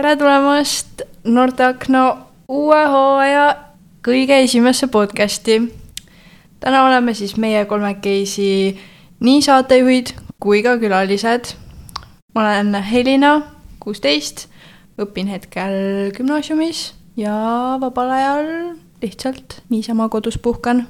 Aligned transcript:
tere 0.00 0.14
tulemast 0.16 1.02
Noorteakna 1.28 2.02
uue 2.48 2.78
hooaja 2.88 3.42
kõige 4.00 4.38
esimesse 4.46 4.86
podcasti. 4.88 5.58
täna 6.60 6.86
oleme 6.86 7.12
siis 7.14 7.34
meie 7.36 7.66
kolmekesi 7.68 8.78
nii 9.20 9.42
saatejuhid 9.44 10.14
kui 10.40 10.62
ka 10.62 10.78
külalised. 10.80 11.52
ma 12.34 12.40
olen 12.40 12.74
Helina, 12.82 13.42
kuusteist, 13.80 14.48
õpin 14.96 15.28
hetkel 15.28 16.08
gümnaasiumis 16.16 16.94
ja 17.16 17.76
vabal 17.80 18.10
ajal 18.10 18.50
lihtsalt 19.02 19.60
niisama 19.68 20.08
kodus 20.08 20.38
puhkan. 20.38 20.86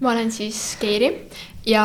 ma 0.00 0.12
olen 0.12 0.32
siis 0.32 0.78
Keiri 0.80 1.28
ja 1.66 1.84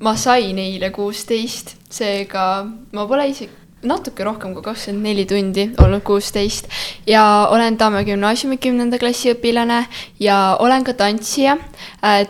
ma 0.00 0.16
sain 0.16 0.58
eile 0.58 0.90
kuusteist, 0.90 1.76
seega 1.88 2.66
ma 2.92 3.06
pole 3.06 3.28
isegi 3.28 3.61
natuke 3.82 4.24
rohkem 4.24 4.54
kui 4.54 4.62
kakskümmend 4.62 5.08
neli 5.08 5.24
tundi 5.26 5.64
olnud 5.82 6.02
kuusteist 6.06 6.68
ja 7.06 7.48
olen 7.50 7.76
Tamme 7.78 8.04
gümnaasiumi 8.06 8.58
kümnenda 8.62 8.98
klassi 8.98 9.32
õpilane 9.32 9.82
ja 10.22 10.56
olen 10.60 10.84
ka 10.84 10.94
tantsija. 10.94 11.56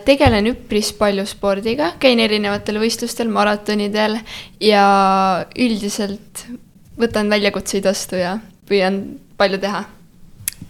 tegelen 0.05 0.49
üpris 0.49 0.93
palju 0.97 1.25
spordiga, 1.29 1.93
käin 1.99 2.19
erinevatel 2.19 2.79
võistlustel, 2.81 3.29
maratonidel 3.29 4.17
ja 4.59 5.45
üldiselt 5.57 6.45
võtan 6.99 7.29
väljakutseid 7.29 7.85
vastu 7.85 8.17
ja 8.17 8.37
püüan 8.69 9.03
palju 9.37 9.59
teha. 9.61 9.83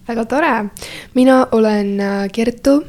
väga 0.08 0.26
tore, 0.26 0.54
mina 1.16 1.48
olen 1.52 2.00
äh, 2.00 2.28
Kertu 2.31 2.84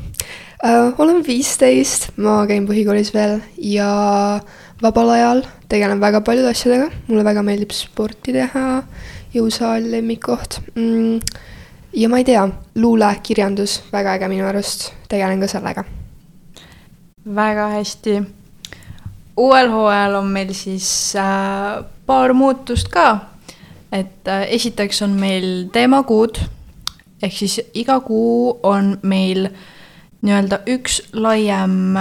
äh,. 0.64 0.92
olen 0.98 1.22
viisteist, 1.26 2.10
ma 2.16 2.42
käin 2.46 2.66
põhikoolis 2.66 3.14
veel 3.14 3.40
ja 3.56 4.40
vabal 4.82 5.10
ajal 5.10 5.42
tegelen 5.68 6.00
väga 6.00 6.20
paljude 6.20 6.50
asjadega, 6.50 6.90
mulle 7.08 7.24
väga 7.24 7.42
meeldib 7.46 7.74
sporti 7.74 8.34
teha, 8.34 8.82
jõusaal, 9.34 9.86
lemmikkoht 9.90 10.60
mm,. 10.74 11.20
ja 11.94 12.08
ma 12.10 12.20
ei 12.20 12.26
tea, 12.28 12.44
luule, 12.78 13.10
kirjandus, 13.22 13.80
väga 13.92 14.16
äge 14.18 14.30
minu 14.30 14.46
arust, 14.48 14.90
tegelen 15.08 15.42
ka 15.42 15.50
sellega. 15.50 15.84
väga 17.24 17.68
hästi. 17.76 18.18
uuel 19.36 19.70
hooajal 19.70 20.20
on 20.20 20.32
meil 20.32 20.52
siis 20.54 20.88
äh, 21.16 21.84
paar 22.06 22.34
muutust 22.34 22.88
ka. 22.88 23.18
et 23.92 24.28
äh, 24.28 24.46
esiteks 24.58 25.02
on 25.02 25.10
meil 25.10 25.68
teemakuud 25.72 26.42
ehk 27.22 27.32
siis 27.32 27.60
iga 27.74 28.00
kuu 28.00 28.60
on 28.62 28.98
meil 29.02 29.48
nii-öelda 30.24 30.62
üks 30.66 31.02
laiem 31.12 31.98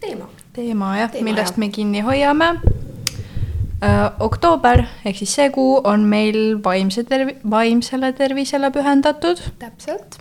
teema 0.00 0.29
teema 0.54 0.94
jah, 0.98 1.12
millest 1.22 1.58
me 1.60 1.70
kinni 1.70 2.02
hoiame. 2.06 2.50
oktoober 4.20 4.82
ehk 5.08 5.16
siis 5.22 5.32
see 5.38 5.48
kuu 5.54 5.78
on 5.88 6.02
meil 6.08 6.58
vaimse 6.64 7.04
tervi-, 7.08 7.38
vaimsele 7.50 8.12
tervisele 8.18 8.70
pühendatud. 8.74 9.40
täpselt. 9.58 10.18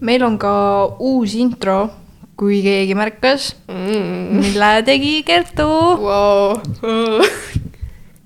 meil 0.00 0.22
on 0.22 0.38
ka 0.38 0.54
uus 1.00 1.34
intro, 1.34 1.90
kui 2.36 2.60
keegi 2.62 2.94
märkas 2.98 3.54
mm., 3.68 4.42
mille 4.42 4.70
tegi 4.86 5.22
Kertu 5.26 5.68
wow. 6.04 6.58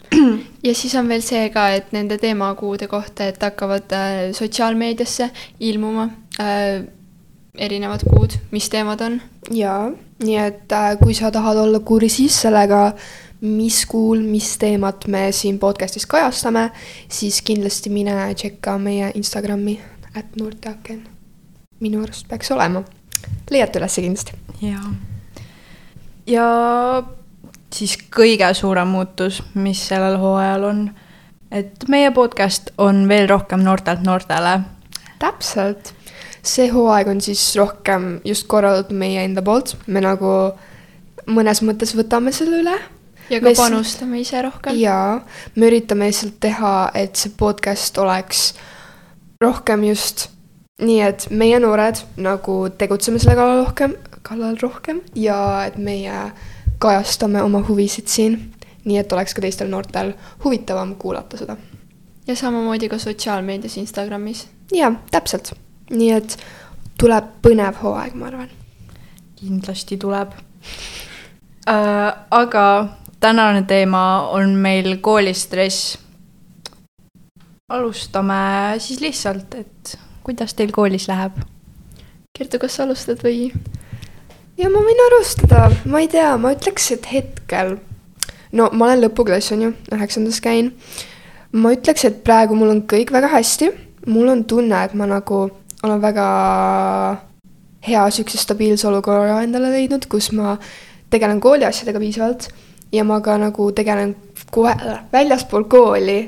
ja 0.67 0.75
siis 0.75 0.95
on 0.99 1.09
veel 1.09 1.23
see 1.23 1.47
ka, 1.55 1.69
et 1.79 1.93
nende 1.95 2.19
teemakuude 2.19 2.91
kohta, 2.91 3.29
et 3.31 3.41
hakkavad 3.43 3.95
äh, 3.95 4.19
sotsiaalmeediasse 4.37 5.31
ilmuma 5.61 6.11
äh, 6.41 6.83
erinevad 7.59 8.05
kuud, 8.09 8.37
mis 8.51 8.69
teemad 8.73 9.01
on. 9.07 9.21
jaa, 9.55 9.91
nii 10.25 10.37
et 10.37 10.73
äh, 10.73 10.97
kui 10.99 11.15
sa 11.15 11.31
tahad 11.31 11.57
olla 11.57 11.81
kursis 11.81 12.41
sellega, 12.43 12.93
mis 13.41 13.85
kuul, 13.87 14.23
mis 14.27 14.57
teemat 14.59 15.07
me 15.07 15.29
siin 15.33 15.59
podcast'is 15.59 16.07
kajastame, 16.11 16.69
siis 17.09 17.43
kindlasti 17.47 17.91
mine 17.91 18.17
tšekka 18.35 18.79
meie 18.83 19.13
Instagrami, 19.15 19.79
et 20.17 20.37
noorteaken. 20.37 21.05
minu 21.81 22.03
arust 22.03 22.29
peaks 22.29 22.51
olema. 22.51 22.83
leiate 23.51 23.79
ülesse 23.79 24.03
kindlasti. 24.03 24.33
jaa. 24.63 24.95
ja 26.27 26.49
siis 27.73 27.99
kõige 28.17 28.55
suurem 28.55 28.89
muutus, 28.89 29.43
mis 29.55 29.87
sellel 29.89 30.19
hooajal 30.19 30.65
on, 30.65 30.91
et 31.51 31.89
meie 31.89 32.11
podcast 32.11 32.73
on 32.79 33.07
veel 33.09 33.29
rohkem 33.29 33.63
noortelt 33.63 34.03
noortele. 34.03 34.61
täpselt 35.19 35.95
see 36.43 36.69
hooaeg 36.73 37.09
on 37.09 37.21
siis 37.21 37.43
rohkem 37.57 38.19
just 38.25 38.47
korraldatud 38.51 38.97
meie 38.97 39.25
enda 39.25 39.43
poolt, 39.45 39.77
me 39.87 40.03
nagu 40.05 40.33
mõnes 41.29 41.63
mõttes 41.65 41.95
võtame 41.97 42.33
selle 42.33 42.63
üle. 42.63 42.77
ja 43.29 43.41
ka 43.41 43.51
me 43.51 43.55
panustame 43.57 44.21
ise 44.21 44.43
rohkem. 44.43 44.77
jaa, 44.79 45.21
me 45.57 45.71
üritame 45.71 46.09
lihtsalt 46.09 46.41
teha, 46.41 46.91
et 46.95 47.17
see 47.17 47.33
podcast 47.37 47.99
oleks 47.99 48.53
rohkem 49.43 49.85
just 49.91 50.29
nii, 50.83 51.01
et 51.03 51.29
meie 51.31 51.59
noored 51.61 52.01
nagu 52.17 52.61
tegutseme 52.79 53.19
selle 53.19 53.37
kallal 53.39 53.65
rohkem, 53.65 53.97
kallal 54.23 54.57
rohkem 54.63 55.03
ja 55.19 55.67
et 55.67 55.79
meie 55.79 56.31
kajastame 56.79 57.43
oma 57.43 57.63
huvisid 57.67 58.07
siin, 58.11 58.39
nii 58.87 59.01
et 59.01 59.13
oleks 59.13 59.35
ka 59.35 59.43
teistel 59.43 59.71
noortel 59.71 60.15
huvitavam 60.45 60.95
kuulata 60.97 61.37
seda. 61.37 61.57
ja 62.27 62.37
samamoodi 62.37 62.89
ka 62.89 62.99
sotsiaalmeedias, 62.99 63.77
Instagramis. 63.77 64.47
jaa, 64.73 64.95
täpselt 65.11 65.53
nii 65.91 66.11
et 66.13 66.37
tuleb 66.99 67.35
põnev 67.43 67.83
hooaeg, 67.83 68.15
ma 68.15 68.27
arvan. 68.31 68.51
kindlasti 69.39 69.97
tuleb 69.97 70.33
äh,. 71.69 72.13
aga 72.31 72.89
tänane 73.21 73.63
teema 73.63 74.29
on 74.31 74.55
meil 74.55 74.97
koolistress. 75.01 75.99
alustame 77.69 78.35
siis 78.79 79.01
lihtsalt, 79.01 79.55
et 79.55 79.99
kuidas 80.23 80.55
teil 80.55 80.73
koolis 80.73 81.09
läheb? 81.09 81.33
Kertu, 82.39 82.59
kas 82.59 82.77
sa 82.77 82.85
alustad 82.85 83.23
või? 83.25 83.53
ja 84.59 84.71
ma 84.71 84.83
võin 84.83 85.05
alustada, 85.07 85.69
ma 85.87 86.03
ei 86.03 86.09
tea, 86.11 86.33
ma 86.41 86.53
ütleks, 86.57 86.91
et 86.95 87.07
hetkel, 87.13 87.77
no 88.53 88.71
ma 88.73 88.89
olen 88.89 89.05
lõpuklass, 89.07 89.53
on 89.55 89.69
ju, 89.69 89.75
üheksandas 89.95 90.41
käin. 90.45 90.73
ma 91.53 91.73
ütleks, 91.77 92.05
et 92.05 92.23
praegu 92.25 92.57
mul 92.59 92.75
on 92.75 92.83
kõik 92.91 93.13
väga 93.15 93.31
hästi, 93.33 93.71
mul 94.07 94.29
on 94.29 94.45
tunne, 94.45 94.85
et 94.85 94.95
ma 94.95 95.07
nagu 95.07 95.49
olen 95.83 96.01
väga 96.03 96.29
hea 97.89 98.05
niisuguse 98.05 98.39
stabiilse 98.43 98.89
olukorra 98.89 99.43
endale 99.43 99.71
leidnud, 99.73 100.09
kus 100.11 100.33
ma 100.33 100.57
tegelen 101.11 101.41
kooli 101.41 101.67
asjadega 101.69 102.01
piisavalt 102.03 102.49
ja 102.93 103.05
ma 103.05 103.21
ka 103.21 103.37
nagu 103.39 103.71
tegelen 103.73 104.17
kohe 104.51 104.75
väljaspool 105.13 105.69
kooli 105.71 106.19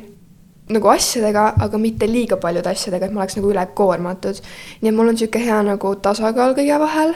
nagu 0.70 0.88
asjadega, 0.92 1.54
aga 1.58 1.78
mitte 1.82 2.06
liiga 2.06 2.36
paljude 2.38 2.70
asjadega, 2.70 3.08
et 3.08 3.14
ma 3.14 3.24
oleks 3.24 3.36
nagu 3.38 3.50
ülekoormatud. 3.50 4.40
nii 4.80 4.90
et 4.90 4.94
mul 4.94 5.10
on 5.10 5.16
niisugune 5.18 5.44
hea 5.44 5.62
nagu 5.66 5.94
tasakaal 6.04 6.54
kõige 6.54 6.78
vahel 6.78 7.14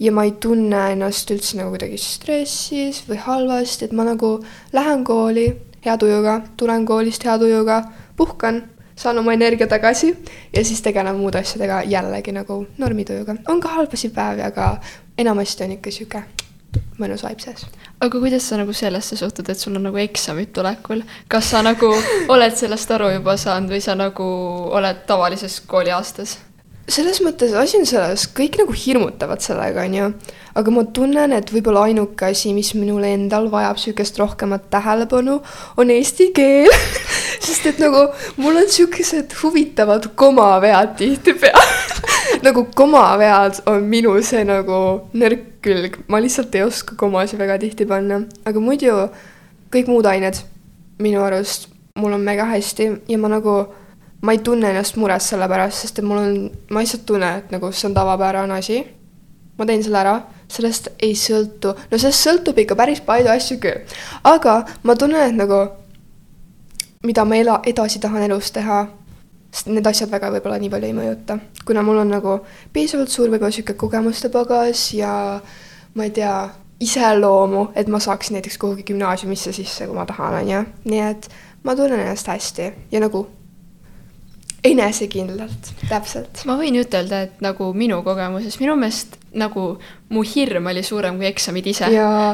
ja 0.00 0.12
ma 0.12 0.24
ei 0.24 0.32
tunne 0.40 0.80
ennast 0.94 1.30
üldse 1.30 1.58
nagu 1.58 1.74
kuidagi 1.74 2.00
stressis 2.00 3.02
või 3.08 3.20
halvasti, 3.26 3.84
et 3.84 3.92
ma 3.92 4.08
nagu 4.08 4.38
lähen 4.72 5.04
kooli 5.04 5.50
hea 5.84 5.96
tujuga, 6.00 6.40
tulen 6.56 6.86
koolist 6.88 7.24
hea 7.28 7.36
tujuga, 7.38 7.82
puhkan 8.16 8.62
saan 8.96 9.18
oma 9.18 9.32
energia 9.32 9.66
tagasi 9.66 10.14
ja 10.52 10.64
siis 10.64 10.82
tegelen 10.82 11.16
muude 11.16 11.38
asjadega 11.38 11.82
jällegi 11.82 12.32
nagu 12.32 12.66
normitujuga. 12.78 13.36
on 13.48 13.60
ka 13.60 13.68
halbasid 13.68 14.14
päevi, 14.14 14.42
aga 14.42 14.76
enamasti 15.18 15.64
on 15.64 15.76
ikka 15.78 15.90
sihuke 15.90 16.22
mõnus 16.98 17.24
vibe 17.26 17.42
sees. 17.42 17.66
aga 18.00 18.20
kuidas 18.20 18.48
sa 18.48 18.58
nagu 18.60 18.72
sellesse 18.72 19.16
suhtud, 19.16 19.48
et 19.48 19.58
sul 19.58 19.76
on 19.76 19.86
nagu 19.88 20.00
eksamid 20.02 20.52
tulekul, 20.54 21.02
kas 21.28 21.50
sa 21.50 21.62
nagu 21.62 21.90
oled 22.34 22.56
sellest 22.56 22.90
aru 22.90 23.10
juba 23.16 23.36
saanud 23.40 23.74
või 23.74 23.82
sa 23.84 23.94
nagu 23.98 24.26
oled 24.78 25.04
tavalises 25.06 25.60
kooliaastas? 25.66 26.38
Selles 26.88 27.20
mõttes 27.24 27.54
asi 27.56 27.78
on 27.80 27.86
selles, 27.88 28.26
kõik 28.36 28.58
nagu 28.60 28.74
hirmutavad 28.76 29.42
sellega, 29.44 29.84
on 29.86 29.94
ju. 29.96 30.08
aga 30.54 30.74
ma 30.74 30.84
tunnen, 30.96 31.32
et 31.32 31.50
võib-olla 31.50 31.86
ainuke 31.88 32.28
asi, 32.28 32.52
mis 32.54 32.74
minul 32.76 33.04
endal 33.08 33.48
vajab 33.52 33.80
sihukest 33.80 34.18
rohkemat 34.20 34.68
tähelepanu, 34.70 35.40
on 35.76 35.90
eesti 35.90 36.30
keel. 36.36 36.70
Sest 37.44 37.66
et 37.68 37.80
nagu 37.82 38.06
mul 38.40 38.60
on 38.60 38.68
sihukesed 38.70 39.34
huvitavad 39.42 40.12
komavead 40.14 40.96
tihtipeale. 41.00 41.82
Nagu 42.44 42.66
komavead 42.76 43.60
on 43.70 43.84
minu 43.88 44.14
see 44.24 44.42
nagu 44.44 44.78
nõrk 45.16 45.44
külg, 45.64 45.96
ma 46.12 46.18
lihtsalt 46.20 46.54
ei 46.56 46.64
oska 46.64 46.96
komasid 46.98 47.40
väga 47.40 47.56
tihti 47.62 47.86
panna, 47.88 48.18
aga 48.44 48.60
muidu 48.60 48.96
kõik 49.72 49.88
muud 49.88 50.08
ained 50.08 50.40
minu 51.00 51.22
arust 51.24 51.68
mul 52.00 52.16
on 52.16 52.24
mega 52.26 52.44
hästi. 52.50 52.90
Ja 53.08 53.18
ma 53.22 53.30
nagu 53.32 53.54
ma 54.24 54.32
ei 54.32 54.40
tunne 54.44 54.70
ennast 54.72 54.96
mures 54.96 55.28
selle 55.28 55.48
pärast, 55.50 55.84
sest 55.84 56.00
et 56.00 56.06
mul 56.06 56.20
on, 56.20 56.36
ma 56.72 56.82
lihtsalt 56.82 57.04
tunnen, 57.08 57.42
et 57.42 57.52
nagu 57.52 57.70
see 57.72 57.88
on 57.90 57.96
tavapärane 57.96 58.56
asi. 58.56 58.80
ma 59.58 59.66
teen 59.66 59.84
selle 59.84 60.00
ära, 60.00 60.14
sellest 60.50 60.88
ei 61.04 61.12
sõltu, 61.14 61.70
no 61.90 61.98
sellest 61.98 62.24
sõltub 62.26 62.58
ikka 62.58 62.74
päris 62.74 63.02
palju 63.04 63.30
asju 63.30 63.60
küll. 63.62 63.84
aga 64.24 64.56
ma 64.82 64.96
tunnen, 64.98 65.28
et 65.28 65.36
nagu, 65.36 65.60
mida 67.04 67.24
ma 67.28 67.38
ela-, 67.38 67.60
edasi 67.66 68.00
tahan 68.00 68.26
elus 68.26 68.50
teha, 68.56 68.80
sest 69.52 69.70
need 69.70 69.86
asjad 69.86 70.10
väga 70.10 70.32
võib-olla 70.34 70.58
nii 70.58 70.72
palju 70.72 70.90
ei 70.90 70.96
mõjuta. 70.96 71.38
kuna 71.64 71.84
mul 71.86 72.02
on 72.02 72.16
nagu 72.16 72.40
piisavalt 72.72 73.12
suur 73.12 73.28
võib-olla 73.28 73.54
sihuke 73.54 73.76
kogemuste 73.78 74.32
pagas 74.32 74.88
ja 74.96 75.14
ma 75.94 76.08
ei 76.08 76.10
tea, 76.10 76.34
iseloomu, 76.80 77.68
et 77.78 77.88
ma 77.88 78.00
saaksin 78.02 78.34
näiteks 78.34 78.58
kuhugi 78.58 78.82
gümnaasiumisse 78.88 79.52
sisse, 79.54 79.86
kui 79.86 79.94
ma 79.94 80.08
tahan, 80.08 80.40
on 80.42 80.50
ju. 80.50 80.66
nii 80.90 81.00
et 81.12 81.28
ma 81.62 81.76
tunnen 81.76 82.00
ennast 82.00 82.26
hästi 82.28 82.72
ja 82.90 83.00
nagu 83.04 83.26
enesekindlalt, 84.64 85.68
täpselt. 85.90 86.40
ma 86.48 86.56
võin 86.56 86.78
ütelda, 86.80 87.24
et 87.26 87.44
nagu 87.44 87.68
minu 87.76 88.00
kogemuses, 88.06 88.56
minu 88.62 88.76
meelest 88.80 89.18
nagu 89.36 89.64
mu 90.14 90.22
hirm 90.24 90.70
oli 90.70 90.82
suurem 90.86 91.18
kui 91.18 91.28
eksamid 91.28 91.66
ise. 91.68 91.90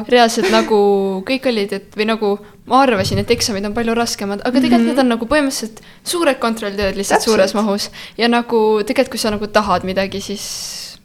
reaalselt 0.07 0.51
nagu 0.53 0.79
kõik 1.27 1.49
olid, 1.51 1.73
et 1.79 1.97
või 1.97 2.07
nagu 2.11 2.31
ma 2.71 2.83
arvasin, 2.85 3.19
et 3.21 3.31
eksamid 3.35 3.65
on 3.67 3.75
palju 3.75 3.95
raskemad, 3.97 4.43
aga 4.45 4.53
tegelikult 4.53 4.79
mm 4.79 4.85
-hmm. 4.85 4.95
need 4.95 5.03
on 5.03 5.13
nagu 5.15 5.25
põhimõtteliselt 5.25 5.81
suured 6.03 6.39
kontrolltööd 6.39 6.95
lihtsalt 6.95 7.19
Täpselt. 7.19 7.33
suures 7.33 7.53
mahus. 7.53 7.89
ja 8.17 8.27
nagu 8.27 8.81
tegelikult, 8.85 9.11
kui 9.11 9.19
sa 9.19 9.31
nagu 9.31 9.47
tahad 9.47 9.83
midagi, 9.83 10.21
siis 10.21 10.97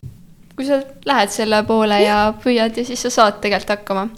kui 0.57 0.67
sa 0.67 0.81
lähed 1.05 1.31
selle 1.31 1.63
poole 1.63 2.03
ja, 2.03 2.09
ja 2.09 2.35
püüad 2.45 2.77
ja 2.77 2.85
siis 2.85 3.03
sa 3.03 3.11
saad 3.11 3.41
tegelikult 3.41 3.79
hakkama. 3.79 4.09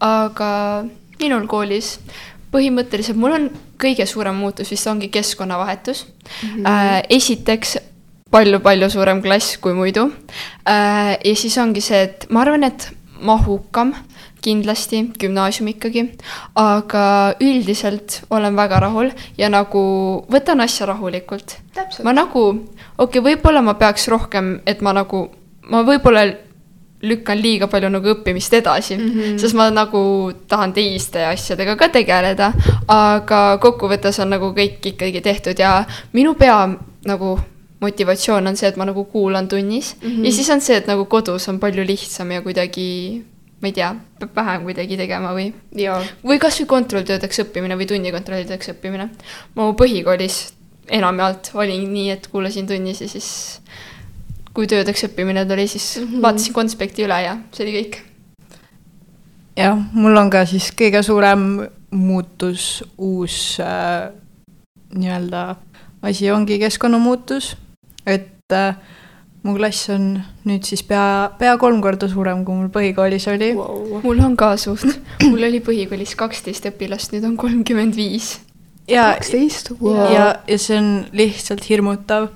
aga 0.00 0.84
minul 1.20 1.46
koolis 1.46 1.98
põhimõtteliselt 2.52 3.18
mul 3.20 3.36
on 3.36 3.48
kõige 3.80 4.06
suurem 4.06 4.36
muutus 4.40 4.70
vist 4.70 4.86
ongi 4.86 5.08
keskkonnavahetus 5.12 6.06
mm. 6.06 6.64
-hmm. 6.64 7.06
Esiteks 7.08 7.78
palju-palju 8.30 8.90
suurem 8.90 9.22
klass 9.22 9.56
kui 9.58 9.74
muidu 9.74 10.10
äh,. 10.68 11.16
ja 11.24 11.34
siis 11.36 11.58
ongi 11.58 11.80
see, 11.80 12.02
et 12.02 12.26
ma 12.30 12.40
arvan, 12.44 12.64
et 12.64 12.90
mahukam 13.20 13.94
kindlasti, 14.42 15.00
gümnaasium 15.18 15.68
ikkagi, 15.72 16.04
aga 16.54 17.34
üldiselt 17.42 18.20
olen 18.30 18.56
väga 18.56 18.80
rahul 18.84 19.10
ja 19.38 19.48
nagu 19.50 19.82
võtan 20.30 20.62
asja 20.62 20.86
rahulikult. 20.86 21.56
ma 22.04 22.12
nagu, 22.12 22.44
okei 22.98 23.20
okay,, 23.20 23.24
võib-olla 23.32 23.62
ma 23.62 23.74
peaks 23.74 24.08
rohkem, 24.08 24.60
et 24.66 24.80
ma 24.80 24.92
nagu, 24.92 25.28
ma 25.70 25.82
võib-olla 25.82 26.26
lükkan 27.02 27.38
liiga 27.38 27.68
palju 27.70 27.90
nagu 27.92 28.10
õppimist 28.10 28.54
edasi 28.58 28.96
mm, 28.96 29.10
-hmm. 29.10 29.36
sest 29.38 29.54
ma 29.54 29.68
nagu 29.70 30.32
tahan 30.48 30.72
teiste 30.74 31.24
asjadega 31.26 31.76
ka 31.76 31.88
tegeleda, 31.94 32.52
aga 32.88 33.58
kokkuvõttes 33.62 34.18
on 34.18 34.34
nagu 34.34 34.50
kõik 34.56 34.82
ikkagi 34.92 35.20
tehtud 35.20 35.58
ja 35.58 35.84
minu 36.12 36.34
pea 36.34 36.66
nagu 37.06 37.38
motivatsioon 37.80 38.46
on 38.46 38.56
see, 38.56 38.68
et 38.68 38.76
ma 38.76 38.84
nagu 38.84 39.04
kuulan 39.04 39.48
tunnis 39.48 39.94
mm 40.02 40.08
-hmm. 40.08 40.24
ja 40.24 40.32
siis 40.32 40.50
on 40.50 40.60
see, 40.60 40.76
et 40.76 40.86
nagu 40.86 41.04
kodus 41.04 41.48
on 41.48 41.60
palju 41.60 41.86
lihtsam 41.86 42.30
ja 42.30 42.42
kuidagi 42.42 43.24
ma 43.60 43.68
ei 43.68 43.72
tea, 43.72 43.94
peab 44.18 44.34
vähem 44.34 44.62
kuidagi 44.62 44.96
tegema 44.96 45.32
või. 45.34 45.52
või 46.24 46.38
kasvõi 46.38 46.66
kontrolltöödeks 46.66 47.40
õppimine 47.42 47.78
või 47.78 47.86
tunnikontrollideks 47.86 48.68
õppimine. 48.74 49.08
ma 49.54 49.72
põhikoolis 49.72 50.52
enamjaolt 50.88 51.50
olin 51.54 51.92
nii, 51.92 52.10
et 52.10 52.28
kuulasin 52.32 52.66
tunnis 52.66 53.00
ja 53.00 53.08
siis 53.08 53.60
kui 54.54 54.66
töödeks 54.66 55.04
õppimine 55.08 55.46
tuli, 55.48 55.66
siis 55.66 55.98
mm 55.98 56.06
-hmm. 56.06 56.22
vaatasin 56.22 56.54
konspekti 56.54 57.04
üle 57.04 57.22
ja 57.22 57.38
see 57.52 57.66
oli 57.66 57.76
kõik. 57.78 57.98
jah, 59.56 59.78
mul 59.92 60.16
on 60.16 60.30
ka 60.30 60.44
siis 60.46 60.72
kõige 60.72 61.02
suurem 61.02 61.68
muutus, 61.90 62.84
uus 62.98 63.58
äh, 63.60 64.10
nii-öelda 64.94 65.56
asi 66.02 66.30
ongi 66.30 66.58
keskkonnamuutus 66.58 67.56
et 68.08 68.52
äh, 68.52 68.74
mu 69.44 69.54
klass 69.56 69.88
on 69.92 70.10
nüüd 70.48 70.66
siis 70.66 70.82
pea, 70.86 71.30
pea 71.38 71.54
kolm 71.60 71.80
korda 71.84 72.08
suurem, 72.10 72.44
kui 72.46 72.56
mul 72.56 72.72
põhikoolis 72.74 73.28
oli 73.32 73.52
wow.. 73.56 74.00
mul 74.04 74.24
on 74.24 74.36
ka 74.38 74.54
suht, 74.60 74.88
mul 75.30 75.48
oli 75.48 75.62
põhikoolis 75.64 76.16
kaksteist 76.18 76.68
õpilast, 76.72 77.14
nüüd 77.14 77.28
on 77.28 77.36
kolmkümmend 77.40 77.96
viis. 77.98 78.38
kaksteist, 78.88 79.74
ja, 79.84 80.30
ja 80.48 80.58
see 80.58 80.78
on 80.80 80.92
lihtsalt 81.16 81.68
hirmutav, 81.68 82.30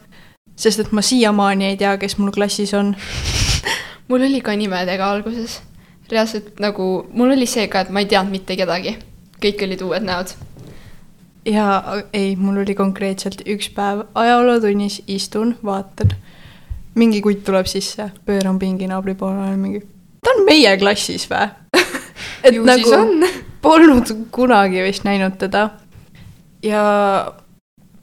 sest 0.62 0.84
et 0.84 0.92
ma 0.94 1.02
siiamaani 1.02 1.72
ei 1.72 1.76
tea, 1.80 1.96
kes 1.98 2.16
mul 2.20 2.32
klassis 2.34 2.74
on. 2.78 2.94
Mul 4.10 4.26
oli 4.26 4.42
ka 4.44 4.52
nimedega 4.58 5.06
alguses, 5.08 5.60
reaalselt 6.10 6.58
nagu, 6.60 7.06
mul 7.16 7.30
oli 7.32 7.46
see 7.48 7.68
ka, 7.70 7.84
et 7.86 7.92
ma 7.94 8.02
ei 8.02 8.08
teadnud 8.10 8.34
mitte 8.34 8.56
kedagi, 8.58 8.96
kõik 9.40 9.62
olid 9.64 9.84
uued 9.86 10.04
näod. 10.04 10.34
Jaa, 11.48 12.02
ei, 12.12 12.34
mul 12.36 12.60
oli 12.60 12.74
konkreetselt 12.76 13.40
üks 13.48 13.70
päev 13.72 14.02
ajalootunnis, 14.18 15.00
istun, 15.10 15.54
vaatan. 15.64 16.12
mingi 16.94 17.22
kutt 17.24 17.40
tuleb 17.46 17.66
sisse, 17.70 18.10
pööran 18.26 18.58
pingi 18.60 18.90
naabri 18.90 19.14
poole, 19.16 19.38
olen 19.46 19.58
mingi, 19.58 19.80
ta 20.20 20.34
on 20.34 20.44
meie 20.44 20.74
klassis 20.76 21.24
või 21.30 21.48
et 22.44 22.54
Ju 22.54 22.66
nagu 22.66 22.98
polnud 23.64 24.12
kunagi 24.34 24.82
vist 24.84 25.06
näinud 25.08 25.38
teda. 25.40 25.70
ja 26.62 26.82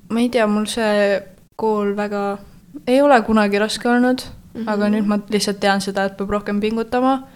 ma 0.10 0.20
ei 0.20 0.30
tea, 0.34 0.48
mul 0.48 0.66
see 0.66 1.20
kool 1.60 1.94
väga, 1.98 2.40
ei 2.88 3.02
ole 3.02 3.22
kunagi 3.22 3.60
raske 3.60 3.90
olnud 3.90 4.22
mm, 4.22 4.62
-hmm. 4.62 4.72
aga 4.72 4.90
nüüd 4.90 5.06
ma 5.06 5.20
lihtsalt 5.30 5.60
tean 5.60 5.82
seda, 5.82 6.06
et 6.06 6.18
peab 6.18 6.30
rohkem 6.30 6.60
pingutama. 6.60 7.28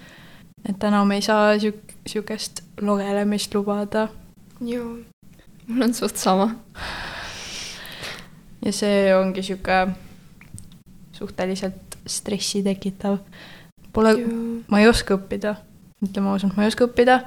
et 0.69 0.83
enam 0.83 1.11
ei 1.11 1.21
saa 1.21 1.55
siuk-, 1.57 1.95
sihukest 2.07 2.63
logelemist 2.81 3.55
lubada. 3.55 4.07
joo 4.61 4.97
mul 5.67 5.81
on 5.81 5.93
suht 5.93 6.17
sama. 6.17 6.55
ja 8.65 8.71
see 8.71 9.15
ongi 9.15 9.43
sihuke 9.43 9.87
suhteliselt 11.13 11.97
stressi 12.07 12.63
tekitav. 12.63 13.19
Pole, 13.93 14.15
ma 14.67 14.79
ei 14.81 14.87
oska 14.89 15.15
õppida, 15.19 15.53
ütleme 16.01 16.31
ausalt, 16.31 16.55
ma 16.57 16.65
ei 16.65 16.71
oska 16.71 16.87
õppida 16.87 17.19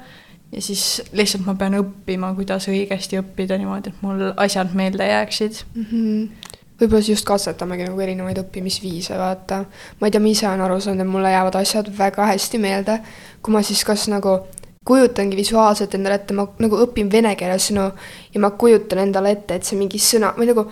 ja 0.51 0.63
siis 0.63 1.03
lihtsalt 1.15 1.47
ma 1.47 1.55
pean 1.59 1.77
õppima, 1.79 2.33
kuidas 2.35 2.67
õigesti 2.71 3.21
õppida 3.21 3.59
niimoodi, 3.61 3.93
et 3.93 4.03
mul 4.03 4.33
asjad 4.43 4.75
meelde 4.75 5.07
jääksid 5.07 5.63
mm. 5.75 5.87
-hmm 5.91 6.55
võib-olla 6.81 7.03
siis 7.03 7.17
just 7.17 7.27
katsetamegi 7.29 7.87
nagu 7.89 8.01
erinevaid 8.01 8.41
õppimisviise, 8.45 9.17
vaata. 9.19 9.65
ma 10.01 10.09
ei 10.09 10.15
tea, 10.15 10.21
ma 10.21 10.29
ise 10.29 10.49
olen 10.49 10.65
aru 10.67 10.81
saanud, 10.81 11.05
et 11.05 11.13
mulle 11.13 11.33
jäävad 11.33 11.61
asjad 11.63 11.91
väga 11.99 12.29
hästi 12.33 12.61
meelde, 12.63 12.99
kui 13.43 13.55
ma 13.55 13.63
siis 13.63 13.85
kas 13.85 14.09
nagu 14.13 14.39
kujutangi 14.87 15.37
visuaalselt 15.37 15.95
endale 15.99 16.21
ette, 16.21 16.35
ma 16.35 16.47
nagu 16.63 16.83
õpin 16.85 17.09
vene 17.13 17.35
keeles 17.39 17.71
sõnu 17.71 17.89
ja 18.35 18.43
ma 18.43 18.53
kujutan 18.59 19.03
endale 19.07 19.33
ette, 19.35 19.57
et 19.57 19.67
see 19.67 19.79
mingi 19.79 19.99
sõna 19.99 20.35
või 20.37 20.53
nagu 20.53 20.69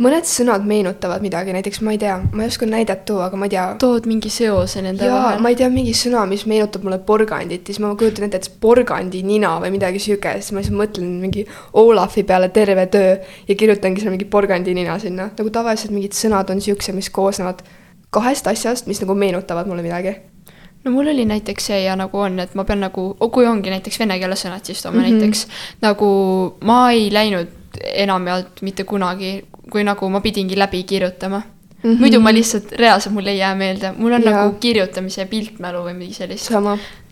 mõned 0.00 0.24
sõnad 0.24 0.64
meenutavad 0.64 1.20
midagi, 1.20 1.52
näiteks 1.52 1.82
ma 1.84 1.92
ei 1.92 1.98
tea, 2.00 2.14
ma 2.32 2.46
ei 2.46 2.48
oska 2.48 2.64
näidet 2.68 3.02
tuua, 3.08 3.26
aga 3.28 3.36
ma 3.36 3.44
ei 3.44 3.52
tea. 3.52 3.64
tood 3.80 4.06
mingi 4.08 4.30
seose 4.32 4.80
nende 4.84 5.04
jaa, 5.04 5.18
vahel? 5.18 5.42
ma 5.44 5.52
ei 5.52 5.58
tea, 5.58 5.68
mingi 5.72 5.92
sõna, 5.96 6.22
mis 6.30 6.46
meenutab 6.48 6.86
mulle 6.86 6.96
porgandit 7.04 7.68
siis 7.68 7.80
ma 7.82 7.92
kujutan 7.98 8.26
ette, 8.26 8.40
et 8.40 8.48
see 8.48 8.56
porgandinina 8.62 9.52
või 9.60 9.74
midagi 9.76 10.00
siukest, 10.00 10.48
siis 10.48 10.56
ma 10.56 10.64
lihtsalt 10.64 10.80
mõtlen 10.80 11.12
mingi 11.20 11.44
Olafi 11.82 12.24
peale 12.24 12.48
terve 12.56 12.88
töö 12.92 13.14
ja 13.20 13.58
kirjutangi 13.58 14.00
selle 14.00 14.16
mingi 14.16 14.30
porgandinina 14.32 14.96
sinna. 15.02 15.28
nagu 15.36 15.52
tavaliselt 15.52 15.92
mingid 15.92 16.16
sõnad 16.16 16.50
on 16.54 16.64
siuksed, 16.64 16.96
mis 16.96 17.12
koosnevad 17.12 17.60
kahest 18.12 18.48
asjast, 18.48 18.88
mis 18.88 19.04
nagu 19.04 19.14
meenutavad 19.14 19.68
mulle 19.68 19.84
midagi 19.84 20.16
no 20.82 20.90
mul 20.90 21.12
oli 21.12 21.28
näiteks 21.28 21.68
see 21.68 21.84
ja 21.84 22.00
nagu 22.00 22.16
on, 22.18 22.40
et 22.40 22.56
ma 22.56 22.64
pean 22.64 22.80
nagu, 22.80 23.10
kui 23.28 23.44
ongi 23.46 23.70
näiteks 23.70 24.00
vene 24.00 24.16
keele 24.18 24.40
sõnad, 24.40 24.64
siis 24.64 24.80
toome 24.82 25.02
mm 25.02 25.04
-hmm. 25.04 25.20
näiteks 25.20 25.48
nagu 25.84 26.08
ma 26.64 26.86
ei 26.96 27.12
läinud 27.12 27.60
enamjaolt 27.94 28.62
mitte 28.62 28.84
kunagi, 28.84 29.32
kui 29.70 29.84
nagu 29.84 30.08
ma 30.10 30.20
pidingi 30.20 30.58
läbi 30.58 30.82
kirjutama 30.84 31.42
mm. 31.82 31.90
-hmm. 31.90 31.98
muidu 32.00 32.20
ma 32.20 32.32
lihtsalt, 32.32 32.72
reaalselt 32.72 33.14
mul 33.14 33.26
ei 33.26 33.38
jää 33.38 33.54
meelde, 33.54 33.92
mul 33.96 34.12
on 34.12 34.22
ja. 34.22 34.30
nagu 34.30 34.56
kirjutamise 34.60 35.26
piltmälu 35.26 35.84
või 35.84 35.94
midagi 35.94 36.14
sellist. 36.14 36.50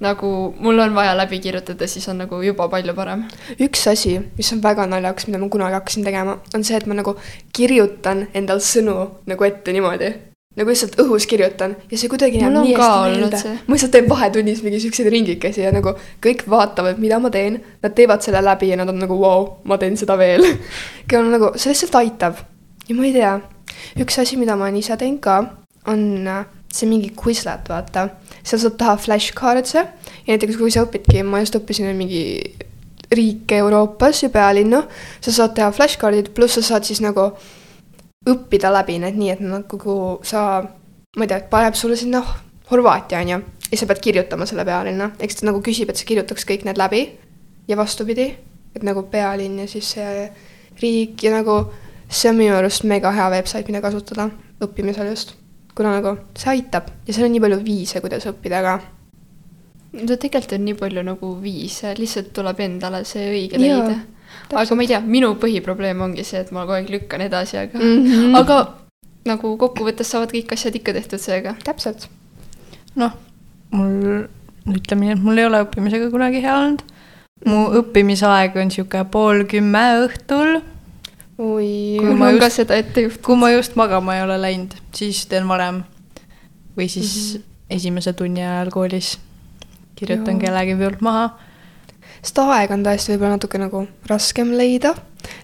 nagu 0.01 0.55
mul 0.59 0.79
on 0.79 0.95
vaja 0.95 1.17
läbi 1.17 1.39
kirjutada, 1.39 1.87
siis 1.87 2.09
on 2.09 2.19
nagu 2.19 2.43
juba 2.43 2.69
palju 2.69 2.95
parem. 2.95 3.25
üks 3.61 3.87
asi, 3.91 4.21
mis 4.39 4.53
on 4.53 4.63
väga 4.63 4.87
naljakas, 4.87 5.27
mida 5.27 5.39
ma 5.39 5.49
kunagi 5.49 5.75
hakkasin 5.75 6.05
tegema, 6.05 6.39
on 6.55 6.65
see, 6.65 6.77
et 6.77 6.87
ma 6.87 6.95
nagu 6.95 7.17
kirjutan 7.53 8.27
endal 8.35 8.59
sõnu 8.59 9.11
nagu 9.27 9.45
ette 9.45 9.73
niimoodi 9.73 10.30
nagu 10.61 10.73
lihtsalt 10.73 10.99
õhus 11.01 11.27
kirjutan 11.31 11.75
ja 11.91 11.99
see 11.99 12.11
kuidagi 12.13 12.41
jääb 12.43 12.53
nii 12.55 12.75
hästi 12.77 13.17
meelde. 13.17 13.55
ma 13.67 13.77
lihtsalt 13.77 13.95
teen 13.97 14.09
vahetunnis 14.11 14.63
mingi 14.67 14.81
siukseid 14.83 15.09
ringikesi 15.13 15.65
ja 15.65 15.73
nagu 15.75 15.95
kõik 16.25 16.45
vaatavad, 16.51 17.01
mida 17.01 17.19
ma 17.23 17.33
teen, 17.33 17.61
nad 17.83 17.97
teevad 17.97 18.25
selle 18.25 18.43
läbi 18.45 18.71
ja 18.71 18.79
nad 18.81 18.93
on 18.93 19.01
nagu 19.01 19.17
vau 19.17 19.31
wow,, 19.41 19.51
ma 19.65 19.81
teen 19.81 19.97
seda 20.01 20.19
veel 20.21 20.45
ja 21.13 21.23
nagu 21.25 21.53
see 21.57 21.73
lihtsalt 21.73 21.97
aitab. 22.03 22.45
ja 22.89 22.97
ma 22.97 23.07
ei 23.09 23.15
tea, 23.17 23.35
üks 24.05 24.21
asi, 24.23 24.39
mida 24.41 24.57
ma 24.61 24.69
ise 24.77 24.97
teen 25.01 25.19
ka, 25.23 25.41
on 25.89 26.03
äh, 26.29 26.43
see 26.73 26.89
mingi 26.91 27.13
Quizlet, 27.17 27.69
vaata. 27.71 28.09
seal 28.43 28.61
saab 28.63 28.77
taha 28.81 28.97
flashcard'e 29.01 29.81
ja 29.81 30.35
näiteks 30.35 30.59
kui 30.61 30.73
sa 30.75 30.85
õpidki, 30.87 31.25
ma 31.25 31.41
just 31.43 31.57
õppisin 31.59 31.91
mingi 31.97 32.25
riike 33.11 33.59
Euroopas 33.59 34.23
ja 34.23 34.31
pealinnu, 34.31 34.85
sa 35.25 35.33
saad 35.35 35.57
teha 35.57 35.73
flashcard'id, 35.75 36.31
pluss 36.37 36.61
sa 36.61 36.63
saad 36.63 36.87
siis 36.87 37.01
nagu 37.03 37.33
õppida 38.29 38.69
läbi 38.73 38.99
need 39.01 39.17
nii, 39.17 39.33
et 39.33 39.41
nagu 39.41 39.97
sa, 40.27 40.61
ma 41.17 41.25
ei 41.25 41.31
tea, 41.31 41.41
paneb 41.51 41.77
sulle 41.79 41.97
sinna 41.97 42.23
Horvaatia, 42.71 43.19
on 43.25 43.31
ju, 43.33 43.39
ja 43.73 43.79
sa 43.81 43.87
pead 43.91 44.03
kirjutama 44.05 44.47
selle 44.47 44.63
pealinna, 44.69 45.09
eks 45.19 45.41
ta 45.41 45.49
nagu 45.49 45.63
küsib, 45.65 45.91
et 45.91 45.99
sa 45.99 46.07
kirjutaks 46.07 46.45
kõik 46.47 46.67
need 46.69 46.79
läbi 46.79 47.01
ja 47.67 47.79
vastupidi, 47.81 48.29
et 48.77 48.85
nagu 48.87 49.03
pealinn 49.11 49.63
ja 49.65 49.67
siis 49.71 49.89
see 49.97 50.29
riik 50.83 51.25
ja 51.25 51.33
nagu 51.35 51.57
see 52.07 52.31
on 52.31 52.39
minu 52.39 52.55
arust 52.55 52.87
mega 52.87 53.11
hea 53.17 53.27
website, 53.33 53.67
mida 53.67 53.83
kasutada 53.83 54.29
õppimisel 54.63 55.11
just. 55.11 55.35
kuna 55.75 55.97
nagu 55.97 56.17
see 56.37 56.51
aitab 56.53 56.91
ja 57.07 57.15
seal 57.15 57.27
on 57.27 57.33
nii 57.33 57.43
palju 57.43 57.61
viise, 57.65 58.01
kuidas 58.05 58.29
õppida 58.29 58.63
ka. 58.63 58.79
no 59.97 60.15
tegelikult 60.15 60.59
on 60.59 60.65
nii 60.69 60.79
palju 60.85 61.07
nagu 61.09 61.35
viise, 61.43 61.95
lihtsalt 61.99 62.35
tuleb 62.37 62.61
endale 62.69 63.03
see 63.09 63.27
õige 63.33 63.59
leida 63.59 63.97
aga 64.53 64.77
ma 64.77 64.83
ei 64.83 64.91
tea, 64.93 65.01
minu 65.01 65.35
põhiprobleem 65.41 66.01
ongi 66.07 66.25
see, 66.25 66.41
et 66.45 66.53
ma 66.53 66.65
kogu 66.65 66.79
aeg 66.79 66.91
lükkan 66.93 67.25
edasi, 67.27 67.59
aga 67.59 67.79
mm, 67.79 68.07
-hmm. 68.07 68.39
aga 68.41 68.61
nagu 69.29 69.57
kokkuvõttes 69.61 70.11
saavad 70.11 70.33
kõik 70.35 70.53
asjad 70.57 70.77
ikka 70.77 70.93
tehtud 70.97 71.21
seega. 71.21 71.55
täpselt. 71.65 72.09
noh, 72.95 73.13
mul, 73.71 74.27
ütleme 74.67 75.07
nii, 75.07 75.13
et 75.19 75.23
mul 75.23 75.39
ei 75.39 75.47
ole 75.47 75.63
õppimisega 75.67 76.11
kunagi 76.11 76.43
hea 76.43 76.57
olnud, 76.59 76.83
mu 77.47 77.63
õppimisaeg 77.81 78.57
on 78.61 78.71
sihuke 78.71 79.05
pool 79.11 79.45
kümme 79.49 79.85
õhtul 80.07 80.61
oi 81.41 81.97
Kui 81.99 82.09
mul 82.09 82.19
ma 82.21 82.29
on 82.29 82.39
ka 82.39 82.51
just- 82.51 82.61
seda 82.61 82.77
ette 82.77 83.07
juhtunud. 83.07 83.25
kui 83.25 83.37
ma 83.37 83.51
just 83.51 83.77
magama 83.77 84.17
ei 84.17 84.23
ole 84.23 84.37
läinud, 84.41 84.75
siis 84.93 85.25
teen 85.27 85.49
varem. 85.49 85.85
või 86.77 86.89
siis 86.89 87.13
mm. 87.35 87.39
-hmm. 87.39 87.77
esimese 87.77 88.13
tunni 88.13 88.41
ajal 88.41 88.71
koolis 88.71 89.19
kirjutan 89.95 90.35
Joo. 90.35 90.41
kellegi 90.41 90.77
pealt 90.77 91.01
maha. 91.01 91.31
Seda 92.23 92.47
aega 92.57 92.77
on 92.77 92.85
tõesti 92.85 93.15
võib-olla 93.15 93.37
natuke 93.37 93.61
nagu 93.61 93.85
raskem 94.09 94.53
leida. 94.57 94.95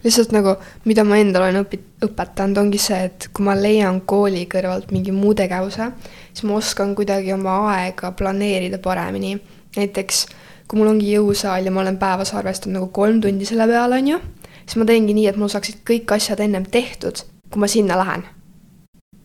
lihtsalt 0.04 0.32
nagu, 0.32 0.56
mida 0.84 1.04
ma 1.04 1.18
endale 1.20 1.50
olen 1.50 1.64
õpi-, 1.64 1.82
õpetanud, 2.06 2.58
ongi 2.58 2.78
see, 2.80 3.02
et 3.10 3.28
kui 3.32 3.44
ma 3.44 3.54
leian 3.56 4.00
kooli 4.08 4.46
kõrvalt 4.50 4.92
mingi 4.92 5.12
muu 5.12 5.34
tegevuse, 5.36 5.90
siis 6.32 6.46
ma 6.48 6.56
oskan 6.56 6.94
kuidagi 6.96 7.32
oma 7.32 7.58
aega 7.74 8.12
planeerida 8.12 8.78
paremini. 8.78 9.38
näiteks 9.76 10.26
kui 10.66 10.80
mul 10.80 10.90
ongi 10.94 11.12
jõusaal 11.12 11.66
ja 11.66 11.70
ma 11.70 11.82
olen 11.84 11.98
päevas 11.98 12.32
arvestanud 12.34 12.80
nagu 12.80 12.88
kolm 12.94 13.20
tundi 13.22 13.46
selle 13.46 13.66
peale, 13.70 14.00
on 14.00 14.08
ju, 14.08 14.20
siis 14.64 14.78
ma 14.80 14.86
teengi 14.88 15.14
nii, 15.14 15.28
et 15.30 15.36
mul 15.38 15.52
saaksid 15.52 15.82
kõik 15.86 16.16
asjad 16.16 16.42
ennem 16.42 16.66
tehtud, 16.66 17.22
kui 17.50 17.62
ma 17.62 17.68
sinna 17.70 17.98
lähen. 18.00 18.24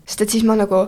sest 0.06 0.22
et 0.22 0.30
siis 0.30 0.44
ma 0.44 0.56
nagu 0.60 0.86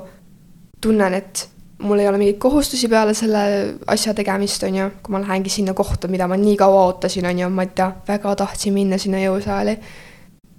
tunnen, 0.81 1.13
et 1.13 1.47
mul 1.83 1.99
ei 1.99 2.07
ole 2.07 2.17
mingeid 2.17 2.39
kohustusi 2.41 2.87
peale 2.87 3.13
selle 3.13 3.43
asja 3.87 4.13
tegemist, 4.13 4.63
on 4.63 4.75
ju, 4.75 4.89
kui 5.03 5.13
ma 5.13 5.21
lähengi 5.21 5.51
sinna 5.51 5.73
kohta, 5.77 6.07
mida 6.07 6.27
ma 6.27 6.37
nii 6.39 6.55
kaua 6.57 6.85
ootasin, 6.87 7.27
on 7.29 7.39
ju, 7.43 7.49
ma 7.49 7.67
ei 7.67 7.71
tea, 7.75 7.91
väga 8.07 8.35
tahtsin 8.43 8.73
minna 8.73 8.97
sinna 8.97 9.21
jõusaali. 9.23 9.77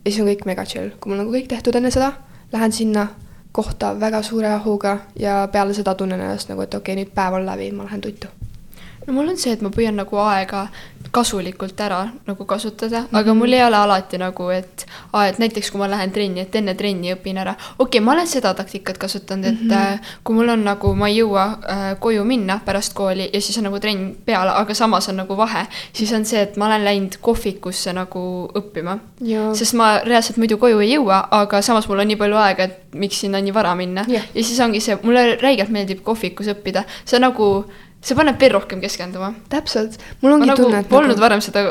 ja 0.05 0.11
siis 0.11 0.21
on 0.21 0.29
kõik 0.29 0.45
mega 0.47 0.65
chill, 0.69 0.93
kui 1.01 1.13
mul 1.13 1.23
nagu 1.23 1.33
kõik 1.33 1.49
tehtud 1.49 1.77
enne 1.81 1.91
seda, 1.91 2.13
lähen 2.53 2.73
sinna 2.73 3.09
kohta 3.53 3.95
väga 4.01 4.23
suure 4.23 4.53
ahuga 4.53 4.99
ja 5.19 5.49
peale 5.53 5.75
seda 5.75 5.95
tunnen 5.95 6.21
ennast 6.21 6.49
nagu, 6.53 6.63
et 6.63 6.75
okei 6.75 6.93
okay,, 6.93 7.05
nüüd 7.05 7.15
päev 7.15 7.41
on 7.41 7.47
läbi, 7.47 7.71
ma 7.73 7.89
lähen 7.89 8.01
tuttu. 8.05 8.44
No 9.07 9.13
mul 9.13 9.29
on 9.29 9.37
see, 9.41 9.53
et 9.53 9.63
ma 9.63 9.71
püüan 9.75 9.97
nagu 10.01 10.19
aega 10.25 10.69
kasulikult 11.15 11.81
ära 11.81 12.09
nagu 12.27 12.45
kasutada 12.45 13.01
mm, 13.01 13.07
-hmm. 13.07 13.19
aga 13.19 13.35
mul 13.35 13.53
ei 13.53 13.65
ole 13.65 13.77
alati 13.77 14.19
nagu, 14.19 14.49
et 14.51 14.87
aa, 15.13 15.27
et 15.27 15.39
näiteks 15.39 15.71
kui 15.71 15.79
ma 15.79 15.91
lähen 15.91 16.11
trenni, 16.11 16.41
et 16.41 16.55
enne 16.55 16.75
trenni 16.75 17.13
õpin 17.15 17.39
ära. 17.39 17.55
okei 17.55 17.75
okay,, 17.79 18.01
ma 18.01 18.13
olen 18.13 18.27
seda 18.27 18.55
taktikat 18.55 18.99
kasutanud, 18.99 19.45
et 19.45 19.61
mm 19.61 19.71
-hmm. 19.71 19.99
kui 20.25 20.35
mul 20.37 20.49
on 20.49 20.65
nagu, 20.65 20.95
ma 20.95 21.09
ei 21.09 21.21
jõua 21.21 21.45
äh, 21.45 21.99
koju 22.01 22.25
minna 22.25 22.61
pärast 22.65 22.95
kooli 22.95 23.31
ja 23.33 23.41
siis 23.41 23.59
on 23.59 23.65
nagu 23.65 23.81
trenn 23.81 24.15
peale, 24.25 24.51
aga 24.51 24.75
samas 24.75 25.09
on 25.09 25.17
nagu 25.17 25.37
vahe, 25.37 25.67
siis 25.93 26.13
on 26.13 26.25
see, 26.25 26.43
et 26.43 26.57
ma 26.57 26.67
olen 26.67 26.85
läinud 26.85 27.17
kohvikusse 27.21 27.93
nagu 27.93 28.51
õppima. 28.55 28.99
sest 29.55 29.75
ma 29.75 29.99
reaalselt 30.05 30.37
muidu 30.37 30.59
koju 30.59 30.81
ei 30.81 30.95
jõua, 30.95 31.29
aga 31.31 31.63
samas 31.63 31.89
mul 31.89 31.99
on 31.99 32.09
nii 32.09 32.17
palju 32.17 32.37
aega, 32.37 32.65
et 32.65 32.95
miks 32.95 33.21
sinna 33.21 33.41
nii 33.41 33.55
vara 33.55 33.75
minna 33.75 34.05
Jah. 34.09 34.23
ja 34.35 34.45
siis 34.45 34.61
ongi 34.61 34.81
see, 34.81 34.99
mulle 35.03 35.37
räigelt 35.37 35.71
meeldib 35.71 36.03
kohvikus 36.03 36.47
õppida, 36.47 36.85
see 37.05 37.17
on 37.17 37.23
nagu, 37.23 37.65
see 38.05 38.17
paneb 38.19 38.41
veel 38.41 38.55
rohkem 38.57 38.83
keskenduma. 38.85 39.33
täpselt, 39.53 39.99
mul 40.21 40.35
ma 40.35 40.39
ongi 40.39 40.51
nagu 40.51 40.63
tunne, 40.63 40.83
et 40.85 40.91
polnud 40.91 41.15
nagu... 41.17 41.25
varem 41.25 41.45
seda 41.45 41.65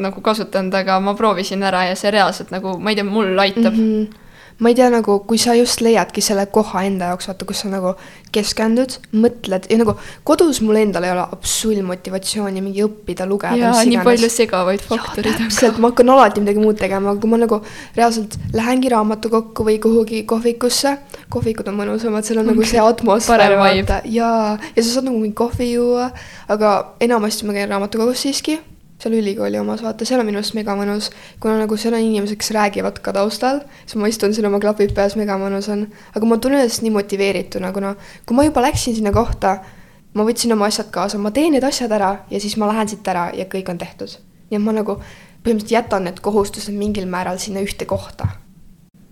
nagu 0.00 0.22
kasutanud, 0.24 0.74
aga 0.74 0.98
ma 1.02 1.14
proovisin 1.18 1.62
ära 1.66 1.84
ja 1.90 1.96
see 1.98 2.12
reaalselt 2.14 2.52
nagu, 2.54 2.76
ma 2.80 2.92
ei 2.92 2.98
tea, 2.98 3.06
mul 3.06 3.38
aitab 3.38 3.74
mm. 3.74 3.86
-hmm. 3.86 4.26
Ma 4.60 4.68
ei 4.68 4.76
tea, 4.76 4.90
nagu 4.92 5.18
kui 5.28 5.38
sa 5.40 5.54
just 5.56 5.80
leiadki 5.84 6.22
selle 6.24 6.44
koha 6.52 6.82
enda 6.88 7.10
jaoks, 7.10 7.30
vaata, 7.30 7.46
kus 7.48 7.62
sa 7.64 7.70
nagu 7.72 7.94
keskendud, 8.34 8.96
mõtled 9.16 9.66
ja 9.72 9.78
nagu 9.80 9.94
kodus 10.28 10.60
mul 10.64 10.78
endal 10.80 11.06
ei 11.06 11.12
ole 11.14 11.24
absoluut 11.24 11.86
motivatsiooni 11.88 12.62
mingi 12.62 12.84
õppida, 12.84 13.26
lugeda. 13.28 13.56
ja 13.58 13.72
nii 13.88 14.02
palju 14.06 14.30
segavaid 14.32 14.84
faktoreid 14.84 15.34
on 15.34 15.48
täpselt, 15.48 15.80
ma 15.82 15.90
hakkan 15.92 16.12
alati 16.14 16.44
midagi 16.44 16.62
muud 16.62 16.78
tegema, 16.80 17.12
aga 17.12 17.22
kui 17.22 17.32
ma 17.32 17.40
nagu 17.40 17.60
reaalselt 17.96 18.36
lähengi 18.56 18.92
raamatukokku 18.92 19.66
või 19.66 19.78
kuhugi 19.82 20.24
kohvikusse, 20.30 20.96
kohvikud 21.32 21.70
on 21.72 21.78
mõnusamad, 21.80 22.26
seal 22.26 22.42
on 22.44 22.52
nagu 22.52 22.66
see 22.68 22.82
atmosfäär, 22.90 23.56
vaata, 23.60 24.02
jaa, 24.04 24.58
ja 24.76 24.84
sa 24.84 24.90
saad 24.90 25.08
nagu 25.08 25.22
mingi 25.22 25.36
kohvi 25.40 25.72
juua, 25.72 26.10
aga 26.52 26.74
enamasti 27.00 27.48
ma 27.48 27.56
käin 27.56 27.72
raamatukogus 27.72 28.28
siiski, 28.28 28.60
seal 29.00 29.16
ülikooli 29.16 29.58
omas, 29.60 29.82
vaata, 29.84 30.04
seal 30.04 30.20
on 30.20 30.28
minu 30.28 30.40
arust 30.40 30.54
mega 30.56 30.74
mõnus, 30.76 31.10
kuna 31.40 31.56
nagu 31.62 31.76
seal 31.80 31.96
on 31.96 32.04
inimesed, 32.04 32.36
kes 32.40 32.52
räägivad 32.56 33.00
ka 33.04 33.14
taustal, 33.16 33.62
siis 33.84 33.96
ma 34.00 34.10
istun 34.10 34.34
siin 34.36 34.48
oma 34.48 34.60
klapid 34.62 34.92
peas, 34.96 35.16
mega 35.16 35.38
mõnus 35.40 35.70
on, 35.72 35.86
aga 36.14 36.28
ma 36.28 36.38
tunnen 36.38 36.60
ennast 36.60 36.84
nii 36.84 36.92
motiveerituna, 36.94 37.72
kuna 37.76 37.94
kui 38.28 38.36
ma 38.36 38.44
juba 38.44 38.64
läksin 38.66 38.98
sinna 38.98 39.12
kohta, 39.16 39.56
ma 40.14 40.26
võtsin 40.26 40.52
oma 40.52 40.68
asjad 40.68 40.90
kaasa, 40.92 41.18
ma 41.18 41.32
teen 41.34 41.54
need 41.56 41.64
asjad 41.66 41.92
ära 41.96 42.12
ja 42.30 42.40
siis 42.42 42.56
ma 42.60 42.68
lähen 42.70 42.90
siit 42.92 43.08
ära 43.08 43.30
ja 43.36 43.48
kõik 43.50 43.72
on 43.72 43.80
tehtud. 43.80 44.18
nii 44.50 44.58
et 44.58 44.64
ma 44.64 44.74
nagu 44.74 44.96
põhimõtteliselt 45.44 45.76
jätan 45.76 46.04
need 46.08 46.18
kohustused 46.20 46.74
mingil 46.74 47.06
määral 47.06 47.38
sinna 47.38 47.62
ühte 47.64 47.86
kohta. 47.86 48.28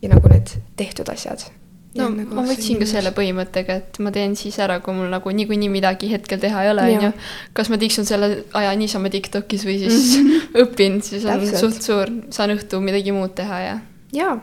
ja 0.02 0.08
nagu 0.08 0.28
need 0.28 0.58
tehtud 0.76 1.08
asjad. 1.08 1.48
No 1.96 2.08
nagu 2.12 2.36
ma 2.36 2.44
võtsin 2.48 2.78
ka 2.80 2.86
selle 2.88 3.12
põhimõttega, 3.16 3.78
et 3.80 3.98
ma 4.04 4.12
teen 4.14 4.36
siis 4.38 4.58
ära, 4.62 4.78
kui 4.84 4.94
mul 4.96 5.08
nagu 5.12 5.32
niikuinii 5.34 5.70
midagi 5.72 6.10
hetkel 6.12 6.40
teha 6.42 6.64
ei 6.64 6.72
ole, 6.72 6.84
onju. 6.94 7.12
kas 7.56 7.72
ma 7.72 7.80
tiksun 7.80 8.08
selle 8.08 8.44
aja 8.58 8.74
niisama 8.78 9.10
Tiktokis 9.12 9.64
või 9.68 9.78
siis 9.82 10.18
õpin, 10.62 11.00
siis 11.04 11.24
on 11.24 11.40
Täpselt. 11.40 11.60
suht 11.64 11.88
suur, 11.88 12.12
saan 12.34 12.54
õhtul 12.56 12.84
midagi 12.84 13.14
muud 13.16 13.34
teha 13.38 13.60
ja 13.64 13.76
jaa, 14.14 14.38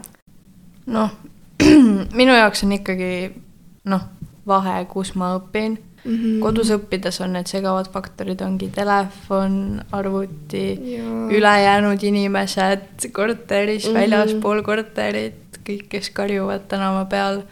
noh, 0.91 1.17
minu 2.19 2.35
jaoks 2.35 2.65
on 2.65 2.75
ikkagi 2.79 3.11
noh, 3.89 4.07
vahe, 4.47 4.79
kus 4.91 5.15
ma 5.19 5.35
õpin. 5.39 5.79
Mhm. 6.05 6.37
kodus 6.37 6.69
õppides 6.69 7.17
on 7.25 7.31
need 7.33 7.49
segavad 7.49 7.87
faktorid, 7.89 8.37
ongi 8.45 8.67
telefon, 8.69 9.79
arvuti, 9.97 10.77
ülejäänud 11.33 12.03
inimesed 12.05 13.07
korteris 13.09 13.87
mm. 13.87 13.89
-hmm. 13.89 13.97
väljaspool 13.97 14.61
korterit, 14.61 15.44
kõik, 15.67 15.87
kes 15.89 16.09
karjuvad 16.15 16.67
tänava 16.71 17.05
peal. 17.09 17.43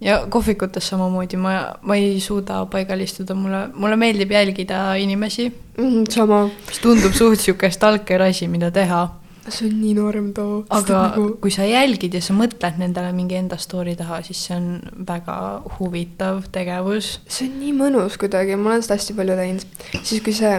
ja 0.00 0.22
kohvikutes 0.32 0.86
samamoodi, 0.88 1.36
ma, 1.36 1.74
ma 1.82 1.96
ei 1.96 2.20
suuda 2.24 2.62
paigal 2.72 3.00
istuda, 3.04 3.34
mulle, 3.36 3.66
mulle 3.74 3.96
meeldib 4.00 4.30
jälgida 4.32 4.94
inimesi, 4.96 5.52
Mhm, 5.80 6.04
sama, 6.10 6.44
mis 6.68 6.78
tundub 6.80 7.12
suht 7.16 7.40
sihuke 7.40 7.70
stalker 7.70 8.22
asi, 8.22 8.48
mida 8.48 8.70
teha 8.70 9.06
see 9.48 9.68
on 9.68 9.78
nii 9.80 9.94
norm 9.94 10.32
too. 10.32 10.64
aga 10.70 10.98
Nagu... 11.08 11.36
kui 11.40 11.50
sa 11.50 11.64
jälgid 11.68 12.14
ja 12.14 12.20
sa 12.24 12.34
mõtled 12.36 12.78
nendele 12.80 13.12
mingi 13.16 13.38
enda 13.38 13.58
story 13.60 13.96
taha, 13.98 14.20
siis 14.26 14.42
see 14.46 14.56
on 14.56 14.68
väga 15.08 15.36
huvitav 15.78 16.44
tegevus. 16.52 17.18
see 17.28 17.48
on 17.48 17.56
nii 17.62 17.72
mõnus 17.76 18.18
kuidagi, 18.20 18.56
ma 18.60 18.74
olen 18.74 18.84
seda 18.86 18.98
hästi 18.98 19.16
palju 19.18 19.38
teinud. 19.40 19.66
siis, 20.02 20.22
kui 20.24 20.36
see 20.36 20.52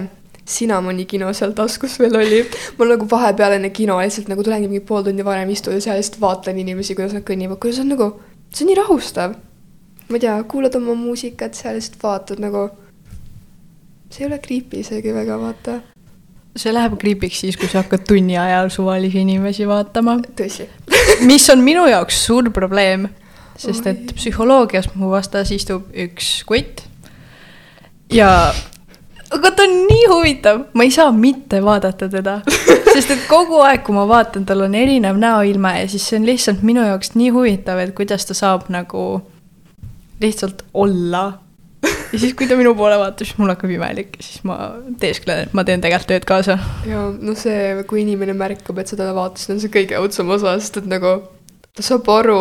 Cinnamoni 0.52 1.06
kino 1.10 1.32
seal 1.36 1.54
taskus 1.58 1.98
veel 2.02 2.18
oli, 2.20 2.42
ma 2.78 2.88
nagu 2.90 3.08
vahepeal 3.10 3.56
enne 3.58 3.72
kino 3.76 3.98
lihtsalt 4.02 4.32
nagu 4.32 4.44
tulengi 4.46 4.68
mingi 4.72 4.84
pool 4.88 5.06
tundi 5.06 5.26
varem 5.26 5.50
istun 5.54 5.78
ja 5.78 5.84
seal 5.86 6.00
lihtsalt 6.00 6.20
vaatan 6.22 6.60
inimesi, 6.62 6.96
kuidas 6.98 7.16
nad 7.16 7.26
kõnnivad, 7.28 7.60
kuidas 7.62 7.80
on 7.84 7.92
nagu, 7.94 8.10
see 8.52 8.66
on 8.66 8.72
nii 8.72 8.80
rahustav. 8.82 9.38
ma 10.10 10.20
ei 10.20 10.24
tea, 10.26 10.36
kuulad 10.52 10.76
oma 10.76 10.96
muusikat 11.00 11.56
seal, 11.56 11.78
lihtsalt 11.80 12.04
vaatad 12.04 12.44
nagu, 12.44 12.66
see 14.12 14.26
ei 14.26 14.28
ole 14.28 14.42
creepy 14.44 14.84
isegi 14.84 15.16
väga, 15.16 15.40
vaata. 15.40 15.80
see 16.60 16.76
läheb 16.76 17.00
creepy'ks 17.00 17.46
siis, 17.46 17.58
kui 17.58 17.72
sa 17.72 17.86
hakkad 17.86 18.04
tunni 18.10 18.38
ajal 18.38 18.70
suvalisi 18.74 19.24
inimesi 19.24 19.68
vaatama, 19.70 20.20
tõsi. 20.36 20.68
mis 21.32 21.50
on 21.54 21.64
minu 21.64 21.88
jaoks 21.88 22.26
suur 22.26 22.52
probleem, 22.52 23.08
sest 23.62 23.88
et 23.88 24.16
psühholoogias 24.18 24.92
mu 24.96 25.12
vastas 25.14 25.52
istub 25.56 25.88
üks 25.96 26.42
kutt 26.50 26.88
ja 28.12 28.54
aga 29.36 29.52
ta 29.56 29.66
on 29.68 29.76
nii 29.88 30.08
huvitav, 30.12 30.64
ma 30.74 30.86
ei 30.88 30.94
saa 30.94 31.12
mitte 31.16 31.62
vaadata 31.64 32.10
teda, 32.12 32.40
sest 32.94 33.14
et 33.16 33.28
kogu 33.30 33.62
aeg, 33.66 33.84
kui 33.86 33.96
ma 33.96 34.08
vaatan, 34.10 34.46
tal 34.48 34.66
on 34.66 34.76
erinev 34.78 35.20
näoilme 35.22 35.76
ja 35.80 35.88
siis 35.92 36.08
see 36.10 36.20
on 36.20 36.28
lihtsalt 36.30 36.66
minu 36.68 36.84
jaoks 36.86 37.16
nii 37.16 37.32
huvitav, 37.36 37.80
et 37.84 37.96
kuidas 37.98 38.28
ta 38.28 38.38
saab 38.38 38.68
nagu 38.74 39.06
lihtsalt 40.22 40.66
olla. 40.74 41.24
ja 42.14 42.20
siis, 42.20 42.36
kui 42.38 42.48
ta 42.48 42.58
minu 42.60 42.76
poole 42.78 43.00
vaatab, 43.02 43.26
siis 43.26 43.40
mul 43.42 43.50
hakkab 43.54 43.72
imelik 43.74 44.18
ja 44.20 44.28
siis 44.28 44.44
ma 44.48 44.58
teesklen, 45.02 45.48
et 45.48 45.58
ma 45.58 45.66
teen 45.68 45.82
tegelikult 45.82 46.12
tööd 46.12 46.28
kaasa. 46.30 46.60
ja 46.88 47.08
no 47.16 47.36
see, 47.40 47.84
kui 47.90 48.04
inimene 48.04 48.36
märkab, 48.38 48.84
et 48.84 48.92
sa 48.92 49.00
teda 49.00 49.16
vaatasid, 49.18 49.56
on 49.56 49.64
see 49.64 49.74
kõige 49.74 50.00
õudsem 50.02 50.36
osa, 50.38 50.58
sest 50.62 50.84
et 50.84 50.90
nagu 50.92 51.18
ta 51.72 51.86
saab 51.86 52.10
aru 52.12 52.40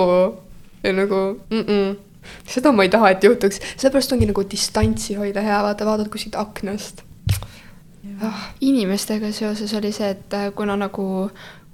ja 0.82 0.92
nagu 0.96 1.20
mm 1.50 1.64
-mm. 1.64 1.98
Seda 2.46 2.72
ma 2.72 2.82
ei 2.86 2.92
taha, 2.92 3.10
et 3.10 3.24
juhtuks, 3.24 3.60
sellepärast 3.76 4.12
ongi 4.12 4.26
nagu 4.30 4.44
distantsi 4.50 5.14
hoida 5.20 5.44
hea, 5.44 5.62
vaata, 5.62 5.86
vaatad 5.88 6.10
kuskilt 6.12 6.36
aknast. 6.40 7.04
Ah, 8.24 8.50
inimestega 8.64 9.32
seoses 9.32 9.72
oli 9.76 9.92
see, 9.92 10.10
et 10.10 10.34
äh, 10.36 10.50
kuna 10.56 10.76
nagu 10.76 11.30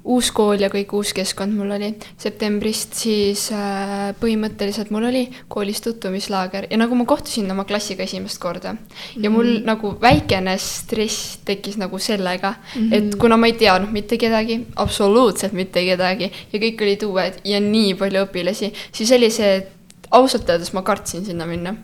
uus 0.07 0.29
kool 0.31 0.61
ja 0.62 0.69
kõik 0.71 0.93
uus 0.95 1.11
keskkond 1.17 1.55
mul 1.59 1.73
oli 1.75 1.88
septembrist, 2.23 2.95
siis 2.95 3.49
äh, 3.55 4.12
põhimõtteliselt 4.21 4.93
mul 4.95 5.09
oli 5.09 5.25
koolis 5.50 5.81
tutvumislaager 5.83 6.69
ja 6.71 6.79
nagu 6.79 6.95
ma 6.95 7.07
kohtusin 7.09 7.50
oma 7.50 7.65
klassiga 7.67 8.07
esimest 8.07 8.38
korda 8.43 8.76
ja 9.17 9.31
mul 9.31 9.57
Mhm. 9.57 9.67
nagu 9.67 9.95
väikene 10.03 10.55
stress 10.62 11.38
tekkis 11.45 11.76
nagu 11.76 11.99
sellega 11.99 12.55
mm, 12.55 12.83
-hmm. 12.83 12.95
et 12.95 13.17
kuna 13.19 13.37
ma 13.37 13.47
ei 13.47 13.53
teadnud 13.59 13.93
mitte 13.93 14.17
kedagi, 14.17 14.67
absoluutselt 14.76 15.53
mitte 15.53 15.83
kedagi 15.85 16.31
ja 16.53 16.59
kõik 16.59 16.83
olid 16.83 17.03
uued 17.03 17.41
ja 17.45 17.61
nii 17.61 17.95
palju 17.95 18.26
õpilasi, 18.26 18.73
siis 18.93 19.12
oli 19.12 19.31
see, 19.31 19.57
et 19.57 19.75
ausalt 20.10 20.48
öeldes 20.48 20.72
ma 20.72 20.82
kartsin 20.86 21.25
sinna 21.25 21.46
minna 21.46 21.75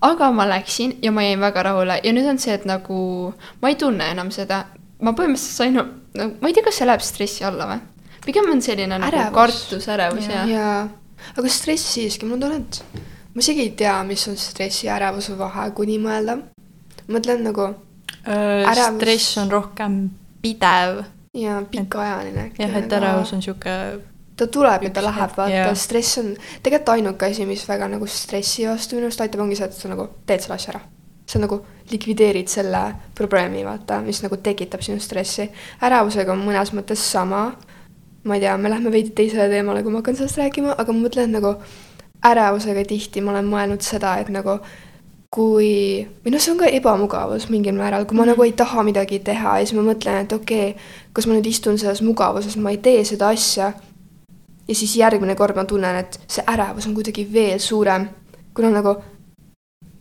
aga 0.00 0.30
ma 0.32 0.46
läksin 0.48 0.98
ja 1.02 1.12
ma 1.12 1.22
jäin 1.22 1.40
väga 1.40 1.62
rahule 1.62 2.00
ja 2.04 2.12
nüüd 2.12 2.28
on 2.30 2.38
see, 2.38 2.54
et 2.54 2.64
nagu 2.68 3.32
ma 3.62 3.72
ei 3.72 3.78
tunne 3.80 4.10
enam 4.12 4.30
seda, 4.34 4.64
ma 5.02 5.14
põhimõtteliselt 5.16 5.62
sain, 5.62 5.76
no 5.78 5.84
ma 6.40 6.50
ei 6.50 6.56
tea, 6.56 6.64
kas 6.66 6.80
see 6.80 6.88
läheb 6.88 7.04
stressi 7.04 7.46
alla 7.48 7.68
või? 7.72 7.80
pigem 8.28 8.50
on 8.52 8.62
selline 8.64 8.98
nagu 8.98 9.08
Ärevus. 9.08 9.34
kartus, 9.34 9.88
ärevus 9.88 10.28
ja, 10.28 10.44
ja.. 10.44 10.46
jaa, 10.52 11.34
aga 11.36 11.52
stress 11.52 11.94
siiski, 11.94 12.28
mul 12.28 12.38
on 12.38 12.46
tunne, 12.46 12.62
et 12.64 13.04
ma 13.34 13.44
isegi 13.44 13.64
ei 13.64 13.74
tea, 13.78 13.96
mis 14.08 14.26
on 14.30 14.36
stressi 14.40 14.88
ja 14.88 14.96
ärevuse 14.98 15.36
vahe, 15.38 15.68
kui 15.76 15.88
nii 15.90 16.00
mõelda. 16.02 16.38
ma 17.06 17.18
mõtlen 17.18 17.44
nagu, 17.46 17.70
Ärevus. 18.28 18.98
stress 18.98 19.38
on 19.40 19.52
rohkem 19.54 20.00
pidev. 20.42 21.04
ja 21.38 21.62
pikaajaline 21.70 22.50
jah, 22.58 22.78
et 22.82 22.92
ärevus 23.00 23.32
on 23.36 23.44
sihuke, 23.44 23.74
ta 24.38 24.46
tuleb 24.46 24.86
ja 24.86 24.90
ta 24.94 25.02
läheb, 25.02 25.32
vaata 25.36 25.54
jah. 25.54 25.74
stress 25.76 26.18
on, 26.22 26.30
tegelikult 26.62 26.94
ainuke 26.94 27.26
asi, 27.26 27.46
mis 27.46 27.64
väga 27.68 27.88
nagu 27.90 28.06
stressi 28.06 28.68
vastu 28.68 28.96
minu 28.96 29.08
arust 29.08 29.24
aitab, 29.24 29.42
ongi 29.44 29.58
see, 29.58 29.66
et 29.66 29.74
sa 29.74 29.90
nagu 29.90 30.06
teed 30.26 30.44
selle 30.44 30.58
asja 30.58 30.74
ära. 30.74 30.84
sa 31.28 31.38
nagu 31.42 31.58
likvideerid 31.90 32.48
selle 32.48 32.80
probleemi, 33.14 33.64
vaata, 33.64 33.98
mis 34.00 34.22
nagu 34.24 34.38
tekitab 34.42 34.84
sinu 34.84 35.00
stressi. 35.00 35.50
ärevusega 35.82 36.32
on 36.32 36.44
mõnes 36.46 36.72
mõttes 36.72 37.02
sama. 37.02 37.52
ma 38.24 38.34
ei 38.34 38.40
tea, 38.40 38.56
me 38.56 38.70
lähme 38.70 38.92
veidi 38.92 39.10
teisele 39.10 39.48
teemale, 39.48 39.82
kui 39.82 39.92
ma 39.92 40.02
hakkan 40.02 40.16
sellest 40.16 40.38
rääkima, 40.38 40.74
aga 40.78 40.92
ma 40.92 41.06
mõtlen, 41.06 41.32
nagu 41.32 41.54
ärevusega 42.26 42.84
tihti 42.84 43.20
ma 43.20 43.32
olen 43.32 43.46
mõelnud 43.48 43.82
seda, 43.82 44.18
et 44.18 44.28
nagu 44.28 44.58
kui, 45.30 46.06
või 46.24 46.32
noh, 46.32 46.40
see 46.40 46.52
on 46.54 46.58
ka 46.60 46.70
ebamugavus 46.72 47.48
mingil 47.52 47.76
määral, 47.76 48.06
kui 48.08 48.16
ma 48.16 48.24
nagu 48.28 48.42
ei 48.46 48.54
taha 48.56 48.82
midagi 48.86 49.20
teha 49.24 49.58
ja 49.58 49.66
siis 49.66 49.76
ma 49.76 49.84
mõtlen, 49.90 50.24
et 50.24 50.32
okei 50.32 50.70
okay,, 50.72 50.88
kas 51.12 51.28
ma 51.28 51.36
nüüd 51.36 51.50
istun 51.50 51.78
selles 51.80 52.00
mugavuses, 52.04 52.56
ma 52.56 52.72
ei 52.72 52.80
tee 52.82 53.02
seda 53.04 53.28
asja 53.34 53.72
ja 54.68 54.74
siis 54.74 54.96
järgmine 54.96 55.34
kord 55.34 55.56
ma 55.56 55.64
tunnen, 55.64 55.96
et 55.96 56.20
see 56.26 56.44
ärevus 56.46 56.86
on 56.86 56.94
kuidagi 56.94 57.28
veel 57.32 57.58
suurem, 57.58 58.08
kuna 58.54 58.70
nagu 58.70 58.96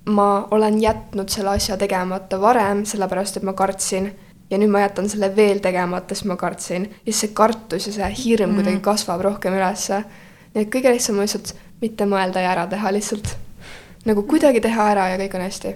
ma 0.09 0.47
olen 0.51 0.81
jätnud 0.81 1.29
selle 1.29 1.49
asja 1.49 1.77
tegemata 1.77 2.41
varem, 2.41 2.85
sellepärast 2.85 3.37
et 3.37 3.43
ma 3.43 3.53
kartsin 3.53 4.11
ja 4.49 4.57
nüüd 4.59 4.71
ma 4.71 4.83
jätan 4.85 5.09
selle 5.11 5.29
veel 5.35 5.59
tegemata, 5.63 6.15
sest 6.15 6.27
ma 6.29 6.37
kartsin 6.39 6.87
ja 6.87 7.11
siis 7.11 7.25
see 7.25 7.35
kartus 7.35 7.89
ja 7.89 7.93
see 7.95 8.11
hirm 8.23 8.51
mm. 8.51 8.59
kuidagi 8.59 8.81
kasvab 8.83 9.23
rohkem 9.27 9.57
ülesse. 9.57 10.03
nii 10.53 10.63
et 10.63 10.71
kõige 10.73 10.93
lihtsam 10.93 11.19
on 11.19 11.27
lihtsalt 11.27 11.53
mitte 11.81 12.07
mõelda 12.09 12.43
ja 12.43 12.55
ära 12.55 12.65
teha 12.71 12.93
lihtsalt. 12.95 13.35
nagu 14.05 14.23
kuidagi 14.23 14.61
teha 14.63 14.91
ära 14.93 15.09
ja 15.11 15.19
kõik 15.19 15.35
on 15.35 15.43
hästi. 15.43 15.75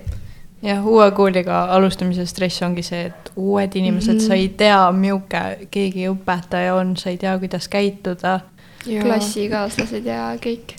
jah, 0.61 0.87
uue 0.87 1.09
kooliga 1.11 1.65
alustamise 1.75 2.25
stress 2.25 2.63
ongi 2.63 2.83
see, 2.85 3.09
et 3.11 3.31
uued 3.35 3.75
inimesed 3.75 4.13
mm, 4.13 4.19
-hmm. 4.19 4.27
sa 4.27 4.39
ei 4.39 4.49
tea, 4.49 4.91
milline 4.91 5.67
keegi 5.71 6.07
õpetaja 6.09 6.75
on, 6.75 6.95
sa 6.97 7.09
ei 7.09 7.17
tea, 7.17 7.37
kuidas 7.39 7.67
käituda. 7.67 8.39
Klassikaaslased 8.85 10.05
ja 10.05 10.31
kõik. 10.41 10.75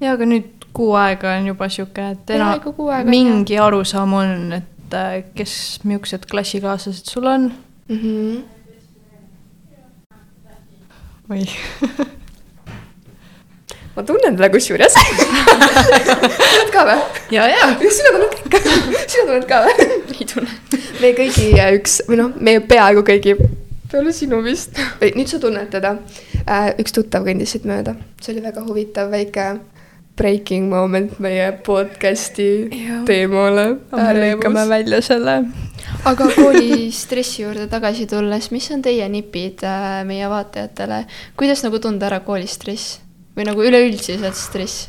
ja 0.00 0.16
aga 0.16 0.28
nüüd 0.28 0.68
kuu 0.72 0.94
aega 0.96 1.36
on 1.38 1.52
juba 1.52 1.68
sihuke, 1.68 2.12
et 2.16 2.24
Peaaegu 2.32 2.72
kuu 2.72 2.88
aega 2.88 3.06
on, 3.06 3.12
mingi 3.12 3.58
arusaam 3.60 4.16
on, 4.16 4.56
et 4.60 4.96
äh, 4.96 5.20
kes, 5.36 5.80
millised 5.84 6.26
klassikaaslased 6.30 7.12
sul 7.12 7.28
on 7.28 7.52
Mm 7.88 7.98
-hmm. 7.98 8.42
või 11.28 11.48
ma 13.96 14.02
tunnen 14.02 14.36
teda 14.36 14.50
kusjuures. 14.50 14.94
tunned 16.54 16.72
ka 16.72 16.84
või? 16.88 16.98
ja, 17.30 17.48
ja. 17.48 17.66
sina 17.90 18.12
tunned 18.14 18.34
ka, 18.50 18.58
sina 19.12 19.24
tunned 19.26 19.46
ka 19.48 19.60
või? 19.66 19.74
ei 20.20 20.26
tunne. 20.34 20.50
meie 21.00 21.14
kõigi 21.18 21.46
üks 21.80 21.92
või 22.08 22.16
noh, 22.22 22.30
meie 22.40 22.60
peaaegu 22.60 23.00
kõigi, 23.10 23.32
peale 23.92 24.12
sinu 24.16 24.40
vist, 24.44 24.78
või 25.00 25.12
nüüd 25.18 25.28
sa 25.28 25.40
tunned 25.42 25.68
teda. 25.72 25.96
üks 26.80 26.96
tuttav 26.96 27.26
kõndis 27.28 27.52
siit 27.52 27.68
mööda, 27.68 27.94
see 28.22 28.32
oli 28.34 28.44
väga 28.46 28.64
huvitav 28.64 29.12
väike 29.12 29.52
breaking 30.16 30.68
moment 30.68 31.18
meie 31.24 31.48
podcast'i 31.64 32.68
teemale. 33.08 33.66
me 33.92 34.08
lõikame 34.18 34.64
välja 34.68 35.00
selle. 35.04 35.36
aga 36.08 36.28
kooli 36.36 36.90
stressi 36.94 37.42
juurde 37.42 37.66
tagasi 37.70 38.06
tulles, 38.10 38.50
mis 38.52 38.70
on 38.74 38.82
teie 38.84 39.08
nipid 39.12 39.64
äh, 39.66 40.00
meie 40.08 40.28
vaatajatele, 40.28 41.04
kuidas 41.36 41.64
nagu 41.66 41.80
tunda 41.82 42.08
ära 42.10 42.22
kooli 42.24 42.48
stress 42.50 43.00
või 43.36 43.48
nagu 43.48 43.64
üleüldiselt 43.64 44.38
stress? 44.38 44.88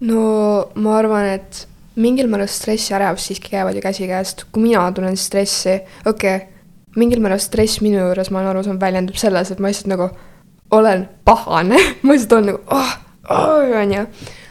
no 0.00 0.68
ma 0.76 0.98
arvan, 1.00 1.32
et 1.38 1.64
mingil 1.98 2.28
määral 2.30 2.48
stress 2.50 2.90
ja 2.90 3.00
ärevus 3.00 3.28
siiski 3.28 3.56
käivad 3.56 3.76
ju 3.76 3.82
käsikäest, 3.82 4.46
kui 4.52 4.68
mina 4.68 4.86
tunnen 4.94 5.16
stressi, 5.16 5.80
okei 6.06 6.36
okay,, 6.36 6.57
mingil 6.98 7.22
määral 7.24 7.40
stress 7.42 7.82
minu 7.84 8.00
juures, 8.00 8.32
ma 8.32 8.42
olen 8.42 8.52
aru 8.52 8.64
saanud, 8.66 8.82
väljendub 8.82 9.18
selles, 9.20 9.52
et 9.52 9.62
ma 9.62 9.70
lihtsalt 9.70 9.92
nagu 9.92 10.08
olen 10.74 11.06
pahane, 11.24 11.78
ma 12.04 12.16
lihtsalt 12.16 12.36
olen 12.38 12.50
nagu 12.52 12.62
oh, 12.74 12.92
oh, 13.30 13.76
onju. 13.82 14.06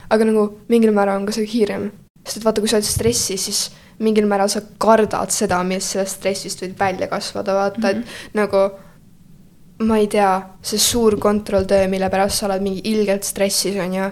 aga 0.10 0.30
nagu 0.30 0.48
mingil 0.72 0.96
määral 0.96 1.22
on 1.22 1.28
ka 1.28 1.36
see 1.36 1.50
hirm, 1.52 1.90
sest 2.24 2.40
et 2.40 2.48
vaata, 2.48 2.64
kui 2.64 2.72
sa 2.72 2.80
oled 2.80 2.88
stressis, 2.88 3.48
siis 3.50 3.62
mingil 4.04 4.28
määral 4.30 4.50
sa 4.52 4.62
kardad 4.82 5.34
seda, 5.34 5.60
mis 5.68 5.94
sellest 5.94 6.20
stressist 6.20 6.62
võib 6.64 6.78
välja 6.80 7.10
kasvada, 7.12 7.56
vaata 7.58 7.82
mm, 7.82 7.88
-hmm. 7.88 8.20
et 8.30 8.38
nagu 8.38 8.68
ma 9.88 9.98
ei 9.98 10.08
tea, 10.08 10.32
see 10.62 10.80
suur 10.82 11.18
kontrolltöö, 11.22 11.88
mille 11.88 12.10
pärast 12.10 12.40
sa 12.40 12.48
oled 12.48 12.64
mingi 12.66 12.82
ilgelt 12.84 13.24
stressis, 13.24 13.78
on 13.82 13.94
ju. 13.94 14.10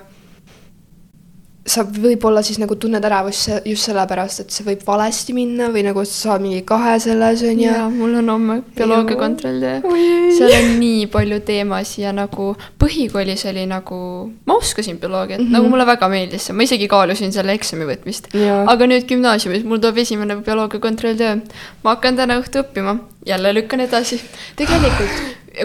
Sa 1.65 1.81
võib-olla 1.81 2.43
siis 2.45 2.59
nagu 2.61 2.75
tunned 2.77 3.01
ärevust 3.07 3.49
just 3.65 3.87
sellepärast, 3.87 4.39
et 4.43 4.51
see 4.53 4.65
võib 4.67 4.83
valesti 4.85 5.33
minna 5.33 5.71
või 5.73 5.81
nagu 5.87 6.03
sa 6.05 6.13
saad 6.29 6.43
mingi 6.43 6.59
kahe 6.67 6.99
selles, 7.01 7.41
on 7.41 7.57
ju. 7.57 7.65
ja 7.65 7.87
mul 7.89 8.13
on 8.19 8.29
homme 8.29 8.57
bioloogia 8.77 9.15
Joo. 9.15 9.19
kontrolltöö. 9.19 9.79
Oi. 9.89 10.03
seal 10.37 10.53
on 10.59 10.75
nii 10.79 11.07
palju 11.13 11.39
teemasid 11.47 12.03
ja 12.03 12.11
nagu 12.13 12.51
põhikoolis 12.81 13.47
oli 13.49 13.65
nagu, 13.71 13.97
ma 14.45 14.57
oskasin 14.59 14.99
bioloogiat 15.01 15.39
mm, 15.39 15.45
Mhm. 15.45 15.49
-hmm. 15.49 15.57
nagu 15.57 15.69
mulle 15.69 15.85
väga 15.85 16.07
meeldis 16.09 16.45
see, 16.45 16.53
ma 16.53 16.63
isegi 16.63 16.87
kaalusin 16.87 17.31
selle 17.33 17.53
eksami 17.57 17.85
võtmist. 17.89 18.29
Jaa. 18.33 18.63
aga 18.67 18.85
nüüd 18.85 19.07
gümnaasiumis 19.09 19.63
mul 19.65 19.77
tuleb 19.81 19.97
esimene 19.97 20.35
bioloogia 20.35 20.79
kontrolltöö. 20.79 21.35
ma 21.83 21.95
hakkan 21.95 22.15
täna 22.15 22.37
õhtu 22.41 22.61
õppima, 22.61 22.99
jälle 23.25 23.53
lükkan 23.53 23.79
edasi. 23.79 24.21
tegelikult, 24.55 25.09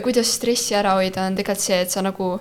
kuidas 0.03 0.33
stressi 0.35 0.75
ära 0.75 0.95
hoida, 0.95 1.27
on 1.27 1.35
tegelikult 1.37 1.61
see, 1.65 1.81
et 1.81 1.91
sa 1.91 2.01
nagu 2.03 2.41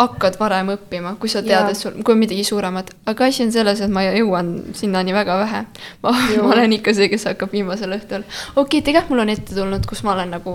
hakkad 0.00 0.38
varem 0.40 0.72
õppima, 0.74 1.14
kui 1.20 1.30
sa 1.32 1.42
tead 1.44 1.70
et 1.70 1.78
sul, 1.78 1.98
kui 2.04 2.14
on 2.14 2.20
midagi 2.20 2.44
suuremat, 2.46 2.92
aga 3.10 3.28
asi 3.28 3.44
on 3.46 3.52
selles, 3.54 3.82
et 3.84 3.92
ma 3.92 4.04
jõuan 4.06 4.52
sinnani 4.76 5.14
väga 5.16 5.36
vähe. 5.44 5.64
ma, 6.02 6.14
ma 6.44 6.54
olen 6.54 6.78
ikka 6.78 6.94
see, 6.96 7.10
kes 7.12 7.28
hakkab 7.32 7.52
viimasel 7.56 7.96
õhtul. 7.98 8.24
okei 8.54 8.62
okay,, 8.62 8.86
tegelikult 8.86 9.14
mul 9.14 9.26
on 9.26 9.34
ette 9.36 9.56
tulnud, 9.56 9.86
kus 9.88 10.04
ma 10.06 10.14
olen 10.16 10.34
nagu, 10.38 10.54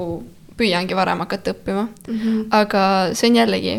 püüangi 0.56 0.96
varem 0.96 1.20
hakata 1.20 1.52
õppima 1.52 1.82
mm. 1.84 2.20
-hmm. 2.20 2.44
aga 2.56 2.84
see 3.14 3.30
on 3.30 3.40
jällegi, 3.42 3.74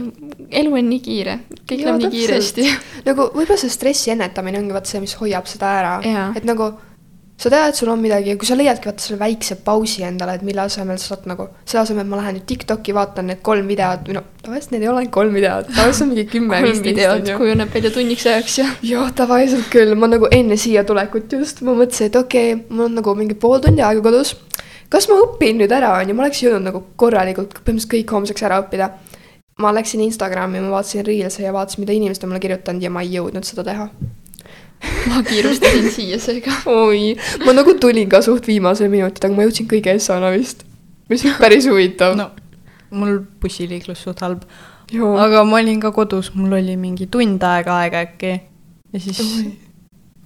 elu 0.61 0.74
on 0.81 0.90
nii 0.92 1.00
kiire, 1.00 1.38
kõik 1.62 1.85
läheb 1.85 2.02
nii 2.02 2.11
kiiresti. 2.12 2.66
nagu 3.09 3.31
võib-olla 3.33 3.61
see 3.61 3.72
stressi 3.72 4.12
ennetamine 4.12 4.61
ongi 4.61 4.76
vaat 4.76 4.90
see, 4.90 5.00
mis 5.00 5.16
hoiab 5.20 5.48
seda 5.48 5.72
ära 5.79 5.94
et 6.37 6.44
nagu 6.44 6.74
sa 7.37 7.51
tead, 7.53 7.68
et 7.68 7.77
sul 7.77 7.90
on 7.92 8.01
midagi 8.01 8.31
ja 8.33 8.37
kui 8.40 8.49
sa 8.49 8.57
leiadki 8.57 8.88
vaata 8.88 9.05
selle 9.05 9.18
väikse 9.20 9.59
pausi 9.64 10.05
endale, 10.09 10.38
et 10.38 10.44
mille 10.46 10.62
asemel 10.62 10.96
sa 11.01 11.12
saad 11.12 11.27
nagu, 11.29 11.51
selle 11.68 11.83
asemel, 11.83 12.07
et 12.07 12.11
ma 12.12 12.20
lähen 12.20 12.38
nüüd 12.38 12.46
Tiktoki, 12.49 12.94
vaatan 12.96 13.29
need 13.31 13.42
kolm 13.44 13.68
videot 13.68 14.09
või 14.09 14.16
no 14.16 14.22
tavaliselt 14.46 14.72
need 14.72 14.87
ei 14.87 14.90
ole 14.92 15.03
ainult 15.03 15.14
kolm 15.18 15.37
videot, 15.37 15.68
tavaliselt 15.68 16.07
on 16.07 16.12
mingi 16.14 16.25
kümme, 16.33 16.62
viisteist 16.64 17.33
kujuneb 17.37 17.77
välja 17.77 17.92
tunniks 17.92 18.27
ajaks 18.33 18.59
ja 18.62 18.68
jah, 18.88 19.12
tavaliselt 19.20 19.68
küll, 19.72 19.92
ma 20.01 20.09
nagu 20.09 20.31
enne 20.33 20.57
siia 20.61 20.85
tulekut 20.88 21.37
just, 21.37 21.61
ma 21.66 21.77
mõtlesin, 21.77 22.09
et 22.09 22.20
okei 22.22 22.55
okay,, 22.55 22.66
mul 22.70 22.88
on 22.88 23.01
nagu 23.03 23.16
mingi 23.18 23.37
pool 23.44 23.61
tundi 23.64 23.85
aega 23.85 24.05
kodus. 24.09 24.33
kas 24.88 25.11
ma 25.12 25.20
õpin 25.27 25.61
nüüd 25.61 25.77
ära, 25.77 25.92
on 26.01 26.09
ju, 26.09 26.16
ma 26.16 26.25
oleks 26.25 26.40
jõudnud 26.40 26.70
nagu 26.70 26.87
korralikult 26.96 27.59
põhimõtteliselt 27.59 27.92
kõik 27.99 28.16
homseks 28.16 28.49
ära 28.49 28.62
õppida. 28.64 28.94
ma 29.61 29.77
läksin 29.77 30.01
Instagrami, 30.09 30.64
ma 30.64 30.79
vaatasin 30.79 31.05
Reels'e 31.05 31.44
ja 31.44 31.53
vaatasin, 31.53 31.85
mida 31.85 31.92
inimesed 31.92 32.25
on 32.25 32.33
mulle 32.33 32.40
kirjutanud 32.40 32.83
ja 32.83 32.92
ma 32.92 33.05
ei 33.05 33.12
jõudnud 33.18 33.44
seda 33.44 33.64
teha. 33.64 33.90
Ma 35.10 35.22
kiirustasin 35.26 35.90
siia 35.92 36.18
seega. 36.22 36.52
oi, 36.66 37.16
ma 37.44 37.52
nagu 37.56 37.76
tulin 37.80 38.08
ka 38.08 38.22
suht 38.22 38.46
viimasel 38.46 38.90
minutil, 38.92 39.28
aga 39.28 39.36
ma 39.36 39.46
jõudsin 39.46 39.70
kõige 39.70 39.94
essana 39.96 40.32
vist. 40.34 40.66
mis 41.08 41.24
on 41.24 41.38
päris 41.40 41.68
huvitav 41.70 42.16
no 42.18 42.30
mul 42.90 43.20
bussiliiklus 43.40 44.02
suht 44.06 44.22
halb, 44.24 44.42
aga 45.22 45.44
ma 45.48 45.60
olin 45.60 45.80
ka 45.82 45.92
kodus, 45.94 46.32
mul 46.34 46.56
oli 46.58 46.76
mingi 46.80 47.08
tund 47.10 47.42
aega 47.42 47.80
aega 47.82 48.02
äkki 48.06 48.32
ja 48.92 49.00
siis 49.00 49.20
Oi. 49.20 49.52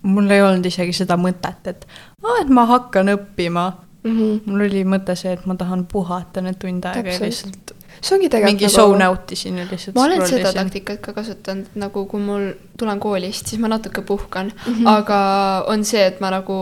mul 0.02 0.30
ei 0.30 0.42
olnud 0.44 0.66
isegi 0.66 0.94
seda 0.96 1.16
mõtet, 1.20 1.62
et 1.72 1.86
aa, 2.22 2.40
et 2.42 2.52
ma 2.52 2.66
hakkan 2.68 3.14
õppima. 3.16 3.70
Mm 4.00 4.12
-hmm. 4.16 4.36
mul 4.46 4.64
oli 4.64 4.84
mõte 4.88 5.12
see, 5.16 5.32
et 5.36 5.42
ma 5.46 5.54
tahan 5.60 5.84
puhata 5.84 6.40
need 6.40 6.56
tund 6.56 6.84
aega 6.88 7.12
ja 7.12 7.20
lihtsalt 7.20 7.74
see 8.00 8.16
ongi 8.16 8.28
tegelikult 8.32 8.60
mingi 8.60 8.72
zone 8.72 9.08
out 9.08 9.32
isin 9.32 9.58
ja 9.60 9.66
lihtsalt 9.70 9.96
ma 9.96 10.04
olen 10.08 10.26
seda 10.28 10.52
taktikat 10.56 11.00
ka 11.04 11.12
kasutanud, 11.16 11.70
nagu 11.80 12.06
kui 12.10 12.20
mul 12.24 12.50
tulen 12.80 13.00
koolist, 13.00 13.52
siis 13.52 13.60
ma 13.60 13.68
natuke 13.68 14.02
puhkan 14.02 14.52
mm. 14.52 14.74
-hmm. 14.74 14.88
aga 14.88 15.20
on 15.68 15.84
see, 15.84 16.04
et 16.06 16.20
ma 16.20 16.30
nagu, 16.30 16.58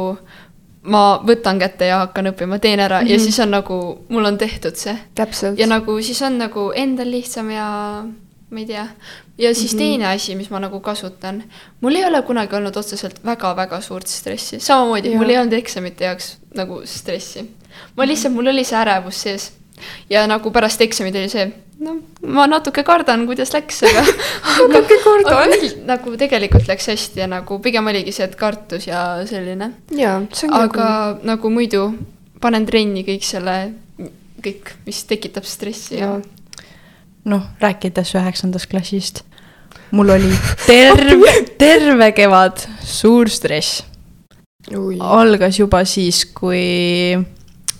ma 0.82 1.02
võtan 1.26 1.60
kätte 1.62 1.90
ja 1.90 1.98
hakkan 2.04 2.32
õppima, 2.32 2.58
teen 2.58 2.80
ära 2.80 3.00
mm 3.00 3.06
-hmm. 3.06 3.10
ja 3.10 3.16
Mhm. 3.16 3.24
siis 3.24 3.40
on 3.40 3.50
nagu, 3.50 4.04
mul 4.08 4.24
on 4.24 4.38
tehtud 4.38 4.76
see. 4.76 4.96
täpselt 5.14 5.58
ja. 5.58 5.66
nagu 5.66 6.00
siis 6.02 6.22
on 6.22 6.38
nagu 6.38 6.72
endal 6.74 7.10
lihtsam 7.10 7.50
ja 7.50 7.68
ma 8.50 8.58
ei 8.58 8.66
tea. 8.66 8.86
ja 9.38 9.54
siis 9.54 9.72
mm 9.72 9.78
-hmm. 9.78 9.82
teine 9.82 10.06
asi, 10.06 10.34
mis 10.34 10.50
ma 10.50 10.58
nagu 10.58 10.80
kasutan, 10.80 11.44
mul 11.80 11.94
ei 11.94 12.04
ole 12.04 12.22
kunagi 12.22 12.56
olnud 12.56 12.76
otseselt 12.76 13.24
väga-väga 13.24 13.80
suurt 13.80 14.06
stressi, 14.06 14.60
samamoodi 14.60 15.10
Jaa. 15.10 15.18
mul 15.18 15.28
ei 15.30 15.38
olnud 15.38 15.52
eksamite 15.52 16.04
jaoks 16.04 16.38
nagu 16.54 16.82
stressi. 16.84 17.50
ma 17.96 18.06
lihtsalt, 18.06 18.34
mul 18.34 18.46
oli 18.46 18.64
see 18.64 18.78
ärevus 18.78 19.22
sees 19.22 19.57
ja 20.10 20.26
nagu 20.30 20.52
pärast 20.54 20.80
eksamit 20.84 21.16
oli 21.18 21.30
see, 21.32 21.46
no 21.84 21.96
ma 22.26 22.46
natuke 22.50 22.82
kardan, 22.86 23.24
kuidas 23.28 23.52
läks, 23.54 23.82
aga 23.88 24.04
Natuke 24.72 24.98
kardan. 25.04 25.54
nagu 25.88 26.14
tegelikult 26.20 26.68
läks 26.70 26.90
hästi 26.92 27.24
ja 27.24 27.28
nagu 27.30 27.60
pigem 27.64 27.86
oligi 27.90 28.14
see, 28.14 28.26
et 28.28 28.36
kartus 28.38 28.88
ja 28.88 29.02
selline. 29.28 29.72
jaa, 29.94 30.20
see 30.32 30.50
ongi 30.50 30.64
aga 30.68 30.88
nagu 31.28 31.52
muidu 31.52 31.88
panen 32.42 32.66
trenni 32.68 33.04
kõik 33.06 33.26
selle, 33.26 33.56
kõik, 34.44 34.74
mis 34.86 35.02
tekitab 35.08 35.46
stressi 35.48 35.98
ja 35.98 36.12
Jaa. 36.12 36.20
noh, 37.30 37.48
rääkides 37.62 38.14
üheksandast 38.18 38.70
klassist, 38.70 39.24
mul 39.94 40.14
oli 40.16 40.32
terve, 40.66 41.34
terve 41.62 42.12
kevad 42.16 42.62
suur 42.82 43.30
stress. 43.30 43.82
ui, 44.74 44.98
algas 45.00 45.58
juba 45.60 45.84
siis, 45.88 46.24
kui 46.34 47.18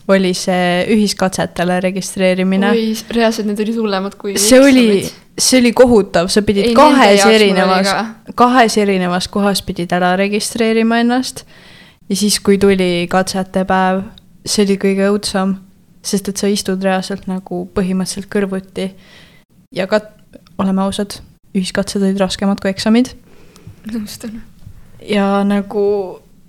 oli 0.09 0.33
see 0.37 0.85
ühiskatsetele 0.95 1.81
registreerimine. 1.85 2.71
oi, 2.73 2.93
reaalselt 3.15 3.49
need 3.51 3.61
olid 3.65 3.79
hullemad 3.81 4.17
kui 4.21 4.37
see 4.41 4.61
oli, 4.61 5.03
see 5.39 5.61
oli 5.61 5.73
kohutav, 5.77 6.31
sa 6.33 6.43
pidid 6.47 6.71
Ei, 6.71 6.75
kahes 6.77 7.25
erinevas 7.29 7.91
ka., 7.91 8.35
kahes 8.39 8.79
erinevas 8.81 9.29
kohas 9.33 9.63
pidid 9.67 9.93
ära 9.93 10.15
registreerima 10.21 11.03
ennast. 11.05 11.45
ja 12.09 12.17
siis, 12.17 12.41
kui 12.41 12.59
tuli 12.59 13.07
katsete 13.11 13.65
päev, 13.69 14.05
see 14.47 14.65
oli 14.65 14.79
kõige 14.81 15.13
õudsam, 15.13 15.59
sest 16.03 16.33
et 16.33 16.41
sa 16.41 16.49
istud 16.49 16.83
reaalselt 16.85 17.29
nagu 17.29 17.67
põhimõtteliselt 17.75 18.31
kõrvuti. 18.33 18.93
ja 19.75 19.87
ka, 19.91 20.01
oleme 20.59 20.87
ausad, 20.89 21.21
ühiskatsed 21.57 22.03
olid 22.03 22.21
raskemad 22.21 22.61
kui 22.65 22.73
eksamid 22.73 23.13
nõustun. 23.93 24.41
ja 25.05 25.43
nagu 25.47 25.85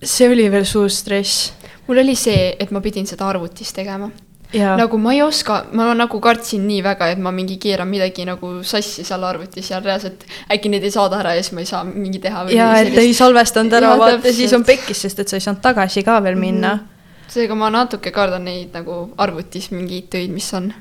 see 0.04 0.30
oli 0.32 0.48
veel 0.52 0.66
suur 0.68 0.90
stress 0.92 1.52
mul 1.90 2.04
oli 2.04 2.16
see, 2.18 2.52
et 2.62 2.72
ma 2.72 2.82
pidin 2.86 3.08
seda 3.10 3.28
arvutis 3.30 3.74
tegema. 3.74 4.12
ja 4.54 4.74
nagu 4.78 4.98
ma 4.98 5.14
ei 5.14 5.22
oska, 5.22 5.60
ma 5.78 5.92
nagu 5.94 6.20
kartsin 6.22 6.64
nii 6.66 6.84
väga, 6.86 7.12
et 7.14 7.20
ma 7.22 7.32
mingi 7.34 7.60
keeran 7.62 7.90
midagi 7.90 8.26
nagu 8.26 8.52
sassi 8.66 9.04
seal 9.06 9.26
arvutis 9.28 9.70
ja 9.70 9.82
reaalselt 9.84 10.24
äkki 10.54 10.72
neid 10.74 10.86
ei 10.86 10.94
saada 10.94 11.20
ära 11.22 11.36
ja 11.38 11.44
siis 11.44 11.54
ma 11.54 11.66
ei 11.66 11.70
saa 11.70 11.84
mingi 11.86 12.22
teha. 12.22 12.46
ja 12.54 12.70
et 12.82 12.98
ei 12.98 13.14
salvestanud 13.14 13.74
ära, 13.78 13.96
vaata, 13.98 14.34
siis 14.34 14.54
on 14.58 14.66
pekkis, 14.66 15.04
sest 15.06 15.22
et 15.22 15.30
sa 15.30 15.38
ei 15.38 15.46
saanud 15.46 15.62
tagasi 15.66 16.06
ka 16.06 16.18
veel 16.26 16.40
minna 16.42 16.76
mm. 16.76 17.28
seega 17.30 17.58
ma 17.58 17.70
natuke 17.74 18.14
kardan 18.14 18.48
neid 18.50 18.74
nagu 18.74 19.02
arvutis 19.18 19.70
mingeid 19.74 20.10
töid, 20.14 20.34
mis 20.34 20.54
on. 20.54 20.72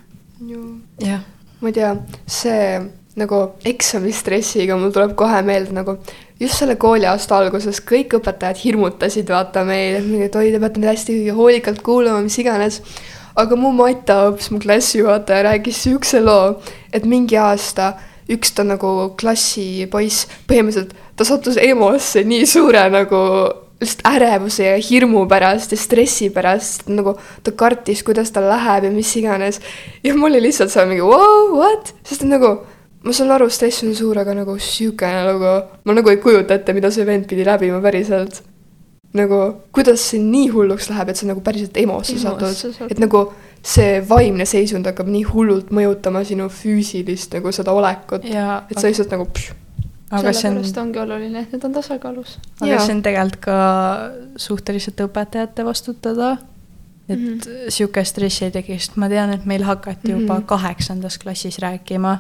-hmm. 0.41 0.81
jah, 1.05 1.21
ma 1.61 1.69
ei 1.69 1.77
tea, 1.81 1.93
see 2.25 2.63
nagu 3.19 3.43
eksamistressiga 3.67 4.77
mul 4.79 4.93
tuleb 4.95 5.17
kohe 5.19 5.43
meelde 5.43 5.75
nagu 5.77 5.99
just 6.41 6.61
selle 6.61 6.77
kooliaasta 6.81 7.39
alguses 7.39 7.81
kõik 7.85 8.19
õpetajad 8.19 8.61
hirmutasid, 8.63 9.31
vaata 9.33 9.65
meil, 9.67 10.05
et 10.23 10.37
oi, 10.39 10.51
te 10.55 10.61
peate 10.63 10.81
nüüd 10.81 10.93
hästi 10.93 11.17
hoolikalt 11.35 11.83
kuulama, 11.87 12.23
mis 12.25 12.39
iganes. 12.39 12.83
aga 13.39 13.55
mu 13.55 13.71
mataõps, 13.71 14.51
mu 14.51 14.59
klassijuhataja 14.59 15.45
rääkis 15.47 15.83
siukse 15.85 16.21
loo, 16.21 16.57
et 16.93 17.05
mingi 17.07 17.37
aasta 17.39 17.93
üks 18.29 18.51
ta 18.57 18.65
nagu 18.67 19.15
klassipoiss, 19.21 20.27
põhimõtteliselt 20.51 20.97
ta 21.17 21.25
sattus 21.25 21.57
EMO-sse 21.63 22.25
nii 22.27 22.47
suure 22.47 22.83
nagu 22.91 23.21
lihtsalt 23.79 24.03
ärevuse 24.11 24.65
ja 24.67 24.79
hirmu 24.83 25.23
pärast 25.31 25.73
ja 25.73 25.79
stressi 25.79 26.33
pärast, 26.35 26.89
nagu 26.91 27.15
ta 27.47 27.55
kartis, 27.55 28.03
kuidas 28.03 28.33
tal 28.35 28.49
läheb 28.51 28.89
ja 28.89 28.91
mis 28.91 29.15
iganes. 29.17 29.61
ja 30.03 30.15
mul 30.17 30.33
oli 30.33 30.49
lihtsalt 30.49 30.75
seal 30.75 30.91
mingi 30.91 31.05
wow, 31.07 31.55
what, 31.55 31.95
sest 32.03 32.27
et 32.27 32.33
nagu 32.33 32.57
ma 33.05 33.13
saan 33.13 33.31
aru, 33.31 33.49
stress 33.51 33.85
on 33.87 33.95
suur, 33.95 34.19
aga 34.19 34.35
nagu 34.35 34.57
siukene 34.59 35.25
nagu, 35.29 35.53
ma 35.85 35.95
nagu 35.95 36.11
ei 36.11 36.17
kujuta 36.23 36.55
ette, 36.59 36.75
mida 36.77 36.91
see 36.91 37.07
vend 37.07 37.29
pidi 37.31 37.45
läbima 37.47 37.81
päriselt. 37.85 38.43
nagu 39.15 39.37
kuidas 39.73 40.03
see 40.11 40.19
nii 40.21 40.49
hulluks 40.53 40.91
läheb, 40.91 41.09
et 41.09 41.17
sa 41.17 41.27
nagu 41.27 41.41
päriselt 41.41 41.77
EMO-sse 41.81 42.19
satud 42.21 42.91
et 42.91 42.99
nagu 43.01 43.23
see 43.65 44.03
vaimne 44.09 44.45
seisund 44.47 44.87
hakkab 44.87 45.09
nii 45.09 45.23
hullult 45.31 45.71
mõjutama 45.75 46.21
sinu 46.29 46.51
füüsilist 46.53 47.33
nagu 47.39 47.53
seda 47.55 47.73
olekut, 47.73 48.27
ja 48.29 48.65
et 48.69 48.77
sa 48.77 48.91
lihtsalt 48.91 49.15
nagu 49.17 49.25
pš, 49.33 49.55
aga 50.11 50.33
see 50.33 50.51
on, 50.51 50.59
sellepärast 50.59 50.83
ongi 50.83 51.03
oluline, 51.03 51.47
et 51.47 51.57
need 51.57 51.65
on 51.65 51.79
tasakaalus. 51.79 52.37
aga 52.61 52.71
Jaa. 52.75 52.85
see 52.85 52.95
on 52.99 53.03
tegelikult 53.07 53.41
ka 53.49 53.57
suhteliselt 54.37 55.03
õpetajate 55.07 55.65
vastutada. 55.65 56.37
et 57.09 57.19
mm. 57.19 57.39
-hmm. 57.39 57.71
sihuke 57.73 58.05
stressi 58.05 58.45
ei 58.45 58.51
teki, 58.51 58.79
sest 58.79 58.97
ma 58.97 59.09
tean, 59.09 59.33
et 59.33 59.45
meil 59.47 59.65
hakati 59.65 60.13
juba 60.13 60.35
Mhm. 60.35 60.45
kaheksandas 60.47 61.19
klassis 61.19 61.59
rääkima, 61.59 62.19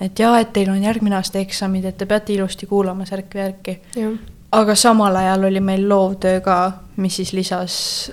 et 0.00 0.18
jaa, 0.18 0.38
et 0.40 0.52
teil 0.52 0.70
on 0.70 0.82
järgmine 0.82 1.16
aasta 1.16 1.38
eksamid, 1.38 1.84
et 1.84 1.98
te 1.98 2.06
peate 2.06 2.32
ilusti 2.34 2.66
kuulama 2.66 3.04
särki-värki. 3.04 3.78
jah. 3.96 4.18
aga 4.52 4.74
samal 4.74 5.16
ajal 5.16 5.44
oli 5.44 5.60
meil 5.60 5.88
loovtöö 5.88 6.40
ka, 6.40 6.72
mis 6.96 7.16
siis 7.16 7.32
lisas 7.32 8.12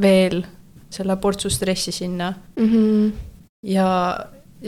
veel 0.00 0.42
selle 0.90 1.16
portsu 1.16 1.50
stressi 1.50 1.92
sinna 1.92 2.34
Mhm. 2.56 3.08
ja 3.62 4.18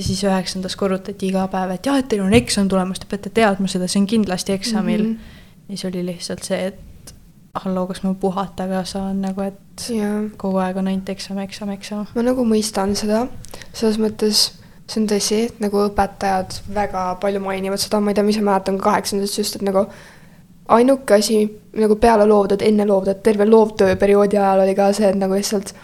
siis 0.01 0.25
üheksandas 0.25 0.77
korrutati 0.77 1.29
iga 1.29 1.47
päev, 1.49 1.71
et 1.71 1.87
jah, 1.87 1.99
et 1.99 2.09
teil 2.09 2.23
on 2.25 2.35
eksam 2.35 2.69
tulemas, 2.69 2.99
te 2.99 3.07
peate 3.11 3.31
teadma 3.31 3.69
seda, 3.71 3.89
see 3.89 4.01
on 4.01 4.07
kindlasti 4.07 4.53
eksamil 4.53 5.03
mm. 5.03 5.13
-hmm. 5.13 5.69
ja 5.69 5.77
siis 5.77 5.85
oli 5.85 6.07
lihtsalt 6.07 6.43
see, 6.43 6.67
et 6.67 7.15
halloo, 7.55 7.87
kas 7.87 8.03
ma 8.03 8.15
puhata 8.15 8.67
ka 8.69 8.85
saan 8.85 9.21
nagu, 9.23 9.41
et 9.41 9.89
jaa 9.89 10.25
kogu 10.37 10.59
aeg 10.59 10.77
on 10.77 10.89
ainult 10.91 11.09
eksam, 11.09 11.39
eksam, 11.39 11.71
eksam. 11.71 12.07
ma 12.15 12.23
nagu 12.23 12.45
mõistan 12.45 12.95
seda, 12.99 13.27
selles 13.73 13.99
mõttes 13.99 14.53
see 14.89 15.01
on 15.01 15.09
tõsi, 15.09 15.41
et 15.49 15.63
nagu 15.65 15.81
õpetajad 15.87 16.59
väga 16.75 17.07
palju 17.23 17.41
mainivad 17.41 17.81
seda, 17.81 18.01
ma 18.01 18.13
ei 18.13 18.19
tea, 18.19 18.27
ma 18.27 18.35
ise 18.35 18.45
mäletan 18.45 18.79
ka 18.79 18.91
kaheksandast 18.91 19.39
just, 19.41 19.57
et 19.57 19.65
nagu 19.65 19.87
ainuke 20.75 21.17
asi 21.17 21.43
nagu 21.81 21.97
peale 22.01 22.27
loovtööd, 22.29 22.65
enne 22.65 22.87
loovtööd, 22.89 23.23
terve 23.25 23.49
loovtööperioodi 23.49 24.41
ajal 24.41 24.65
oli 24.65 24.77
ka 24.77 24.93
see, 24.97 25.11
et 25.11 25.21
nagu 25.21 25.37
lihtsalt 25.37 25.75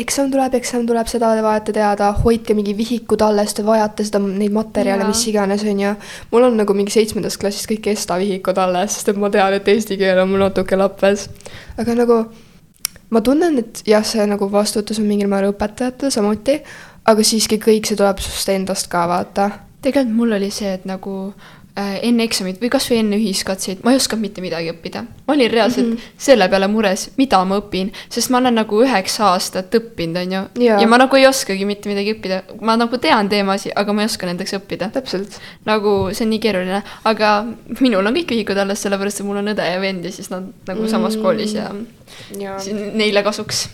eksam 0.00 0.30
tuleb, 0.32 0.54
eksam 0.56 0.84
tuleb, 0.88 1.08
seda 1.10 1.32
te 1.36 1.44
vajate 1.44 1.74
teada, 1.76 2.10
hoidke 2.22 2.54
mingi 2.56 2.74
vihikud 2.76 3.20
alles, 3.24 3.54
te 3.56 3.64
vajate 3.66 4.06
seda, 4.08 4.20
neid 4.24 4.54
materjale, 4.54 5.06
mis 5.08 5.22
iganes, 5.28 5.64
on 5.68 5.82
ju. 5.84 5.94
mul 6.32 6.46
on 6.48 6.60
nagu 6.62 6.76
mingi 6.76 6.94
seitsmendast 6.94 7.40
klassist 7.40 7.68
kõik 7.70 7.90
Esta 7.92 8.16
vihikud 8.20 8.58
alles, 8.62 8.96
sest 8.96 9.12
et 9.12 9.20
ma 9.20 9.30
tean, 9.32 9.56
et 9.56 9.68
eesti 9.68 9.98
keel 10.00 10.22
on 10.22 10.30
mul 10.32 10.46
natuke 10.46 10.78
lappes. 10.78 11.28
aga 11.80 11.96
nagu 11.98 12.22
ma 13.10 13.20
tunnen, 13.26 13.58
et 13.60 13.82
jah, 13.86 14.04
see 14.06 14.24
nagu 14.30 14.48
vastutus 14.52 15.00
on 15.02 15.08
mingil 15.10 15.28
määral 15.30 15.52
õpetajatel 15.54 16.12
samuti, 16.14 16.60
aga 17.08 17.24
siiski 17.26 17.60
kõik 17.62 17.88
see 17.88 17.98
tuleb 17.98 18.20
sinust 18.22 18.52
endast 18.52 18.90
ka, 18.92 19.06
vaata. 19.10 19.50
tegelikult 19.82 20.16
mul 20.16 20.36
oli 20.36 20.50
see, 20.52 20.74
et 20.76 20.84
nagu 20.88 21.14
äh, 21.78 21.96
enne 22.06 22.24
eksamit 22.26 22.60
või 22.60 22.70
kasvõi 22.72 22.98
enne 23.00 23.16
ühiskatseid 23.16 23.80
ma 23.84 23.94
ei 23.94 24.00
osanud 24.00 24.22
mitte 24.24 24.42
midagi 24.44 24.70
õppida. 24.72 25.02
ma 25.26 25.34
olin 25.34 25.50
reaalselt 25.50 25.86
mm. 25.86 25.92
-hmm. 25.96 26.18
selle 26.26 26.48
peale 26.52 26.68
mures, 26.68 27.06
mida 27.16 27.40
ma 27.44 27.60
õpin, 27.62 27.92
sest 28.08 28.30
ma 28.30 28.38
olen 28.38 28.58
nagu 28.60 28.82
üheksa 28.84 29.30
aastat 29.30 29.74
õppinud, 29.74 30.20
on 30.20 30.32
ju. 30.36 30.42
Ja 30.66 30.88
ma 30.88 30.98
nagu 31.00 31.16
ei 31.16 31.26
oskagi 31.26 31.64
mitte 31.64 31.88
midagi 31.88 32.14
õppida, 32.16 32.42
ma 32.60 32.76
nagu 32.76 32.98
tean 32.98 33.28
teemasid, 33.28 33.72
aga 33.76 33.92
ma 33.92 34.04
ei 34.04 34.10
oska 34.12 34.26
nendeks 34.26 34.54
õppida. 34.58 34.90
täpselt. 34.90 35.40
nagu 35.64 36.10
see 36.12 36.24
on 36.26 36.30
nii 36.34 36.42
keeruline, 36.42 36.82
aga 37.04 37.32
minul 37.80 38.06
on 38.06 38.14
kõik 38.14 38.36
ühikud 38.36 38.58
alles, 38.58 38.82
sellepärast 38.82 39.20
et 39.20 39.26
mul 39.26 39.40
on 39.40 39.54
õde 39.54 39.72
ja 39.72 39.80
vend 39.80 40.04
ja 40.04 40.12
siis 40.12 40.30
nad 40.30 40.52
nagu 40.66 40.88
samas 40.88 41.16
Mm. 41.16 41.22
koolis 41.22 41.54
ja 41.54 41.70
jaa, 42.38 42.58
siin 42.58 42.92
neile 42.98 43.22
kasuks. 43.22 43.68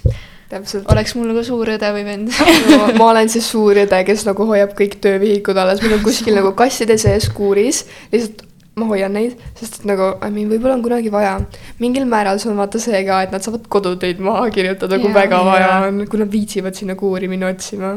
täpselt. 0.51 0.89
oleks 0.93 1.15
mul 1.19 1.31
nagu 1.33 1.45
suur 1.47 1.71
õde 1.77 1.93
või 1.95 2.05
vend. 2.07 2.35
ma 2.99 3.11
olen 3.13 3.31
see 3.33 3.45
suur 3.45 3.79
õde, 3.85 4.03
kes 4.09 4.27
nagu 4.29 4.49
hoiab 4.49 4.75
kõik 4.79 4.99
töövihikud 5.05 5.59
alles, 5.59 5.83
mul 5.85 5.99
on 5.99 6.05
kuskil 6.07 6.37
nagu 6.39 6.53
kasside 6.59 6.99
sees 7.03 7.31
kuuris, 7.35 7.85
lihtsalt 8.13 8.47
ma 8.77 8.85
hoian 8.91 9.15
neid, 9.17 9.39
sest 9.57 9.79
et 9.81 9.85
nagu, 9.89 10.11
I 10.21 10.29
mean, 10.29 10.51
võib-olla 10.53 10.75
on 10.77 10.83
kunagi 10.85 11.09
vaja. 11.09 11.39
mingil 11.81 12.05
määral 12.05 12.37
see 12.43 12.51
on 12.51 12.59
vaata 12.61 12.77
see 12.83 12.99
ka, 13.07 13.23
et 13.25 13.31
nad 13.33 13.45
saavad 13.45 13.65
kodutöid 13.73 14.21
maha 14.21 14.51
kirjutada, 14.53 14.99
kui 15.01 15.09
Jaa. 15.09 15.17
väga 15.17 15.39
vaja 15.47 15.71
Jaa. 15.71 15.87
on, 15.87 16.03
kui 16.13 16.21
nad 16.21 16.29
viitsivad 16.29 16.77
sinna 16.77 16.93
kuuri 17.01 17.31
minna 17.33 17.49
otsima. 17.55 17.95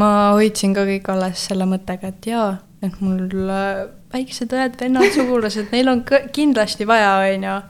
ma 0.00 0.08
hoidsin 0.38 0.72
ka 0.72 0.86
kõik 0.88 1.10
alles 1.12 1.44
selle 1.50 1.68
mõttega, 1.68 2.14
et 2.14 2.30
jaa, 2.32 2.48
et 2.80 2.96
mul 3.04 3.28
äh, 3.52 3.84
väiksed 4.14 4.56
õed-vennad, 4.56 5.12
sugulased, 5.12 5.68
neil 5.76 5.92
on 5.92 6.00
kindlasti 6.32 6.88
vaja, 6.88 7.18
onju. 7.28 7.60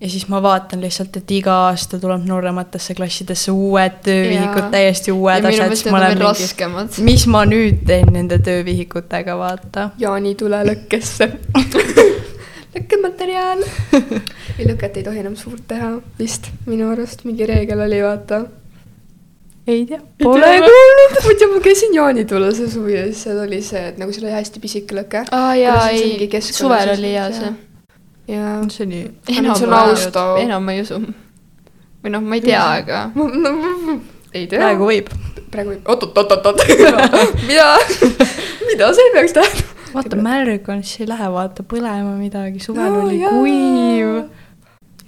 Ja 0.00 0.10
siis 0.10 0.26
ma 0.28 0.42
vaatan 0.42 0.80
lihtsalt, 0.82 1.16
et 1.16 1.30
iga 1.30 1.54
aasta 1.68 1.98
tuleb 2.02 2.26
noorematesse 2.28 2.96
klassidesse 2.98 3.52
uued 3.54 4.00
töövihikud, 4.04 4.68
täiesti 4.74 5.14
uued 5.14 5.46
asjad, 5.48 5.70
siis 5.74 5.86
ma 5.92 6.00
olen 6.02 6.18
mingi, 6.18 7.04
mis 7.06 7.26
ma 7.30 7.44
nüüd 7.48 7.84
teen 7.86 8.10
nende 8.12 8.40
töövihikutega, 8.44 9.38
vaata. 9.38 9.90
Jaani 10.02 10.34
tule 10.40 10.60
lõkkesse. 10.66 11.30
lõkkematerjal. 12.74 13.62
ei, 14.58 14.66
lõket 14.66 15.00
ei 15.00 15.06
tohi 15.06 15.22
enam 15.22 15.38
suurt 15.38 15.64
teha, 15.70 15.94
vist 16.18 16.50
minu 16.66 16.90
arust 16.92 17.24
mingi 17.28 17.46
reegel 17.48 17.84
oli, 17.86 18.00
vaata. 18.04 18.44
ei 19.66 19.84
tea, 19.88 20.00
pole 20.22 20.50
kuulnud. 20.66 21.20
muidu 21.28 21.52
ma 21.54 21.60
käisin 21.64 21.94
jaanitule 21.96 22.50
see 22.56 22.70
suvi 22.72 22.98
ja 22.98 23.06
siis 23.08 23.22
seal 23.28 23.44
oli 23.46 23.62
see, 23.64 23.84
et 23.92 24.02
nagu 24.02 24.12
seal 24.12 24.26
oli 24.28 24.34
hästi 24.36 24.60
pisike 24.64 24.98
lõke. 24.98 25.24
aa 25.30 25.54
jaa, 25.60 25.86
ei, 25.94 26.42
suvel 26.50 26.96
oli 26.98 27.14
jaa. 27.14 27.30
see. 27.32 27.54
Ja 28.28 28.62
see 28.72 28.86
oli, 28.86 29.00
enam 29.28 29.56
enam 30.40 30.64
ma 30.64 30.72
ei 30.72 30.82
usu. 30.84 31.00
või 32.04 32.12
noh, 32.14 32.24
ma 32.24 32.38
ei 32.38 32.44
tea, 32.44 32.62
aga 32.80 33.00
ei 34.34 34.46
tea. 34.48 34.60
praegu 34.60 34.88
võib. 34.88 35.10
praegu 35.52 35.74
võib, 35.74 35.84
oot-oot-oot-oot-oot. 35.84 37.44
mida, 37.48 37.68
mida 38.68 38.90
see 38.96 39.12
peaks 39.16 39.36
tähendama? 39.36 39.74
vaata, 39.94 40.18
märg 40.18 40.72
on, 40.72 40.82
siis 40.82 41.04
ei 41.04 41.10
lähe 41.12 41.28
vaata 41.36 41.66
põlema 41.68 42.16
midagi, 42.18 42.62
suvel 42.64 42.88
Jaa, 42.88 43.04
oli 43.04 43.20
jaa. 43.20 43.36
kuiv. 43.36 44.08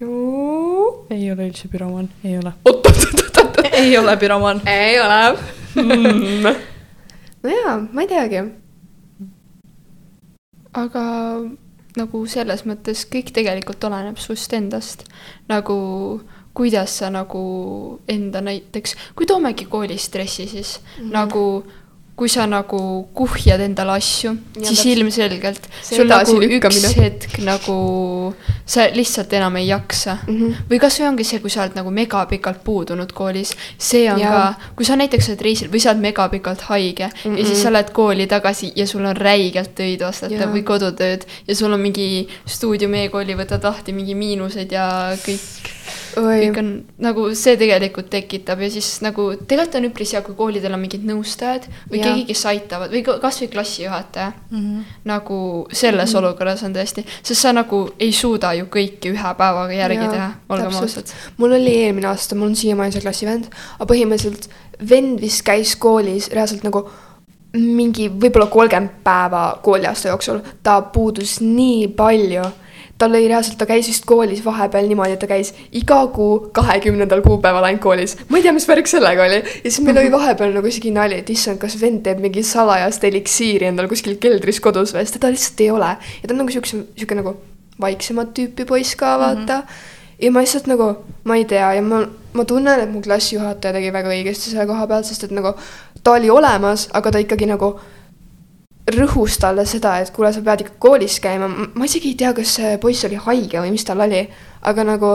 oot-oot-oot-oot. 0.01 1.11
ei 1.17 1.27
ole 1.33 1.49
üldse 1.49 1.73
pyromaan, 1.73 2.09
ei 2.25 2.39
ole. 2.39 2.53
oot-oot-oot-oot. 2.69 3.63
ei 3.73 3.97
ole 3.99 4.17
pyromaan. 4.21 4.63
ei 4.69 5.01
ole. 5.01 5.21
no 7.43 7.53
jaa, 7.53 7.79
ma 7.93 8.05
ei 8.05 8.11
teagi. 8.13 8.45
aga 10.77 11.05
nagu 11.97 12.27
selles 12.27 12.65
mõttes 12.69 13.07
kõik 13.13 13.33
tegelikult 13.33 13.85
oleneb 13.85 14.19
sust 14.19 14.53
endast. 14.53 15.05
nagu 15.49 16.21
kuidas 16.57 16.99
sa 16.99 17.11
nagu 17.13 18.01
enda 18.09 18.41
näiteks, 18.41 18.97
kui 19.17 19.27
toomegi 19.29 19.67
koolis 19.69 20.07
stressi, 20.09 20.47
siis 20.49 20.81
mm 20.81 21.05
-hmm. 21.05 21.13
nagu 21.13 21.65
kui 22.17 22.31
sa 22.33 22.47
nagu 22.49 22.79
kuhjad 23.15 23.61
endale 23.61 23.99
asju, 23.99 24.31
Ja 24.57 24.65
siis 24.65 24.79
täpselt. 24.79 24.93
ilmselgelt 24.97 25.67
sul 25.85 26.09
nagu 26.09 26.39
üks 26.41 26.95
hetk 26.97 27.39
nagu 27.45 27.77
sa 28.65 28.87
lihtsalt 28.95 29.33
enam 29.37 29.57
ei 29.61 29.69
jaksa 29.69 30.17
mm. 30.27 30.39
-hmm. 30.39 30.55
või 30.71 30.81
kasvõi 30.81 31.09
ongi 31.11 31.25
see, 31.29 31.41
kui 31.45 31.53
sa 31.53 31.63
oled 31.63 31.77
nagu 31.77 31.91
megapikalt 31.91 32.65
puudunud 32.65 33.13
koolis, 33.13 33.53
see 33.79 34.09
on 34.13 34.21
ja. 34.21 34.31
ka, 34.31 34.71
kui 34.77 34.89
sa 34.89 34.97
näiteks 34.97 35.29
oled 35.29 35.45
reisil 35.45 35.69
või 35.69 35.83
sa 35.85 35.93
oled 35.93 36.01
megapikalt 36.09 36.65
haige 36.71 37.07
mm 37.07 37.31
-mm. 37.31 37.39
ja 37.39 37.47
siis 37.47 37.63
sa 37.63 37.73
lähed 37.73 37.93
kooli 37.93 38.27
tagasi 38.27 38.73
ja 38.77 38.87
sul 38.87 39.05
on 39.05 39.17
räigelt 39.17 39.75
töid 39.75 40.01
vastata 40.01 40.35
yeah. 40.35 40.55
või 40.55 40.65
kodutööd 40.65 41.29
ja 41.49 41.55
sul 41.55 41.73
on 41.73 41.81
mingi 41.81 42.29
stuudium 42.47 42.95
e-kooli, 42.95 43.37
võtad 43.37 43.63
lahti 43.63 43.93
mingi 43.93 44.15
miinused 44.15 44.73
ja 44.73 45.13
kõik 45.27 45.45
kõik, 46.17 46.59
on 46.61 46.71
nagu 47.03 47.27
see 47.37 47.57
tegelikult 47.61 48.09
tekitab 48.13 48.61
ja 48.65 48.69
siis 48.73 48.89
nagu 49.05 49.29
tegelikult 49.37 49.79
on 49.81 49.89
üpris 49.91 50.15
hea, 50.15 50.23
kui 50.25 50.37
koolidel 50.39 50.75
on 50.77 50.83
mingid 50.83 51.05
nõustajad 51.07 51.69
või 51.91 52.01
Jaa. 52.01 52.09
keegi, 52.09 52.27
kes 52.31 52.45
aitavad 52.53 52.95
või 52.95 53.03
ka- 53.07 53.19
kasvõi 53.23 53.49
klassijuhataja 53.53 54.33
mm. 54.33 54.59
-hmm. 54.59 54.99
nagu 55.13 55.39
selles 55.71 56.11
mm 56.11 56.15
-hmm. 56.15 56.25
olukorras 56.25 56.63
on 56.63 56.77
tõesti, 56.77 57.05
sest 57.23 57.41
sa 57.41 57.53
nagu 57.53 57.83
ei 57.99 58.13
suuda 58.13 58.53
ju 58.57 58.69
kõike 58.73 59.13
ühe 59.13 59.35
päevaga 59.39 59.73
järgi 59.73 60.03
Jaa, 60.03 60.13
teha, 60.13 60.31
olgem 60.49 60.77
ausad. 60.83 61.13
mul 61.37 61.53
oli 61.53 61.75
eelmine 61.85 62.09
aasta, 62.09 62.35
mul 62.35 62.49
on 62.49 62.57
siiamaani 62.57 62.93
see 62.93 63.01
klassivend, 63.01 63.51
aga 63.79 63.95
põhimõtteliselt 63.95 64.49
vend 64.89 65.21
vist 65.21 65.43
käis 65.43 65.77
koolis 65.77 66.31
reaalselt 66.33 66.65
nagu 66.65 66.89
mingi 67.57 68.09
võib-olla 68.09 68.47
kolmkümmend 68.47 69.03
päeva 69.05 69.59
kooliaasta 69.63 70.09
jooksul, 70.09 70.41
ta 70.63 70.81
puudus 70.83 71.41
nii 71.41 71.89
palju 71.89 72.45
tal 72.99 73.11
oli 73.13 73.29
reaalselt, 73.29 73.59
ta 73.61 73.67
käis 73.69 73.89
vist 73.91 74.07
koolis 74.09 74.41
vahepeal 74.45 74.87
niimoodi, 74.89 75.17
et 75.17 75.21
ta 75.21 75.29
käis 75.29 75.53
iga 75.77 75.99
kuu 76.13 76.49
kahekümnendal 76.57 77.21
kuupäeval 77.25 77.69
ainult 77.69 77.83
koolis. 77.85 78.17
ma 78.29 78.39
ei 78.39 78.47
tea, 78.47 78.55
mis 78.57 78.69
värk 78.69 78.89
sellega 78.89 79.27
oli. 79.27 79.43
ja 79.43 79.71
siis 79.71 79.81
meil 79.85 80.01
oli 80.01 80.13
vahepeal 80.13 80.55
nagu 80.57 80.71
isegi 80.71 80.93
nali, 80.95 81.21
et 81.21 81.31
issand, 81.31 81.61
kas 81.63 81.77
vend 81.81 82.03
teeb 82.07 82.23
mingi 82.25 82.45
salajast 82.47 83.05
eliksiiri 83.05 83.69
endal 83.69 83.91
kuskil 83.93 84.17
keldris 84.23 84.61
kodus 84.65 84.95
või, 84.97 85.05
sest 85.05 85.19
teda 85.19 85.33
lihtsalt 85.35 85.61
ei 85.65 85.71
ole. 85.75 85.93
ja 86.23 86.29
ta 86.29 86.35
on 86.35 86.41
nagu 86.45 86.55
siukse, 86.55 86.87
siuke 86.97 87.19
nagu 87.19 87.37
vaiksemat 87.81 88.33
tüüpi 88.37 88.65
poiss 88.69 88.97
ka, 88.97 89.19
vaata 89.21 89.61
mm. 89.61 89.67
-hmm. 89.67 90.25
ja 90.25 90.31
ma 90.33 90.45
lihtsalt 90.47 90.71
nagu, 90.73 90.95
ma 91.25 91.37
ei 91.37 91.45
tea 91.45 91.75
ja 91.77 91.83
ma, 91.83 92.07
ma 92.33 92.45
tunnen, 92.45 92.81
et 92.81 92.93
mu 92.93 93.03
klassijuhataja 93.05 93.77
tegi 93.77 93.93
väga 93.93 94.15
õigesti 94.15 94.55
selle 94.55 94.67
koha 94.67 94.87
pealt, 94.87 95.05
sest 95.05 95.29
et 95.29 95.37
nagu 95.37 95.53
ta 96.03 96.17
oli 96.17 96.31
olemas, 96.31 96.89
aga 96.93 97.13
ta 97.13 97.19
ikkagi 97.19 97.47
nagu 97.51 97.75
rõhus 98.95 99.39
talle 99.43 99.65
seda, 99.67 99.97
et 99.99 100.13
kuule, 100.15 100.31
sa 100.33 100.43
pead 100.47 100.63
ikka 100.63 100.77
koolis 100.79 101.19
käima, 101.23 101.49
ma 101.49 101.89
isegi 101.89 102.13
ei 102.13 102.21
tea, 102.21 102.33
kas 102.37 102.55
see 102.59 102.77
poiss 102.83 103.07
oli 103.09 103.19
haige 103.19 103.59
või 103.63 103.73
mis 103.75 103.85
tal 103.87 104.05
oli, 104.05 104.23
aga 104.63 104.85
nagu 104.87 105.13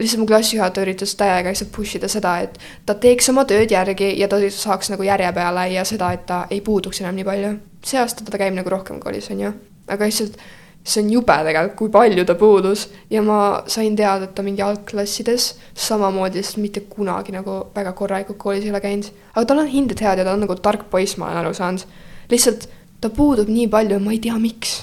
lihtsalt 0.00 0.22
mu 0.22 0.28
klassijuhataja 0.28 0.86
üritas 0.86 1.14
täiega 1.16 1.52
lihtsalt 1.52 1.72
push 1.74 1.96
ida 1.96 2.08
seda, 2.08 2.36
et 2.44 2.56
ta 2.86 2.96
teeks 3.00 3.28
oma 3.32 3.44
tööd 3.48 3.72
järgi 3.72 4.14
ja 4.20 4.28
ta 4.28 4.38
saaks 4.40 4.92
nagu 4.92 5.04
järje 5.04 5.32
peale 5.36 5.66
ja 5.74 5.84
seda, 5.88 6.12
et 6.16 6.24
ta 6.28 6.46
ei 6.50 6.60
puuduks 6.64 7.00
enam 7.00 7.16
nii 7.16 7.26
palju. 7.28 7.52
see 7.84 8.00
aasta 8.00 8.24
ta 8.24 8.38
käib 8.38 8.54
nagu 8.54 8.68
rohkem 8.68 9.00
koolis, 9.00 9.30
on 9.32 9.40
ju, 9.40 9.52
aga 9.88 10.08
lihtsalt 10.08 10.36
see 10.84 11.02
on 11.02 11.10
jube 11.12 11.36
tegelikult, 11.44 11.76
kui 11.76 11.92
palju 11.92 12.24
ta 12.24 12.34
puudus 12.40 12.86
ja 13.10 13.22
ma 13.22 13.62
sain 13.68 13.96
teada, 13.96 14.28
et 14.28 14.34
ta 14.34 14.42
mingi 14.42 14.62
algklassides 14.64 15.54
samamoodi, 15.74 16.42
sest 16.42 16.60
mitte 16.60 16.84
kunagi 16.88 17.32
nagu 17.36 17.62
väga 17.74 17.92
korralikult 17.96 18.38
koolis 18.40 18.64
ei 18.64 18.72
ole 18.72 18.80
käinud. 18.80 19.08
aga 19.34 19.44
tal 19.46 19.64
on 19.64 19.68
hinded 19.68 20.00
head 20.00 20.18
ja 20.18 20.24
ta 20.24 20.32
on 20.32 20.44
nagu 20.44 20.56
tark 20.56 20.88
poiss, 20.90 21.16
ma 21.16 21.28
olen 21.28 21.44
aru 21.44 21.54
saanud. 21.54 21.84
lihtsalt 22.30 22.68
ta 23.00 23.10
puudub 23.10 23.48
nii 23.48 23.68
palju, 23.72 23.98
ma 24.02 24.14
ei 24.14 24.22
tea, 24.22 24.38
miks. 24.38 24.80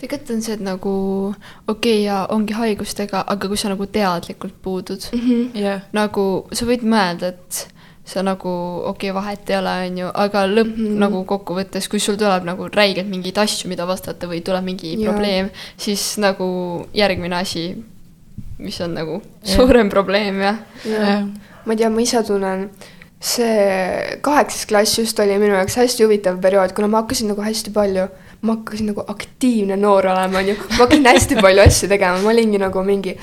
tegelikult 0.00 0.34
on 0.34 0.42
see, 0.44 0.54
et 0.58 0.64
nagu 0.64 0.90
okei 1.32 1.72
okay, 1.72 2.02
ja 2.04 2.26
ongi 2.34 2.56
haigustega, 2.56 3.22
aga 3.32 3.48
kui 3.48 3.56
sa 3.56 3.70
nagu 3.72 3.86
teadlikult 3.88 4.58
puudud 4.62 5.06
mm, 5.12 5.22
-hmm. 5.22 5.62
jah, 5.62 5.86
nagu 5.96 6.46
sa 6.52 6.68
võid 6.68 6.84
mõelda, 6.84 7.32
et 7.32 7.62
sa 8.06 8.22
nagu 8.22 8.50
okei 8.86 9.10
okay,, 9.10 9.14
vahet 9.16 9.50
ei 9.50 9.56
ole, 9.56 9.74
on 9.88 9.98
ju, 9.98 10.10
aga 10.14 10.44
lõpp 10.46 10.76
mm. 10.76 10.84
-hmm. 10.84 10.98
nagu 11.02 11.24
kokkuvõttes, 11.24 11.88
kui 11.88 12.00
sul 12.00 12.16
tuleb 12.20 12.44
nagu 12.44 12.68
räigelt 12.68 13.08
mingeid 13.08 13.38
asju, 13.38 13.68
mida 13.68 13.86
vastata 13.86 14.28
või 14.30 14.42
tuleb 14.44 14.64
mingi 14.64 14.94
yeah. 14.94 15.08
probleem, 15.08 15.50
siis 15.76 16.18
nagu 16.18 16.46
järgmine 16.94 17.36
asi, 17.36 17.66
mis 18.58 18.80
on 18.80 18.94
nagu 18.94 19.22
Jah. 19.44 19.56
suurem 19.56 19.88
probleem 19.88 20.40
ja 20.40 20.56
jah, 20.84 21.24
ma 21.64 21.72
ei 21.72 21.76
tea, 21.76 21.90
ma 21.90 22.00
ise 22.00 22.22
tunnen, 22.22 22.70
see 23.20 24.18
kaheksas 24.20 24.66
klass 24.66 24.98
just 24.98 25.18
oli 25.20 25.38
minu 25.38 25.54
jaoks 25.56 25.76
hästi 25.80 26.04
huvitav 26.04 26.38
periood, 26.40 26.74
kuna 26.76 26.88
ma 26.88 27.02
hakkasin 27.02 27.30
nagu 27.32 27.42
hästi 27.42 27.72
palju, 27.72 28.06
ma 28.42 28.56
hakkasin 28.58 28.90
nagu 28.92 29.04
aktiivne 29.08 29.76
noor 29.80 30.10
olema, 30.12 30.38
onju. 30.38 30.56
ma 30.70 30.82
hakkasin 30.84 31.06
hästi 31.06 31.38
palju 31.40 31.62
asju 31.64 31.88
tegema, 31.88 32.20
ma 32.22 32.32
olingi 32.34 32.60
nagu 32.60 32.82
mingi 32.84 33.16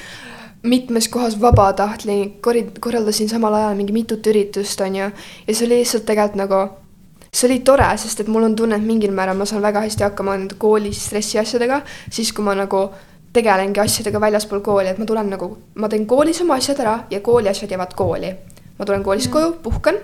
mitmes 0.64 1.10
kohas 1.12 1.36
vabatahtlik, 1.42 2.40
korraldasin 2.80 3.30
samal 3.30 3.54
ajal 3.54 3.76
mingi 3.78 3.94
mitut 3.94 4.28
üritust, 4.28 4.82
onju. 4.82 5.12
ja 5.48 5.56
see 5.56 5.68
oli 5.68 5.82
lihtsalt 5.84 6.08
tegelikult 6.10 6.40
nagu, 6.42 6.62
see 7.30 7.50
oli 7.50 7.60
tore, 7.68 7.90
sest 8.02 8.24
et 8.24 8.32
mul 8.32 8.48
on 8.50 8.56
tunne, 8.56 8.80
et 8.82 8.88
mingil 8.88 9.14
määral 9.14 9.38
ma 9.38 9.46
saan 9.46 9.62
väga 9.62 9.84
hästi 9.86 10.08
hakkama 10.08 10.38
nende 10.38 10.58
kooli 10.58 10.94
stressi 10.94 11.38
asjadega, 11.40 11.84
siis 12.10 12.34
kui 12.34 12.46
ma 12.46 12.56
nagu 12.58 12.88
tegelengi 13.34 13.82
asjadega 13.82 14.22
väljaspool 14.22 14.62
kooli, 14.66 14.90
et 14.90 14.98
ma 15.02 15.06
tulen 15.10 15.30
nagu, 15.30 15.52
ma 15.76 15.90
teen 15.90 16.08
koolis 16.10 16.42
oma 16.42 16.58
asjad 16.62 16.82
ära 16.82 16.98
ja 17.12 17.22
kooli 17.22 17.50
asjad 17.50 17.72
jäävad 17.74 17.94
kooli. 17.98 18.34
Ma 18.80 18.86
tulen 18.86 19.06
koolist 19.06 19.32
koju, 19.34 19.56
puhkan, 19.64 20.00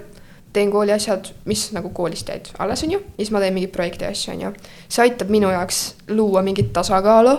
teen 0.53 0.71
kooli 0.73 0.93
asjad, 0.93 1.31
mis 1.49 1.67
nagu 1.75 1.91
koolist 1.95 2.29
jäid 2.29 2.51
alles, 2.59 2.83
onju, 2.85 2.99
ja 2.99 3.17
siis 3.21 3.33
ma 3.33 3.41
teen 3.43 3.53
mingeid 3.57 3.73
projekti 3.75 4.07
asju, 4.09 4.33
onju. 4.35 4.53
see 4.89 5.03
aitab 5.05 5.29
minu 5.33 5.51
jaoks 5.53 5.83
luua 6.13 6.41
mingit 6.45 6.73
tasakaalu 6.73 7.37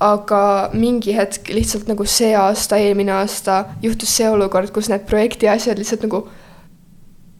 aga 0.00 0.42
mingi 0.72 1.12
hetk 1.12 1.50
lihtsalt 1.52 1.88
nagu 1.90 2.06
see 2.08 2.32
aasta, 2.36 2.78
eelmine 2.80 3.12
aasta 3.12 3.64
juhtus 3.84 4.12
see 4.16 4.28
olukord, 4.32 4.72
kus 4.72 4.88
need 4.92 5.04
projekti 5.08 5.48
asjad 5.52 5.80
lihtsalt 5.80 6.06
nagu 6.06 6.24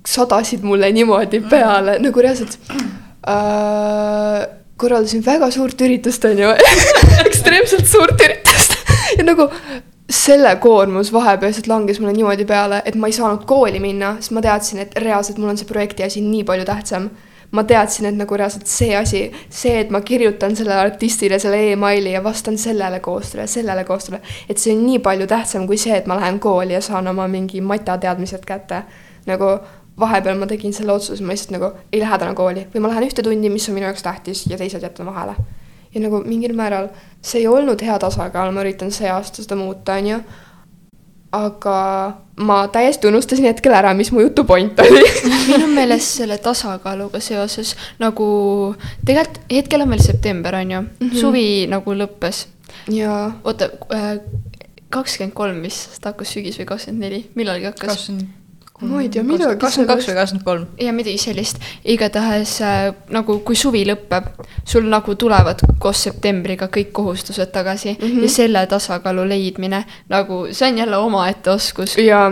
sadasid 0.07 0.65
mulle 0.65 0.91
niimoodi 0.93 1.41
peale 1.49 1.97
mm. 1.97 2.05
nagu 2.05 2.25
reaalselt 2.25 2.59
äh,. 3.29 4.49
korraldasin 4.81 5.25
väga 5.25 5.51
suurt 5.53 5.81
üritust, 5.85 6.25
onju, 6.25 6.53
ekstreemselt 7.29 7.89
suurt 7.89 8.21
üritust 8.29 8.77
ja 9.17 9.25
nagu 9.29 9.49
selle 10.11 10.57
koormus 10.57 11.13
vahepealselt 11.13 11.67
langes 11.71 12.01
mulle 12.01 12.13
niimoodi 12.13 12.45
peale, 12.45 12.83
et 12.85 12.95
ma 12.99 13.07
ei 13.07 13.15
saanud 13.15 13.45
kooli 13.47 13.81
minna, 13.81 14.17
sest 14.19 14.35
ma 14.35 14.43
teadsin, 14.43 14.83
et 14.83 14.95
reaalselt 14.99 15.39
mul 15.39 15.53
on 15.53 15.59
see 15.61 15.69
projekti 15.69 16.07
asi 16.07 16.23
nii 16.25 16.45
palju 16.45 16.67
tähtsam 16.69 17.11
ma 17.51 17.65
teadsin, 17.67 18.07
et 18.07 18.15
nagu 18.19 18.37
reaalselt 18.39 18.67
see 18.71 18.95
asi, 18.97 19.25
see, 19.51 19.75
et 19.83 19.91
ma 19.91 20.01
kirjutan 20.07 20.55
sellele 20.57 20.79
artistile 20.85 21.39
selle 21.43 21.61
emaili 21.73 22.13
ja 22.15 22.23
vastan 22.25 22.59
sellele 22.59 23.01
koostööle, 23.03 23.47
sellele 23.51 23.85
koostööle, 23.89 24.21
et 24.49 24.59
see 24.63 24.75
on 24.77 24.85
nii 24.87 25.01
palju 25.05 25.27
tähtsam 25.31 25.67
kui 25.71 25.79
see, 25.81 25.97
et 25.99 26.07
ma 26.11 26.19
lähen 26.21 26.39
kooli 26.43 26.77
ja 26.77 26.83
saan 26.85 27.11
oma 27.11 27.27
mingi 27.29 27.61
matateadmised 27.61 28.47
kätte. 28.47 28.83
nagu 29.27 29.47
vahepeal 30.01 30.39
ma 30.39 30.47
tegin 30.49 30.73
selle 30.73 30.93
otsuse, 30.93 31.23
ma 31.23 31.35
lihtsalt 31.35 31.53
nagu 31.59 31.73
ei 31.93 32.01
lähe 32.01 32.19
täna 32.19 32.35
kooli 32.35 32.67
või 32.73 32.81
ma 32.81 32.89
lähen 32.89 33.05
ühte 33.09 33.23
tundi, 33.23 33.51
mis 33.53 33.69
on 33.69 33.77
minu 33.77 33.87
jaoks 33.87 34.03
tähtis 34.03 34.47
ja 34.49 34.59
teised 34.59 34.83
jätan 34.83 35.07
vahele. 35.07 35.35
Ja 35.95 36.01
nagu 36.01 36.23
mingil 36.27 36.55
määral 36.57 36.89
see 37.23 37.43
ei 37.43 37.49
olnud 37.49 37.83
hea 37.83 37.99
tasakaal, 37.99 38.53
ma 38.53 38.65
üritan 38.65 38.93
see 38.95 39.11
aasta 39.11 39.43
seda 39.43 39.59
muuta, 39.59 39.99
onju 39.99 40.21
aga 41.33 41.77
ma 42.43 42.57
täiesti 42.73 43.07
unustasin 43.07 43.47
hetkel 43.47 43.75
ära, 43.77 43.93
mis 43.95 44.11
mu 44.11 44.25
jutu 44.25 44.45
point 44.47 44.81
oli 44.83 45.03
minu 45.51 45.69
meelest 45.71 46.19
selle 46.19 46.41
tasakaaluga 46.43 47.21
seoses 47.23 47.77
nagu 48.03 48.27
tegelikult 49.07 49.39
hetkel 49.53 49.85
on 49.85 49.95
veel 49.95 50.03
september, 50.03 50.59
on 50.59 50.71
ju 50.71 50.81
mm. 50.81 50.91
-hmm. 51.01 51.21
suvi 51.21 51.67
nagu 51.71 51.95
lõppes. 51.95 52.47
ja 52.89 53.31
oota, 53.45 53.71
kakskümmend 54.91 55.35
kolm 55.35 55.63
vist 55.63 56.05
hakkas 56.05 56.35
sügis 56.35 56.59
või 56.59 56.67
kakskümmend 56.67 57.07
neli, 57.07 57.25
millalgi 57.35 57.71
hakkas? 57.71 57.95
kakskümmend 57.95 58.40
ma 58.81 59.03
ei 59.03 59.09
tea, 59.13 59.25
midagi 59.27 59.59
kakskümmend 59.61 59.91
kaks 59.91 60.09
või 60.09 60.17
kakskümmend 60.17 60.47
kolm. 60.47 60.67
ja 60.81 60.93
midagi 60.97 61.19
sellist, 61.21 61.61
igatahes 61.85 62.57
äh, 62.65 62.79
nagu 63.13 63.39
kui 63.47 63.59
suvi 63.59 63.83
lõpeb, 63.89 64.31
sul 64.65 64.89
nagu 64.93 65.15
tulevad 65.21 65.63
koos 65.83 66.05
septembriga 66.09 66.71
kõik 66.73 66.93
kohustused 66.97 67.53
tagasi 67.53 67.93
mm. 67.93 68.07
-hmm. 68.07 68.23
ja 68.25 68.33
selle 68.37 68.67
tasakaalu 68.67 69.29
leidmine 69.29 69.85
nagu 70.09 70.47
see 70.53 70.71
on 70.71 70.79
jälle 70.79 70.97
omaette 70.97 71.51
oskus. 71.51 71.99
ja 71.99 72.31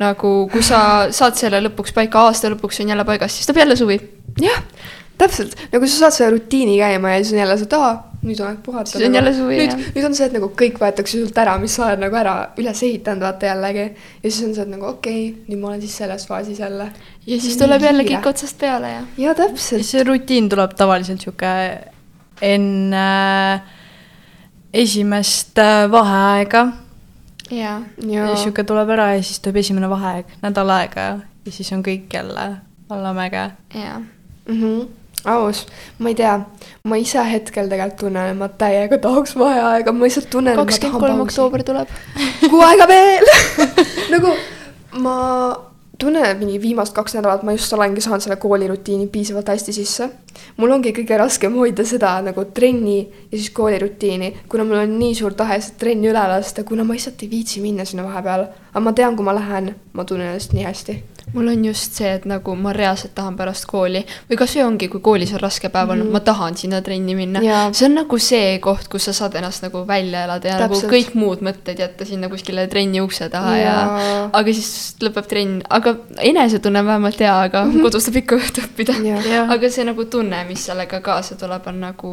nagu 0.00 0.48
kui 0.52 0.62
sa 0.64 1.10
saad 1.12 1.36
selle 1.36 1.60
lõpuks 1.68 1.92
paika, 1.94 2.26
aasta 2.28 2.50
lõpuks 2.52 2.80
on 2.82 2.94
jälle 2.94 3.04
paigas, 3.04 3.36
siis 3.36 3.46
tuleb 3.46 3.64
jälle 3.64 3.76
suvi. 3.76 4.00
jah, 4.40 4.62
täpselt, 5.20 5.56
nagu 5.72 5.88
sa 5.88 6.06
saad 6.06 6.16
selle 6.16 6.30
rutiini 6.36 6.78
käima 6.80 7.14
ja 7.14 7.20
siis 7.22 7.34
on 7.34 7.42
jälle 7.42 7.56
see, 7.60 7.68
et 7.68 7.76
aa, 7.78 7.92
nüüd 8.24 8.40
on 8.42 8.50
aeg 8.50 8.58
puhata. 8.64 8.90
Siis 8.92 9.06
on 9.08 9.16
jälle 9.18 9.32
suvi, 9.36 9.58
nüüd 9.60 9.72
jah., 9.72 9.86
nüüd 9.96 10.08
on 10.08 10.16
see, 10.16 10.28
et 10.28 10.36
nagu 10.36 10.50
kõik 10.62 10.80
võetakse 10.82 11.20
sult 11.20 11.40
ära, 11.40 11.56
mis 11.62 11.76
sa 11.76 11.86
oled 11.86 12.02
nagu 12.04 12.18
ära 12.20 12.34
üles 12.60 12.82
ehitanud, 12.88 13.24
vaata 13.24 13.50
jällegi. 13.50 13.86
ja 14.22 14.26
siis 14.26 14.42
on 14.48 14.54
see, 14.56 14.66
et 14.66 14.72
nagu 14.74 14.88
okei 14.90 15.22
okay,, 15.28 15.46
nüüd 15.48 15.62
ma 15.62 15.72
olen 15.72 15.84
siis 15.84 15.96
selles 16.02 16.26
faasis 16.28 16.60
jälle. 16.60 16.90
ja 17.26 17.40
siis 17.40 17.54
Nii 17.54 17.62
tuleb 17.64 17.88
jälle 17.88 18.06
kõik 18.10 18.30
otsast 18.32 18.58
peale 18.60 18.92
ja. 18.96 19.02
ja 19.26 19.34
täpselt. 19.38 19.86
see 19.88 20.04
rutiin 20.04 20.48
tuleb 20.52 20.76
tavaliselt 20.76 21.24
sihuke 21.24 21.54
enne 22.40 23.06
esimest 24.72 25.58
äh, 25.58 25.90
vaheaega. 25.90 26.66
jaa. 27.50 27.80
ja 28.06 28.30
sihuke 28.36 28.64
tuleb 28.64 28.94
ära 28.96 29.12
ja 29.16 29.22
siis 29.22 29.40
tuleb 29.40 29.60
esimene 29.64 29.90
vaheaeg, 29.90 30.38
nädal 30.44 30.76
aega 30.76 31.10
ja 31.44 31.52
siis 31.52 31.72
on 31.72 31.84
kõik 31.86 32.12
jälle 32.14 32.46
allamäge. 32.90 33.50
jaa. 33.74 33.98
mm. 33.98 34.62
-hmm. 34.62 34.88
aus, 35.28 35.64
ma 35.98 36.12
ei 36.12 36.18
tea, 36.18 36.36
ma 36.84 37.00
ise 37.00 37.24
hetkel 37.32 37.68
tegelikult 37.70 38.00
tunnen, 38.06 38.30
et 38.32 38.38
ma 38.38 38.48
täiega 38.48 38.98
tahaks 39.02 39.36
vaheaega, 39.38 39.92
ma 39.92 40.06
lihtsalt 40.06 40.30
tunnen. 40.32 40.56
kakskümmend 40.60 41.06
kolm 41.06 41.24
oktoober 41.26 41.64
tuleb. 41.66 41.98
kuu 42.46 42.62
aega 42.64 42.88
veel 42.88 43.28
nagu 44.14 44.36
ma 45.02 45.16
tunnen, 46.00 46.24
et 46.24 46.40
mingi 46.40 46.58
viimased 46.62 46.94
kaks 46.96 47.14
nädalat 47.18 47.44
ma 47.44 47.54
just 47.54 47.72
olengi 47.76 48.02
saanud 48.04 48.24
selle 48.24 48.38
koolirutiini 48.40 49.06
piisavalt 49.12 49.52
hästi 49.52 49.74
sisse. 49.76 50.08
mul 50.56 50.72
ongi 50.72 50.94
kõige 50.96 51.18
raskem 51.20 51.56
hoida 51.60 51.84
seda 51.84 52.14
nagu 52.24 52.44
trenni 52.56 52.98
ja 53.02 53.36
siis 53.36 53.50
koolirutiini, 53.56 54.32
kuna 54.48 54.64
mul 54.64 54.82
on 54.82 54.98
nii 54.98 55.14
suur 55.18 55.36
tahe 55.36 55.60
seda 55.60 55.78
trenni 55.84 56.10
üle 56.10 56.26
lasta, 56.32 56.64
kuna 56.64 56.84
ma 56.84 56.96
lihtsalt 56.96 57.22
ei 57.22 57.30
viitsi 57.30 57.60
minna 57.60 57.84
sinna 57.84 58.06
vahepeal. 58.08 58.46
aga 58.72 58.84
ma 58.84 58.92
tean, 58.96 59.16
kui 59.16 59.26
ma 59.26 59.36
lähen, 59.36 59.74
ma 59.92 60.04
tunnen 60.04 60.32
ennast 60.32 60.56
nii 60.56 60.64
hästi. 60.64 61.02
Mul 61.34 61.48
on 61.52 61.64
just 61.64 61.98
see, 61.98 62.10
et 62.18 62.24
nagu 62.28 62.54
ma 62.58 62.72
reaalselt 62.76 63.14
tahan 63.14 63.36
pärast 63.38 63.66
kooli 63.70 64.02
või 64.30 64.38
kasvõi 64.40 64.64
ongi, 64.66 64.88
kui 64.92 65.02
koolis 65.04 65.34
on 65.36 65.42
raske 65.42 65.70
päev 65.72 65.92
olnud 65.94 66.08
mm, 66.08 66.16
ma 66.16 66.22
tahan 66.24 66.56
sinna 66.58 66.80
trenni 66.84 67.16
minna. 67.18 67.42
See 67.76 67.86
on 67.88 67.96
nagu 68.00 68.18
see 68.22 68.58
koht, 68.64 68.88
kus 68.92 69.08
sa 69.08 69.16
saad 69.16 69.36
ennast 69.40 69.64
nagu 69.66 69.84
välja 69.88 70.24
elada 70.28 70.52
ja 70.52 70.58
Täpselt. 70.62 70.86
nagu 70.86 70.94
kõik 70.94 71.14
muud 71.18 71.44
mõtted 71.46 71.80
jätta 71.80 72.08
sinna 72.08 72.30
kuskile 72.32 72.66
trenni 72.72 73.02
ukse 73.04 73.28
taha 73.32 73.56
ja, 73.58 73.74
ja 73.74 74.16
aga 74.40 74.56
siis 74.56 74.96
lõpeb 75.02 75.28
trenn, 75.30 75.60
aga 75.70 75.96
enesetunne 76.18 76.82
on 76.82 76.90
vähemalt 76.92 77.20
hea, 77.20 77.36
aga 77.48 77.64
mm 77.64 77.72
-hmm. 77.72 77.88
kodus 77.88 78.08
saab 78.08 78.16
ikka 78.22 78.40
õhtu 78.40 78.66
õppida. 78.66 78.98
Aga 79.50 79.70
see 79.70 79.84
nagu 79.84 80.04
tunne, 80.04 80.44
mis 80.48 80.66
sellega 80.66 81.00
kaasa 81.00 81.36
tuleb, 81.40 81.66
on 81.66 81.80
nagu, 81.80 82.12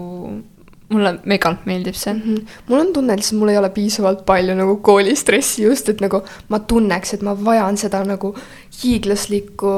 mulle 0.93 1.13
megalt 1.25 1.65
meeldib 1.65 1.95
see 1.99 2.13
mm. 2.13 2.21
-hmm. 2.21 2.59
mul 2.67 2.79
on 2.79 2.93
tunne, 2.93 3.13
et 3.13 3.19
lihtsalt 3.19 3.39
mul 3.39 3.49
ei 3.53 3.57
ole 3.57 3.69
piisavalt 3.69 4.25
palju 4.25 4.55
nagu 4.55 4.77
koolistressi 4.89 5.63
just, 5.63 5.89
et 5.89 6.01
nagu 6.01 6.21
ma 6.49 6.59
tunneks, 6.59 7.13
et 7.13 7.21
ma 7.21 7.35
vajan 7.49 7.77
seda 7.77 8.03
nagu 8.03 8.35
hiiglaslikku 8.83 9.73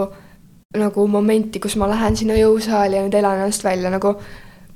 nagu 0.78 1.08
momenti, 1.08 1.60
kus 1.60 1.76
ma 1.82 1.90
lähen 1.90 2.16
sinna 2.16 2.36
jõusaali 2.38 2.96
ja 2.96 3.02
nüüd 3.06 3.16
elan 3.18 3.40
ennast 3.42 3.64
välja 3.64 3.90
nagu 3.90 4.16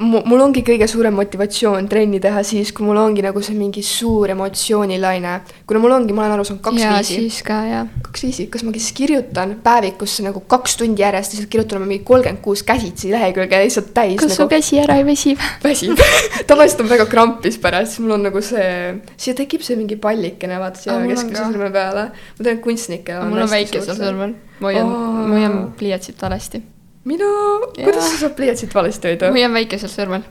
mul 0.01 0.41
ongi 0.41 0.63
kõige 0.65 0.87
suurem 0.89 1.13
motivatsioon 1.13 1.85
trenni 1.89 2.17
teha 2.21 2.41
siis, 2.45 2.71
kui 2.73 2.85
mul 2.85 2.97
ongi 2.97 3.21
nagu 3.21 3.41
see 3.45 3.53
mingi 3.53 3.83
suur 3.85 4.31
emotsioonilaine. 4.33 5.33
kuna 5.69 5.81
mul 5.83 5.93
ongi, 5.99 6.15
ma 6.17 6.23
olen 6.23 6.33
aru 6.33 6.45
saanud 6.47 6.63
kaks 6.65 6.81
ja 6.81 6.95
viisi 6.97 7.45
ka 7.45 7.59
jah. 7.67 7.91
kaks 8.07 8.25
viisi, 8.25 8.47
kas 8.49 8.65
ma 8.65 8.73
siis 8.73 8.89
kirjutan 8.97 9.55
päevikusse 9.63 10.25
nagu 10.25 10.41
kaks 10.49 10.77
tundi 10.81 11.05
järjest, 11.05 11.35
lihtsalt 11.35 11.51
kirjutan 11.53 11.85
mingi 11.85 12.01
kolmkümmend 12.07 12.41
kuus 12.41 12.65
käsitsi 12.65 13.13
lehekülge 13.13 13.61
lihtsalt 13.63 13.93
täis 13.93 14.17
kas 14.21 14.33
su 14.33 14.43
nagu 14.43 14.55
käsi 14.55 14.81
ära 14.81 14.97
ei 14.97 15.05
väsi 15.05 15.37
või? 15.37 15.53
väsib. 15.69 16.03
tavaliselt 16.49 16.85
on 16.85 16.91
väga 16.95 17.07
krampis 17.13 17.61
pärast, 17.61 17.93
siis 17.93 18.05
mul 18.05 18.17
on 18.17 18.27
nagu 18.31 18.41
see, 18.41 18.67
siia 19.13 19.37
tekib 19.37 19.61
see 19.61 19.77
mingi 19.77 19.99
pallikene, 20.01 20.57
vaata 20.61 20.81
siia 20.81 20.97
on 20.97 21.05
keskmise 21.11 21.45
sõrme 21.45 21.69
peale. 21.75 22.09
ma 22.39 22.49
tean, 22.49 22.61
kunstnikel 22.65 23.27
mul 23.29 23.45
on 23.45 23.53
väike 23.53 23.85
sõrmel, 23.85 24.37
ma 24.57 24.71
hoian 24.71 24.89
ma 24.89 25.35
hoian 25.37 25.59
pliiatsit 25.77 26.17
valesti. 26.25 26.65
minu, 27.09 27.27
kuidas 27.75 28.07
sa 28.11 28.21
saad 28.23 28.37
pliiatsit 28.37 28.73
valesti 28.75 29.11
hoida? 29.11 29.31
hoian 29.35 29.53
väikesel 29.55 29.91
sõrmel. 29.91 30.23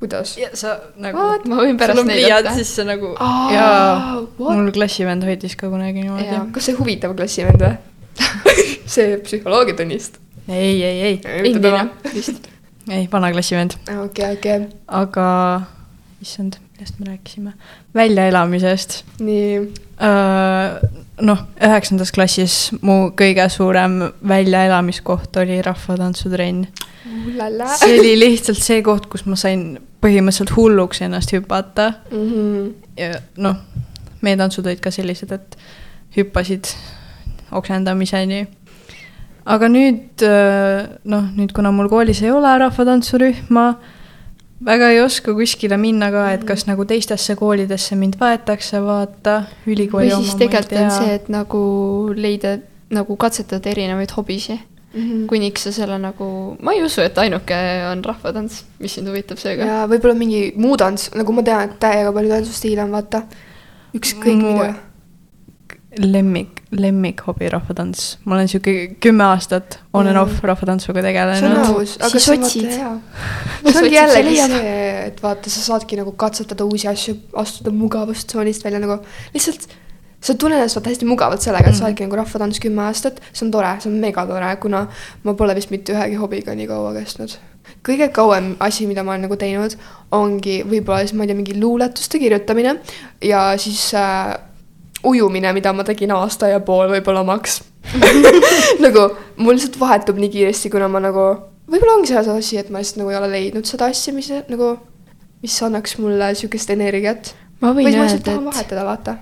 kuidas? 0.00 0.36
ja 0.40 0.50
sa 0.56 0.76
nagu, 1.00 1.26
ma 1.50 1.60
võin 1.60 1.78
pärast 1.80 2.00
on 2.00 2.08
näidata. 2.08 2.54
siis 2.56 2.72
sa 2.76 2.86
nagu 2.88 3.12
Aa, 3.18 3.52
jaa, 3.52 3.92
what? 4.38 4.56
mul 4.56 4.72
klassivend 4.76 5.26
hoidis 5.28 5.56
ka 5.60 5.70
kunagi 5.72 6.06
niimoodi 6.06 6.40
kas 6.56 6.70
see 6.70 6.78
huvitab 6.78 7.16
klassivend 7.18 7.64
või? 7.64 7.76
see 8.96 9.16
psühholoogiatunnist. 9.26 10.20
ei, 10.48 10.82
ei, 10.82 10.98
ei, 11.10 11.16
endine 11.52 11.88
vist. 12.14 12.50
ei, 12.88 13.08
vana 13.12 13.32
klassivend. 13.34 13.78
okei, 13.92 14.34
okei, 14.38 14.68
aga, 15.02 15.28
issand, 16.24 16.60
millest 16.74 17.00
me 17.00 17.12
rääkisime? 17.12 17.56
väljaelamisest. 17.94 19.02
nii. 19.20 19.64
noh, 21.22 21.44
üheksandas 21.62 22.10
klassis 22.12 22.72
mu 22.82 23.10
kõige 23.16 23.46
suurem 23.52 24.00
väljaelamiskoht 24.28 25.36
oli 25.36 25.60
rahvatantsutrenn. 25.62 26.66
see 27.78 27.98
oli 28.00 28.14
lihtsalt 28.18 28.58
see 28.58 28.82
koht, 28.82 29.06
kus 29.06 29.26
ma 29.26 29.36
sain 29.36 29.78
põhimõtteliselt 30.02 30.54
hulluks 30.56 31.00
ennast 31.02 31.32
hüpata 31.32 31.92
Mhm. 32.10 32.68
ja 32.96 33.20
noh, 33.36 33.56
meie 34.22 34.36
tantsud 34.36 34.66
olid 34.66 34.80
ka 34.80 34.90
sellised, 34.90 35.32
et 35.32 35.56
hüppasid 36.16 36.66
oksendamiseni. 37.52 38.46
aga 39.46 39.68
nüüd 39.68 40.22
noh, 41.04 41.24
nüüd 41.36 41.52
kuna 41.52 41.70
mul 41.72 41.88
koolis 41.88 42.22
ei 42.22 42.30
ole 42.32 42.58
rahvatantsurühma, 42.58 43.74
väga 44.64 44.90
ei 44.94 45.00
oska 45.02 45.34
kuskile 45.36 45.78
minna 45.80 46.10
ka, 46.14 46.26
et 46.34 46.44
kas 46.48 46.66
nagu 46.68 46.86
teistesse 46.88 47.36
koolidesse 47.38 47.96
mind 48.00 48.18
võetakse, 48.20 48.80
vaata, 48.84 49.40
ülikooli 49.66 50.12
või 50.12 50.22
siis 50.24 50.38
tegelikult 50.40 50.80
on 50.82 50.94
see, 50.94 51.18
et 51.18 51.28
nagu 51.32 51.64
leida, 52.16 52.56
nagu 52.94 53.16
katsetada 53.20 53.74
erinevaid 53.74 54.14
hobisid. 54.16 54.70
Mhm. 54.94 55.24
kuniks 55.26 55.64
sa 55.66 55.72
selle 55.74 55.96
nagu, 55.98 56.26
ma 56.62 56.70
ei 56.70 56.84
usu, 56.86 57.00
et 57.02 57.16
ainuke 57.18 57.56
on 57.90 58.04
rahvatants, 58.06 58.60
mis 58.78 58.92
sind 58.94 59.10
huvitab 59.10 59.40
seega. 59.42 59.66
ja 59.66 59.78
võib-olla 59.90 60.14
mingi 60.14 60.52
muu 60.54 60.76
tants, 60.78 61.08
nagu 61.18 61.34
ma 61.34 61.42
tean, 61.42 61.66
et 61.66 61.80
täiega 61.82 62.12
palju 62.14 62.30
tantsustiile 62.30 62.84
on, 62.84 62.92
vaata. 62.94 63.24
ükskõik 63.98 64.38
mida. 64.38 64.68
lemmik, 65.98 66.62
lemmikhobi 66.74 67.48
rahvatants, 67.52 68.18
ma 68.24 68.38
olen 68.38 68.50
sihuke 68.50 68.96
kümme 69.00 69.24
aastat 69.24 69.78
on 69.92 70.08
and 70.10 70.18
off 70.20 70.42
rahvatantsuga 70.42 71.02
tegelenud. 71.02 71.86
siis 71.86 72.28
otsid. 72.34 72.74
see 72.74 73.78
ongi 73.78 73.94
jällegi 73.94 74.36
see 74.42 74.74
et 75.06 75.22
vaata, 75.22 75.50
sa 75.52 75.64
saadki 75.70 75.98
nagu 76.00 76.12
katsetada 76.18 76.66
uusi 76.66 76.88
asju, 76.90 77.16
astuda 77.40 77.72
mugavustsoonist 77.74 78.64
välja 78.64 78.82
nagu 78.82 78.98
lihtsalt 79.34 79.68
sa 80.24 80.34
tunned 80.40 80.56
ennast 80.56 80.78
vaata 80.78 80.92
hästi 80.92 81.08
mugavalt 81.08 81.44
sellega, 81.44 81.68
et 81.68 81.76
sa 81.76 81.84
Mhm. 81.84 81.88
oledki 81.90 82.06
nagu 82.06 82.16
rahvatants 82.16 82.60
kümme 82.60 82.82
aastat, 82.88 83.20
see 83.32 83.44
on 83.46 83.50
tore, 83.52 83.74
see 83.80 83.90
on 83.90 83.98
megatore, 84.00 84.56
kuna 84.60 84.86
ma 85.24 85.34
pole 85.34 85.54
vist 85.54 85.70
mitte 85.70 85.92
ühegi 85.92 86.16
hobiga 86.16 86.54
nii 86.54 86.66
kaua 86.66 86.94
kestnud. 86.94 87.36
kõige 87.84 88.10
kauem 88.12 88.56
asi, 88.60 88.86
mida 88.86 89.02
ma 89.02 89.12
olen 89.12 89.22
nagu 89.22 89.36
teinud, 89.36 89.76
ongi 90.12 90.62
võib-olla 90.64 91.00
siis 91.00 91.12
ma 91.14 91.24
ei 91.24 91.28
tea, 91.28 91.36
mingi 91.36 91.60
luuletuste 91.60 92.18
kirjutamine 92.18 92.78
ja 93.22 93.56
siis 93.58 93.94
äh, 93.94 94.36
ujumine, 95.04 95.52
mida 95.56 95.72
ma 95.72 95.84
tegin 95.86 96.14
aasta 96.16 96.50
ja 96.52 96.60
pool 96.64 96.88
võib-olla 96.92 97.24
maks. 97.26 97.62
nagu 98.84 99.08
mul 99.36 99.58
lihtsalt 99.58 99.78
vahetub 99.80 100.18
nii 100.20 100.32
kiiresti, 100.32 100.72
kuna 100.72 100.88
ma 100.88 101.02
nagu, 101.04 101.26
võib-olla 101.70 101.98
ongi 101.98 102.12
selles 102.12 102.32
asi, 102.32 102.58
et 102.60 102.72
ma 102.72 102.82
lihtsalt 102.82 103.02
nagu 103.02 103.12
ei 103.12 103.20
ole 103.20 103.30
leidnud 103.34 103.68
seda 103.68 103.90
asja, 103.92 104.14
mis 104.16 104.32
nagu, 104.50 104.74
mis 105.44 105.60
annaks 105.66 105.98
mulle 106.00 106.32
sihukest 106.38 106.74
energiat. 106.74 107.34
ma 107.60 107.76
või 107.76 107.90
võin 107.90 108.02
öelda, 108.02 108.18
et 108.24 108.44
vahetada, 108.48 108.88
vaata 108.88 109.18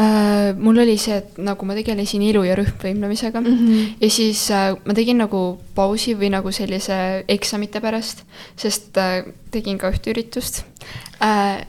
äh, 0.00 0.54
mul 0.58 0.78
oli 0.78 0.96
see, 1.00 1.16
et 1.20 1.38
nagu 1.42 1.66
ma 1.66 1.76
tegelesin 1.76 2.22
ilu- 2.24 2.44
ja 2.46 2.56
rühmvõimlemisega 2.58 3.40
mm. 3.40 3.58
-hmm. 3.58 3.92
ja 4.00 4.10
siis 4.10 4.50
äh, 4.50 4.72
ma 4.84 4.94
tegin 4.94 5.20
nagu 5.20 5.58
pausi 5.74 6.14
või 6.18 6.30
nagu 6.32 6.52
sellise 6.52 7.24
eksamite 7.28 7.80
pärast, 7.80 8.24
sest 8.56 8.96
äh, 8.98 9.24
tegin 9.50 9.78
ka 9.78 9.92
ühte 9.92 10.14
üritust 10.14 10.64
äh,. 11.20 11.66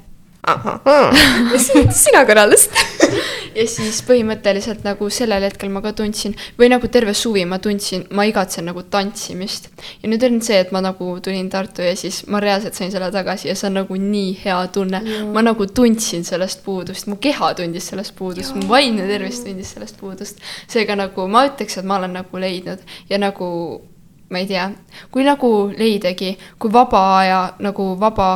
Sina 1.91 2.25
korraldasid. 2.27 2.71
ja 3.58 3.65
siis 3.69 4.01
põhimõtteliselt 4.08 4.84
nagu 4.84 5.08
sellel 5.13 5.45
hetkel 5.45 5.69
ma 5.71 5.82
ka 5.84 5.93
tundsin 5.95 6.34
või 6.60 6.69
nagu 6.73 6.89
terve 6.91 7.13
suvi 7.15 7.45
ma 7.47 7.60
tundsin, 7.63 8.03
ma 8.12 8.25
igatsen 8.27 8.67
nagu 8.67 8.84
tantsimist. 8.84 9.69
ja 10.01 10.10
nüüd 10.10 10.25
on 10.27 10.41
see, 10.43 10.58
et 10.65 10.73
ma 10.75 10.82
nagu 10.84 11.13
tulin 11.23 11.49
Tartu 11.53 11.86
ja 11.86 11.93
siis 11.99 12.23
ma 12.27 12.41
reaalselt 12.43 12.75
sain 12.75 12.91
selle 12.91 13.12
tagasi 13.13 13.47
ja 13.51 13.56
see 13.56 13.69
on 13.69 13.79
nagu 13.84 13.95
nii 13.95 14.34
hea 14.43 14.60
tunne. 14.73 15.01
ma 15.34 15.45
nagu 15.45 15.67
tundsin 15.67 16.25
sellest 16.27 16.63
puudust, 16.65 17.08
mu 17.08 17.19
keha 17.21 17.53
tundis 17.60 17.88
sellest 17.93 18.15
puudust, 18.17 18.56
mu 18.58 18.67
vaimne 18.67 19.08
tervis 19.08 19.43
tundis 19.45 19.73
sellest 19.77 19.99
puudust. 20.01 20.43
seega 20.67 20.97
nagu 20.99 21.27
ma 21.27 21.47
ütleks, 21.47 21.79
et 21.79 21.88
ma 21.88 22.01
olen 22.01 22.19
nagu 22.19 22.43
leidnud 22.45 22.84
ja 23.10 23.21
nagu 23.21 23.47
ma 24.34 24.41
ei 24.41 24.47
tea, 24.49 24.65
kui 25.13 25.23
nagu 25.23 25.49
leidagi, 25.77 26.34
kui 26.60 26.73
vaba 26.73 27.03
aja 27.19 27.41
nagu 27.62 27.93
vaba 28.01 28.29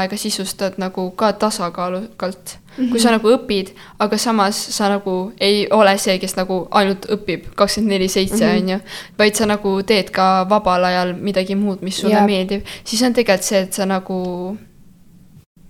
aega 0.00 0.16
sisustad 0.16 0.78
nagu 0.78 1.10
ka 1.10 1.32
tasakaalukalt 1.32 2.56
mm. 2.56 2.84
-hmm. 2.84 2.90
kui 2.90 3.00
sa 3.00 3.10
nagu 3.10 3.28
õpid, 3.28 3.72
aga 3.98 4.18
samas 4.18 4.56
sa 4.76 4.88
nagu 4.88 5.32
ei 5.40 5.66
ole 5.70 5.96
see, 5.98 6.18
kes 6.18 6.36
nagu 6.36 6.66
ainult 6.70 7.06
õpib 7.06 7.52
kakskümmend 7.54 7.92
neli 7.92 8.08
seitse, 8.08 8.50
on 8.58 8.68
ju. 8.68 8.78
vaid 9.18 9.34
sa 9.34 9.46
nagu 9.46 9.82
teed 9.82 10.10
ka 10.10 10.46
vabal 10.48 10.84
ajal 10.84 11.14
midagi 11.14 11.54
muud, 11.54 11.82
mis 11.82 12.00
sulle 12.00 12.14
yeah. 12.14 12.26
meeldib, 12.26 12.66
siis 12.84 13.02
on 13.02 13.12
tegelikult 13.12 13.48
see, 13.48 13.60
et 13.60 13.72
sa 13.72 13.86
nagu, 13.86 14.18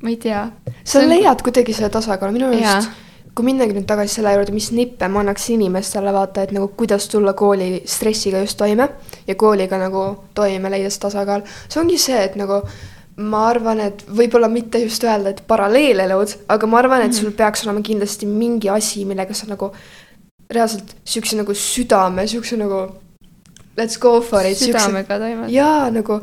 ma 0.02 0.10
ei 0.10 0.16
tea. 0.16 0.50
sa 0.84 1.06
leiad 1.06 1.42
kuidagi 1.42 1.72
selle 1.72 1.90
tasakaalu, 1.90 2.32
minu 2.32 2.52
Jaa. 2.52 2.76
arust 2.76 2.90
kui 3.34 3.46
minnagi 3.48 3.72
nüüd 3.72 3.86
tagasi 3.88 4.18
selle 4.18 4.34
juurde, 4.34 4.52
mis 4.52 4.68
nippe 4.76 5.08
ma 5.08 5.22
annaks 5.22 5.46
inimestele 5.54 6.12
vaata, 6.12 6.44
et 6.44 6.52
nagu 6.52 6.68
kuidas 6.76 7.06
tulla 7.08 7.32
kooli 7.32 7.82
stressiga 7.88 8.42
just 8.44 8.58
toime 8.60 8.88
ja 9.26 9.36
kooliga 9.40 9.78
nagu 9.80 10.02
toime 10.36 10.72
leida 10.72 10.90
see 10.92 11.00
tasakaal, 11.00 11.46
see 11.68 11.80
ongi 11.80 11.96
see, 12.00 12.18
et 12.26 12.36
nagu 12.36 12.60
ma 13.20 13.42
arvan, 13.50 13.80
et 13.84 14.04
võib-olla 14.08 14.48
mitte 14.48 14.80
just 14.80 15.04
öelda, 15.04 15.34
et 15.34 15.42
paralleelelud, 15.48 16.36
aga 16.52 16.68
ma 16.70 16.78
arvan, 16.80 17.04
et 17.04 17.16
sul 17.16 17.32
peaks 17.36 17.66
olema 17.66 17.82
kindlasti 17.84 18.28
mingi 18.28 18.70
asi, 18.72 19.04
millega 19.08 19.36
sa 19.36 19.48
nagu 19.50 19.72
reaalselt 20.52 20.94
siukse 21.04 21.36
nagu 21.36 21.54
südame, 21.56 22.24
siukse 22.28 22.56
nagu 22.60 22.86
let's 23.76 23.98
go 24.00 24.20
for 24.20 24.46
it. 24.48 24.56
südamega 24.60 25.18
toimed. 25.20 25.50
jaa, 25.52 25.90
nagu 25.92 26.20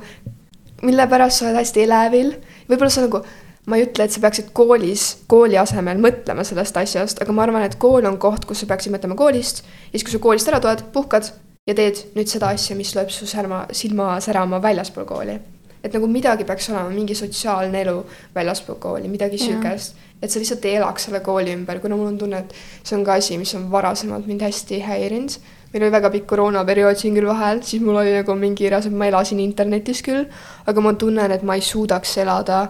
mille 0.86 1.06
pärast 1.12 1.42
sa 1.42 1.48
oled 1.48 1.60
hästi 1.60 1.86
elevil, 1.86 2.34
võib-olla 2.70 2.94
sa 2.94 3.04
nagu, 3.06 3.22
ma 3.70 3.78
ei 3.78 3.86
ütle, 3.86 4.06
et 4.06 4.16
sa 4.16 4.24
peaksid 4.24 4.50
koolis, 4.56 5.06
kooli 5.30 5.60
asemel 5.62 6.02
mõtlema 6.02 6.46
sellest 6.48 6.78
asjast, 6.82 7.22
aga 7.22 7.36
ma 7.36 7.46
arvan, 7.46 7.68
et 7.68 7.78
kool 7.82 8.08
on 8.10 8.18
koht, 8.22 8.48
kus 8.50 8.64
sa 8.64 8.70
peaksid 8.70 8.96
mõtlema 8.96 9.18
koolist 9.20 9.62
ja 9.66 9.94
siis, 9.94 10.08
kui 10.08 10.16
sa 10.16 10.24
koolist 10.24 10.50
ära 10.50 10.62
tuled, 10.64 10.88
puhkad 10.96 11.30
ja 11.70 11.78
teed 11.78 12.02
nüüd 12.18 12.32
seda 12.32 12.54
asja, 12.56 12.78
mis 12.78 12.96
lööb 12.98 13.14
su 13.14 13.30
särma, 13.30 13.66
silma 13.78 14.16
särama 14.24 14.62
väljaspool 14.64 15.06
kooli. 15.10 15.38
Et 15.84 15.94
nagu 15.94 16.08
midagi 16.08 16.44
peaks 16.44 16.70
olema, 16.70 16.90
mingi 16.90 17.16
sotsiaalne 17.16 17.82
elu 17.82 18.06
väljaspool 18.36 18.76
kooli, 18.80 19.08
midagi 19.08 19.38
Jaa. 19.40 19.46
siukest. 19.48 19.96
et 20.22 20.32
sa 20.32 20.40
lihtsalt 20.40 20.66
ei 20.66 20.76
elaks 20.76 21.06
selle 21.08 21.20
kooli 21.24 21.54
ümber, 21.56 21.80
kuna 21.80 21.96
mul 21.96 22.08
on 22.08 22.18
tunne, 22.18 22.38
et 22.38 22.54
see 22.84 22.98
on 22.98 23.06
ka 23.06 23.14
asi, 23.14 23.38
mis 23.38 23.56
on 23.56 23.72
varasemalt 23.72 24.28
mind 24.28 24.42
hästi 24.42 24.82
häirinud. 24.84 25.38
meil 25.74 25.84
oli 25.84 25.92
väga 25.92 26.10
pikk 26.10 26.28
koroonaperiood 26.28 26.98
siin 26.98 27.16
küll 27.16 27.28
vahel, 27.28 27.62
siis 27.64 27.82
mul 27.82 27.96
oli 27.96 28.12
nagu 28.14 28.36
mingi 28.36 28.70
reaalselt, 28.70 28.94
ma 28.94 29.06
elasin 29.08 29.40
internetis 29.40 30.02
küll, 30.02 30.26
aga 30.68 30.82
ma 30.82 30.94
tunnen, 30.94 31.32
et 31.32 31.44
ma 31.44 31.56
ei 31.56 31.62
suudaks 31.62 32.18
elada, 32.18 32.70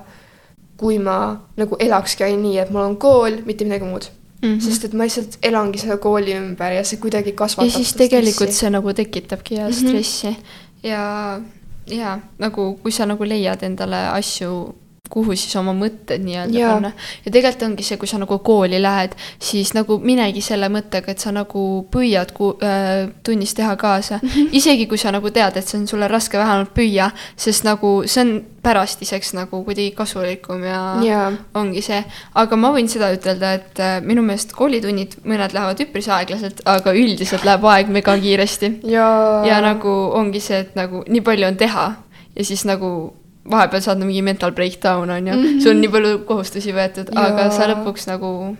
kui 0.78 1.00
ma 1.00 1.40
nagu 1.58 1.76
elakski 1.80 2.24
ainult 2.24 2.44
nii, 2.44 2.58
et 2.60 2.70
mul 2.72 2.82
on 2.82 2.98
kool, 2.98 3.42
mitte 3.46 3.66
midagi 3.66 3.86
muud 3.86 4.06
mm. 4.42 4.54
-hmm. 4.54 4.60
sest 4.62 4.86
et 4.86 4.94
ma 4.94 5.04
lihtsalt 5.04 5.38
elangi 5.44 5.80
selle 5.80 5.98
kooli 5.98 6.34
ümber 6.38 6.72
ja 6.72 6.84
see 6.84 7.00
kuidagi 7.00 7.32
kasvatab 7.32 7.72
ja 7.72 7.78
siis 7.78 7.94
tegelikult 7.94 8.34
stressi. 8.50 8.60
see 8.60 8.70
nagu 8.70 8.94
tekitabki 8.94 9.56
ja 9.56 9.68
Mhm. 9.70 9.74
stressi 9.78 10.36
ja, 10.84 11.42
ja 11.88 12.20
nagu 12.40 12.76
kui 12.82 12.92
sa 12.92 13.06
nagu 13.06 13.24
leiad 13.24 13.64
endale 13.64 14.08
asju 14.14 14.76
kuhu 15.10 15.36
siis 15.36 15.56
oma 15.60 15.74
mõtted 15.74 16.22
nii-öelda 16.24 16.74
panna. 16.74 16.92
ja 17.26 17.32
tegelikult 17.32 17.66
ongi 17.66 17.86
see, 17.86 17.98
kui 17.98 18.08
sa 18.10 18.20
nagu 18.22 18.38
kooli 18.46 18.82
lähed, 18.82 19.16
siis 19.42 19.74
nagu 19.74 19.98
minegi 20.04 20.42
selle 20.46 20.70
mõttega, 20.70 21.14
et 21.14 21.24
sa 21.24 21.34
nagu 21.36 21.64
püüad 21.92 22.34
ku- 22.38 22.56
äh, 22.64 23.10
tunnis 23.26 23.54
teha 23.58 23.76
kaasa 23.76 24.20
mm. 24.22 24.30
-hmm. 24.30 24.50
isegi 24.62 24.88
kui 24.88 24.98
sa 24.98 25.12
nagu 25.12 25.32
tead, 25.32 25.58
et 25.58 25.68
see 25.68 25.80
on 25.80 25.88
sulle 25.88 26.08
raske 26.08 26.38
vähemalt 26.38 26.74
püüa, 26.74 27.12
sest 27.36 27.64
nagu 27.64 28.04
see 28.06 28.22
on 28.22 28.34
pärastiseks 28.62 29.34
nagu 29.34 29.64
kuidagi 29.64 29.92
kasulikum 29.96 30.64
ja 30.64 30.82
Jaa. 31.04 31.32
ongi 31.56 31.82
see. 31.82 32.04
aga 32.36 32.56
ma 32.56 32.72
võin 32.76 32.90
seda 32.92 33.12
ütelda, 33.16 33.54
et 33.54 33.80
äh, 33.80 34.02
minu 34.02 34.22
meelest 34.22 34.54
koolitunnid, 34.54 35.16
mõned 35.24 35.54
lähevad 35.54 35.80
üpris 35.80 36.10
aeglaselt, 36.10 36.62
aga 36.66 36.94
üldiselt 36.94 37.46
läheb 37.48 37.66
aeg 37.66 37.90
mega 37.90 38.18
kiiresti 38.18 38.80
ja, 38.84 39.08
ja 39.48 39.62
nagu 39.62 39.90
ongi 40.14 40.40
see, 40.40 40.60
et 40.60 40.76
nagu 40.76 41.04
nii 41.08 41.22
palju 41.22 41.48
on 41.48 41.58
teha 41.58 41.88
ja 42.36 42.46
siis 42.46 42.66
nagu 42.66 43.19
vahepeal 43.52 43.82
saad 43.82 44.02
mingi 44.04 44.22
mental 44.22 44.52
breakdown 44.52 45.10
on 45.10 45.28
ju 45.28 45.34
mm, 45.34 45.44
-hmm. 45.44 45.62
sul 45.64 45.72
on 45.72 45.82
nii 45.82 45.90
palju 45.90 46.20
kohustusi 46.20 46.74
võetud, 46.74 47.12
aga 47.16 47.50
sa 47.52 47.68
lõpuks 47.74 48.08
nagu 48.08 48.56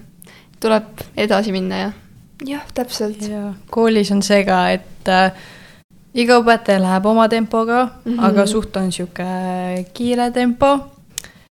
tuleb 0.60 0.84
edasi 1.18 1.52
minna 1.52 1.78
ja 1.78 1.92
jah, 2.46 2.66
täpselt. 2.74 3.22
ja 3.28 3.54
koolis 3.70 4.12
on 4.12 4.22
see 4.22 4.44
ka, 4.46 4.70
et 4.72 5.08
äh, 5.08 5.32
iga 6.14 6.40
õpetaja 6.42 6.82
läheb 6.82 7.06
oma 7.06 7.28
tempoga 7.30 7.84
mm. 7.86 8.14
-hmm. 8.14 8.26
aga 8.26 8.46
suht 8.46 8.78
on 8.78 8.92
sihuke 8.92 9.26
kiire 9.94 10.32
tempo. 10.32 10.78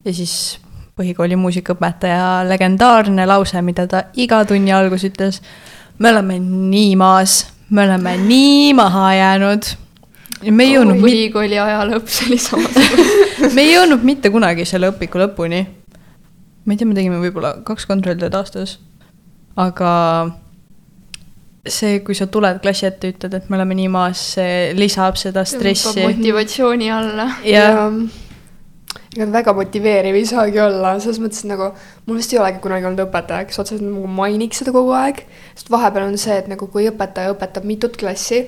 ja 0.06 0.14
siis 0.14 0.60
põhikooli 1.00 1.36
muusikaõpetaja 1.36 2.44
legendaarne 2.48 3.26
lause, 3.26 3.62
mida 3.62 3.88
ta 3.88 4.04
iga 4.14 4.46
tunni 4.46 4.74
algus 4.74 5.04
ütles. 5.04 5.42
me 6.00 6.10
oleme 6.10 6.40
nii 6.40 6.96
maas, 6.96 7.48
me 7.70 7.84
oleme 7.84 8.18
nii 8.18 8.74
maha 8.74 9.14
jäänud. 9.14 9.64
Me 10.52 10.68
ei 10.68 10.76
jõudnud, 10.76 11.02
põhikooli 11.04 11.60
aja 11.62 11.84
lõpp, 11.90 12.10
see 12.12 12.32
oli 12.32 12.40
samasugune 12.42 13.52
me 13.56 13.66
ei 13.66 13.74
jõudnud 13.74 14.06
mitte 14.08 14.32
kunagi 14.34 14.66
selle 14.68 14.92
õpiku 14.94 15.22
lõpuni. 15.22 15.64
ma 16.66 16.74
ei 16.74 16.80
tea, 16.80 16.88
me 16.88 16.98
tegime 16.98 17.20
võib-olla 17.22 17.58
kaks 17.68 17.88
kontrolltööd 17.90 18.36
aastas, 18.40 18.78
aga 19.60 19.92
see, 21.68 22.02
kui 22.04 22.16
sa 22.18 22.28
tuled 22.32 22.60
klassi 22.64 22.88
ette, 22.90 23.14
ütled, 23.14 23.38
et 23.38 23.50
me 23.50 23.60
oleme 23.60 23.78
nii 23.80 23.92
maas, 23.92 24.26
see 24.36 24.74
lisab 24.76 25.20
seda 25.20 25.46
stressi. 25.48 26.04
motivatsiooni 26.04 26.92
alla. 26.92 27.30
ja 27.48 27.70
ega 29.14 29.28
ta 29.28 29.32
väga 29.36 29.54
motiveeriv 29.58 30.18
ei 30.18 30.26
saagi 30.28 30.60
olla, 30.62 30.96
selles 31.02 31.20
mõttes, 31.22 31.44
et 31.44 31.52
nagu 31.52 31.70
mul 32.08 32.20
vist 32.20 32.34
ei 32.34 32.40
olegi 32.42 32.62
kunagi 32.64 32.88
olnud 32.90 33.04
õpetaja, 33.06 33.48
kes 33.50 33.62
otseselt 33.62 33.86
nagu 33.86 34.10
mainiks 34.10 34.64
seda 34.64 34.74
kogu 34.76 34.94
aeg. 34.98 35.24
sest 35.54 35.72
vahepeal 35.74 36.10
on 36.10 36.18
see, 36.18 36.38
et 36.42 36.50
nagu 36.52 36.68
kui 36.74 36.88
õpetaja 36.90 37.34
õpetab 37.36 37.68
mitut 37.70 37.98
klassi, 38.00 38.44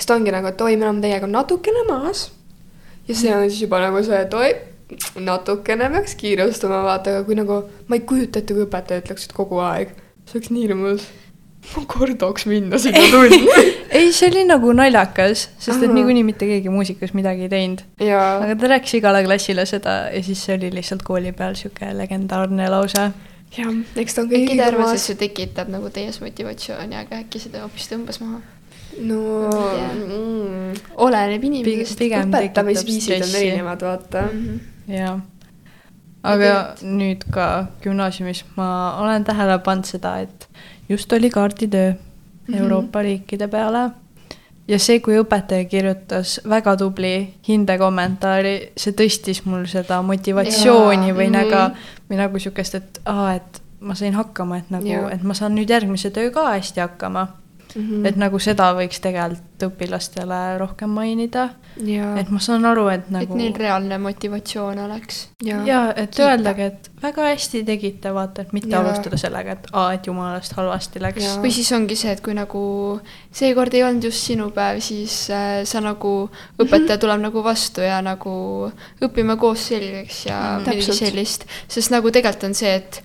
siis 0.00 0.08
ta 0.08 0.16
ongi 0.16 0.32
nagu, 0.32 0.48
et 0.48 0.60
oi, 0.64 0.76
me 0.80 0.88
oleme 0.88 1.04
teiega 1.04 1.28
natukene 1.28 1.84
maas. 1.90 2.30
ja 3.08 3.14
see 3.14 3.32
on 3.36 3.48
siis 3.50 3.62
juba 3.66 3.80
nagu 3.84 4.00
see, 4.04 4.16
et 4.24 4.34
oi, 4.34 4.52
natukene 5.20 5.88
peaks 5.92 6.14
kiirustama, 6.18 6.82
vaata, 6.86 7.18
aga 7.18 7.26
kui 7.26 7.36
nagu, 7.38 7.62
ma 7.88 7.98
ei 7.98 8.04
kujuta 8.08 8.40
ette, 8.40 8.56
kui 8.56 8.66
õpetaja 8.66 9.04
ütleks 9.04 9.26
seda 9.26 9.36
kogu 9.36 9.60
aeg. 9.64 9.92
see 10.24 10.38
oleks 10.38 10.52
nii 10.54 10.64
hirmus. 10.64 11.08
ma 11.74 11.84
kordaks 11.92 12.46
minna 12.48 12.78
sinna 12.80 13.02
tundi. 13.12 13.40
ei, 13.98 14.12
see 14.16 14.30
oli 14.30 14.46
nagu 14.48 14.72
naljakas, 14.76 15.48
sest 15.60 15.84
et 15.84 15.92
niikuinii 15.92 16.24
mitte 16.26 16.48
keegi 16.48 16.72
muusikas 16.72 17.12
midagi 17.16 17.44
ei 17.48 17.52
teinud. 17.52 17.82
aga 18.00 18.54
ta 18.56 18.70
rääkis 18.74 18.96
igale 19.00 19.24
klassile 19.26 19.66
seda 19.68 19.98
ja 20.14 20.22
siis 20.24 20.46
see 20.46 20.56
oli 20.56 20.72
lihtsalt 20.78 21.04
kooli 21.06 21.34
peal 21.36 21.58
sihuke 21.60 21.92
legendaarne 21.98 22.70
lause. 22.72 23.10
jah, 23.58 23.74
eks 24.00 24.16
ta 24.16 24.24
on 24.24 24.32
äkki 24.32 24.46
kõigi 24.46 24.62
ta 24.62 24.70
arvas, 24.72 24.96
et 24.96 25.04
see 25.04 25.20
tekitab 25.26 25.68
nagu 25.76 25.92
täies 25.92 26.22
motivatsiooni, 26.24 26.96
aga 27.04 27.20
äkki 27.26 27.42
seda 27.42 27.66
hoopis 27.66 27.92
tõmbas 27.92 28.22
maha. 28.24 28.40
No 28.98 29.20
mm, 29.94 30.74
oleneb 30.96 31.44
inimesest. 31.44 32.00
õpetamisviisid 32.00 33.22
on 33.22 33.34
erinevad, 33.42 33.86
vaata 33.86 34.26
mm.. 34.32 34.44
Mhm. 34.44 34.94
jah. 34.96 35.20
aga 36.22 36.52
nüüd 36.82 37.24
ka 37.32 37.48
gümnaasiumis 37.82 38.44
ma 38.56 38.68
olen 39.00 39.24
tähele 39.24 39.58
pannud 39.64 39.88
seda, 39.88 40.18
et 40.26 40.48
just 40.88 41.12
oli 41.12 41.30
kaarditöö 41.30 41.94
Mhm. 42.50 42.62
Euroopa 42.62 43.02
riikide 43.02 43.48
peale 43.48 43.90
ja 44.68 44.78
see, 44.78 45.00
kui 45.02 45.16
õpetaja 45.18 45.66
kirjutas 45.70 46.38
väga 46.48 46.76
tubli 46.78 47.14
hindekommentaari, 47.48 48.54
see 48.78 48.94
tõstis 48.96 49.42
mul 49.46 49.66
seda 49.70 50.00
motivatsiooni 50.06 51.10
Jaa, 51.10 51.16
või 51.16 51.28
mhm. 51.30 51.36
nagu, 51.38 51.90
või 52.10 52.20
nagu 52.22 52.42
sihukest, 52.42 52.78
et 52.78 53.02
aa, 53.10 53.34
et 53.38 53.60
ma 53.80 53.96
sain 53.98 54.14
hakkama, 54.14 54.60
et 54.60 54.72
nagu, 54.72 54.96
et 55.10 55.22
ma 55.26 55.34
saan 55.34 55.56
nüüd 55.56 55.70
järgmise 55.70 56.12
töö 56.14 56.30
ka 56.34 56.50
hästi 56.52 56.84
hakkama 56.84 57.26
-hmm. 57.74 58.06
et 58.06 58.16
nagu 58.16 58.38
seda 58.38 58.72
võiks 58.74 59.00
tegelikult 59.00 59.46
õpilastele 59.60 60.58
rohkem 60.58 60.90
mainida, 60.90 61.50
ja, 61.84 62.14
et 62.16 62.30
ma 62.30 62.38
saan 62.40 62.64
aru, 62.64 62.88
et 62.88 63.00
et 63.00 63.10
nagu 63.10 63.36
neil 63.36 63.54
reaalne 63.54 63.98
motivatsioon 63.98 64.78
oleks. 64.78 65.28
ja, 65.44 65.62
ja 65.66 65.80
et 65.96 66.10
kiita. 66.10 66.30
öeldagi, 66.30 66.62
et 66.62 66.90
väga 67.02 67.28
hästi 67.28 67.64
tegite, 67.64 68.14
vaata, 68.14 68.42
et 68.42 68.52
mitte 68.52 68.68
Jaa. 68.68 68.80
alustada 68.80 69.16
sellega, 69.16 69.52
et 69.52 69.66
aa, 69.72 69.92
et 69.92 70.06
jumalast 70.06 70.52
halvasti 70.52 71.00
läks 71.00 71.36
või 71.40 71.52
siis 71.52 71.72
ongi 71.72 71.96
see, 71.96 72.12
et 72.12 72.20
kui 72.20 72.34
nagu 72.34 73.00
seekord 73.32 73.74
ei 73.74 73.84
olnud 73.84 74.04
just 74.04 74.24
sinu 74.26 74.50
päev, 74.50 74.80
siis 74.80 75.30
äh, 75.30 75.64
sa 75.64 75.80
nagu, 75.80 76.30
õpetaja 76.58 76.98
tuleb 76.98 77.20
nagu 77.20 77.44
vastu 77.44 77.80
ja 77.80 78.00
nagu 78.02 78.72
õpime 79.00 79.36
koos 79.36 79.68
selgeks 79.68 80.26
ja 80.26 80.40
Mm, 80.40 80.58
midagi 80.64 80.86
täpselt. 80.86 80.98
sellist. 80.98 81.46
sest 81.68 81.90
nagu 81.90 82.10
tegelikult 82.10 82.44
on 82.44 82.54
see, 82.54 82.74
et 82.74 83.02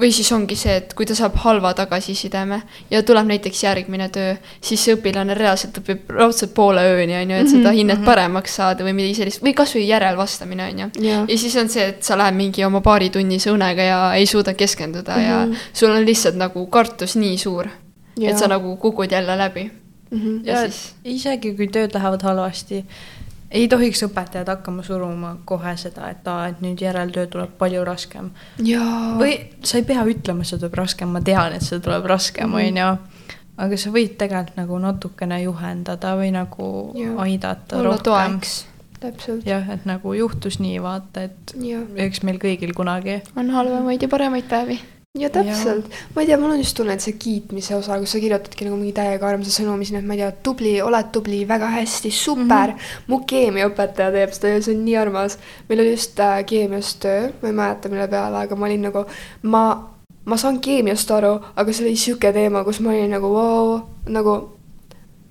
või 0.00 0.10
siis 0.12 0.32
ongi 0.32 0.56
see, 0.58 0.72
et 0.76 0.94
kui 0.94 1.06
ta 1.06 1.14
saab 1.14 1.36
halva 1.44 1.70
tagasisideme 1.74 2.62
ja 2.90 3.02
tuleb 3.06 3.26
näiteks 3.26 3.60
järgmine 3.62 4.08
töö, 4.08 4.32
siis 4.60 4.82
see 4.84 4.94
õpilane 4.96 5.34
reaalselt 5.38 5.78
õpib 5.78 6.10
raudselt 6.10 6.54
poole 6.54 6.82
ööni, 6.82 7.14
on 7.14 7.30
ju, 7.30 7.36
et 7.36 7.48
seda 7.48 7.68
Mhm, 7.70 7.76
hinnet 7.78 7.98
mhm. 7.98 8.04
paremaks 8.08 8.56
saada 8.56 8.84
või 8.84 8.92
midagi 8.92 9.14
sellist 9.14 9.42
või 9.42 9.54
kasvõi 9.54 9.86
järelvastamine, 9.86 10.64
on 10.72 10.78
ju 10.78 11.06
ja, 11.08 11.38
siis 11.38 11.56
on 11.56 11.68
see, 11.68 11.86
et 11.94 12.02
sa 12.02 12.16
lähed 12.18 12.34
mingi 12.34 12.64
oma 12.64 12.80
paaritunnise 12.80 13.50
unega 13.52 13.82
ja 13.82 14.00
ei 14.14 14.26
suuda 14.26 14.54
keskenduda 14.54 15.16
mm 15.16 15.22
-hmm. 15.22 15.28
ja 15.30 15.46
Mhm. 15.46 15.54
sul 15.72 15.90
on 15.90 16.04
lihtsalt 16.06 16.34
nagu 16.36 16.66
kartus 16.66 17.16
nii 17.16 17.38
suur, 17.38 17.66
et 18.22 18.38
sa 18.38 18.48
nagu 18.48 18.76
kukud 18.76 19.10
jälle 19.12 19.38
läbi. 19.38 19.70
mm. 20.10 20.18
-hmm. 20.20 20.46
ja 20.46 20.52
ja 20.60 20.68
siis- 20.70 20.94
isegi 21.04 21.54
kui 21.54 21.66
tööd 21.68 21.94
lähevad 21.94 22.22
halvasti, 22.22 22.84
ei 23.54 23.68
tohiks 23.70 24.02
õpetajad 24.06 24.48
hakkama 24.50 24.82
suruma 24.82 25.36
kohe 25.46 25.76
seda, 25.80 26.08
et 26.10 26.26
aa, 26.28 26.48
et 26.50 26.60
nüüd 26.64 26.80
järeltöö 26.82 27.26
tuleb 27.30 27.52
palju 27.58 27.84
raskem. 27.86 28.30
ja, 28.58 28.82
või 29.20 29.36
sa 29.62 29.78
ei 29.78 29.84
pea 29.88 30.02
ütlema, 30.10 30.44
see 30.44 30.58
tuleb 30.58 30.74
raskem, 30.82 31.08
ma 31.14 31.20
tean, 31.24 31.52
et 31.54 31.62
see 31.62 31.78
tuleb 31.80 32.04
raskem, 32.10 32.50
Mhm. 32.50 32.54
on 32.68 32.76
ju. 32.82 32.98
aga 33.56 33.76
sa 33.78 33.90
võid 33.94 34.16
tegelikult 34.18 34.56
nagu 34.58 34.78
natukene 34.82 35.42
juhendada 35.44 36.16
või 36.18 36.32
nagu 36.34 36.92
Jaa. 36.98 37.14
aidata 37.22 37.76
olla 37.78 37.94
rohkem. 37.96 38.40
täpselt, 39.00 39.44
jah, 39.46 39.68
et 39.70 39.84
nagu 39.86 40.14
juhtus 40.14 40.58
nii, 40.60 40.78
vaata, 40.82 41.22
et 41.28 41.54
ja, 41.60 41.78
eks 41.96 42.22
meil 42.22 42.38
kõigil 42.38 42.72
kunagi 42.74 43.20
on 43.36 43.50
halvemaid 43.50 44.02
ja 44.02 44.08
paremaid 44.08 44.48
päevi. 44.48 44.80
Ja 45.14 45.28
täpselt, 45.30 45.92
ma 46.10 46.22
ei 46.24 46.26
tea, 46.26 46.36
mul 46.42 46.50
on 46.56 46.58
just 46.58 46.74
tunne, 46.74 46.96
et 46.96 47.02
see 47.04 47.14
kiitmise 47.22 47.76
osa, 47.76 48.00
kus 48.02 48.16
sa 48.16 48.18
kirjutadki 48.18 48.66
nagu 48.66 48.74
mingi 48.80 48.96
täiega 48.96 49.28
armsa 49.28 49.52
sõnumi 49.54 49.86
sinna, 49.86 50.00
et 50.02 50.08
ma 50.10 50.16
ei 50.16 50.24
tea, 50.24 50.30
tubli, 50.48 50.72
oled 50.82 51.12
tubli, 51.14 51.44
väga 51.46 51.68
hästi, 51.70 52.10
super 52.10 52.72
mm. 52.72 52.80
-hmm. 52.80 53.04
mu 53.12 53.20
keemiaõpetaja 53.30 54.10
teeb 54.16 54.34
seda 54.34 54.56
ja 54.56 54.64
see 54.66 54.74
on 54.74 54.80
nii 54.88 54.96
armas. 54.98 55.38
meil 55.68 55.84
oli 55.84 55.92
just 55.92 56.18
äh, 56.18 56.40
keemias 56.50 56.96
töö, 56.98 57.30
ma 57.42 57.48
ei 57.48 57.54
mäleta, 57.60 57.88
mille 57.88 58.08
peale, 58.08 58.42
aga 58.42 58.56
ma 58.56 58.66
olin 58.66 58.82
nagu, 58.88 59.04
ma, 59.42 59.62
ma 60.24 60.36
saan 60.36 60.58
keemiast 60.58 61.10
aru, 61.10 61.38
aga 61.54 61.72
see 61.72 61.86
oli 61.86 61.96
sihuke 61.96 62.32
teema, 62.32 62.64
kus 62.64 62.80
ma 62.80 62.90
olin 62.90 63.14
nagu 63.14 63.30
wow,, 63.30 63.80
nagu 64.08 64.34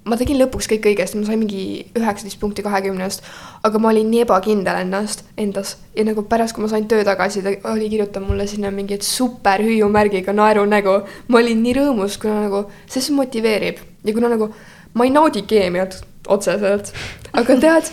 ma 0.08 0.16
tegin 0.16 0.40
lõpuks 0.40 0.68
kõik 0.72 0.88
õigesti, 0.94 1.20
ma 1.20 1.28
sain 1.28 1.40
mingi 1.44 1.92
üheksateist 1.92 2.40
punkti 2.40 2.64
kahekümnest, 2.64 3.24
aga 3.64 3.80
ma 3.80 3.90
olin 3.94 4.10
nii 4.12 4.24
ebakindel 4.26 4.82
ennast, 4.82 5.24
endas. 5.40 5.78
Ja 5.96 6.04
nagu 6.04 6.26
pärast, 6.28 6.56
kui 6.56 6.66
ma 6.66 6.70
sain 6.72 6.88
töö 6.92 7.04
tagasi, 7.08 7.44
ta 7.46 7.54
oli 7.72 7.90
kirjutanud 7.92 8.34
mulle 8.34 8.48
sinna 8.48 8.72
mingi, 8.72 8.98
super 9.02 9.64
hüüumärgiga 9.64 10.36
naerunägu. 10.36 10.98
ma 11.28 11.40
olin 11.40 11.64
nii 11.64 11.76
rõõmus, 11.80 12.20
kuna 12.22 12.42
nagu 12.48 12.66
see 12.88 13.00
siis 13.00 13.14
motiveerib. 13.16 13.80
Ja 14.04 14.14
kuna 14.14 14.30
nagu 14.36 14.52
ma 14.94 15.06
ei 15.08 15.14
naudi 15.14 15.46
keemiat 15.48 16.02
otseselt, 16.28 16.92
aga 17.34 17.56
tead, 17.60 17.90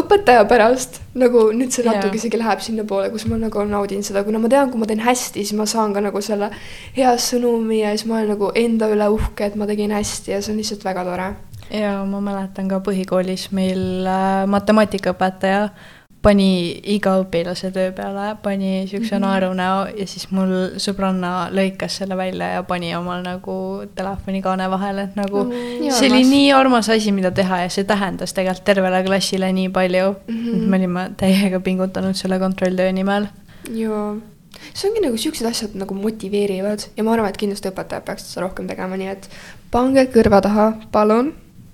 õpetaja 0.00 0.46
pärast 0.48 1.00
nagu 1.18 1.48
nüüd 1.54 1.74
see 1.74 1.84
natuke 1.86 2.16
isegi 2.16 2.38
läheb 2.38 2.62
sinnapoole, 2.64 3.10
kus 3.10 3.26
ma 3.26 3.38
nagu 3.40 3.64
naudin 3.66 4.04
seda, 4.06 4.22
kuna 4.26 4.38
ma 4.42 4.50
tean, 4.52 4.70
kui 4.70 4.80
ma 4.80 4.88
teen 4.88 5.02
hästi, 5.04 5.42
siis 5.42 5.58
ma 5.58 5.66
saan 5.70 5.94
ka 5.96 6.02
nagu 6.04 6.22
selle 6.24 6.52
hea 6.96 7.12
sõnumi 7.18 7.82
ja 7.82 7.92
siis 7.96 8.06
ma 8.08 8.20
olen 8.20 8.34
nagu 8.36 8.52
enda 8.54 8.88
üle 8.94 9.10
uhke, 9.10 9.50
et 9.50 9.58
ma 9.58 9.68
tegin 9.70 9.94
hästi 9.94 10.36
ja 10.36 10.42
see 10.42 10.54
on 10.54 10.62
lihtsalt 10.62 10.86
väga 10.86 11.06
tore 11.08 11.32
ja 11.70 12.04
ma 12.04 12.20
mäletan 12.20 12.68
ka 12.68 12.80
põhikoolis 12.84 13.50
meil 13.56 14.06
äh, 14.06 14.46
matemaatikaõpetaja 14.50 15.70
pani 16.22 16.80
iga 16.92 17.14
õpilase 17.22 17.70
töö 17.72 17.92
peale, 17.96 18.34
pani 18.42 18.86
siukse 18.88 19.14
mm 19.14 19.16
-hmm. 19.16 19.26
naerunäo 19.26 19.86
ja 19.96 20.06
siis 20.06 20.30
mul 20.30 20.52
sõbranna 20.76 21.48
lõikas 21.50 21.96
selle 22.00 22.16
välja 22.16 22.48
ja 22.54 22.62
pani 22.62 22.94
omal 22.94 23.22
nagu 23.24 23.82
telefonikaane 23.94 24.70
vahele, 24.70 25.02
et 25.02 25.16
nagu 25.16 25.44
Mm. 25.44 25.50
mm, 25.50 25.80
Nii 25.80 25.90
see 25.90 26.10
oli 26.10 26.24
nii 26.24 26.52
armas 26.52 26.88
asi, 26.88 27.12
mida 27.12 27.30
teha 27.30 27.60
ja 27.62 27.68
see 27.68 27.84
tähendas 27.84 28.32
tegelikult 28.32 28.64
tervele 28.64 29.02
klassile 29.04 29.52
nii 29.52 29.68
palju 29.68 30.14
mm. 30.28 30.36
-hmm. 30.36 30.68
me 30.68 30.76
olime 30.76 31.10
täiega 31.16 31.60
pingutanud 31.60 32.14
selle 32.14 32.38
kontrolltöö 32.38 32.92
nimel. 32.92 33.26
jaa, 33.74 34.16
see 34.74 34.90
ongi 34.90 35.00
nagu 35.00 35.16
siuksed 35.16 35.46
asjad 35.46 35.70
nagu 35.74 35.94
motiveerivad 35.94 36.80
ja 36.96 37.04
ma 37.04 37.12
arvan, 37.12 37.28
et 37.28 37.36
kindlasti 37.36 37.68
õpetajad 37.68 38.04
peaksid 38.04 38.28
seda 38.28 38.46
rohkem 38.46 38.66
tegema, 38.66 38.96
nii 38.96 39.08
et 39.08 39.30
pange 39.70 40.04
kõrva 40.04 40.40
taha, 40.42 40.72
palun. 40.92 41.32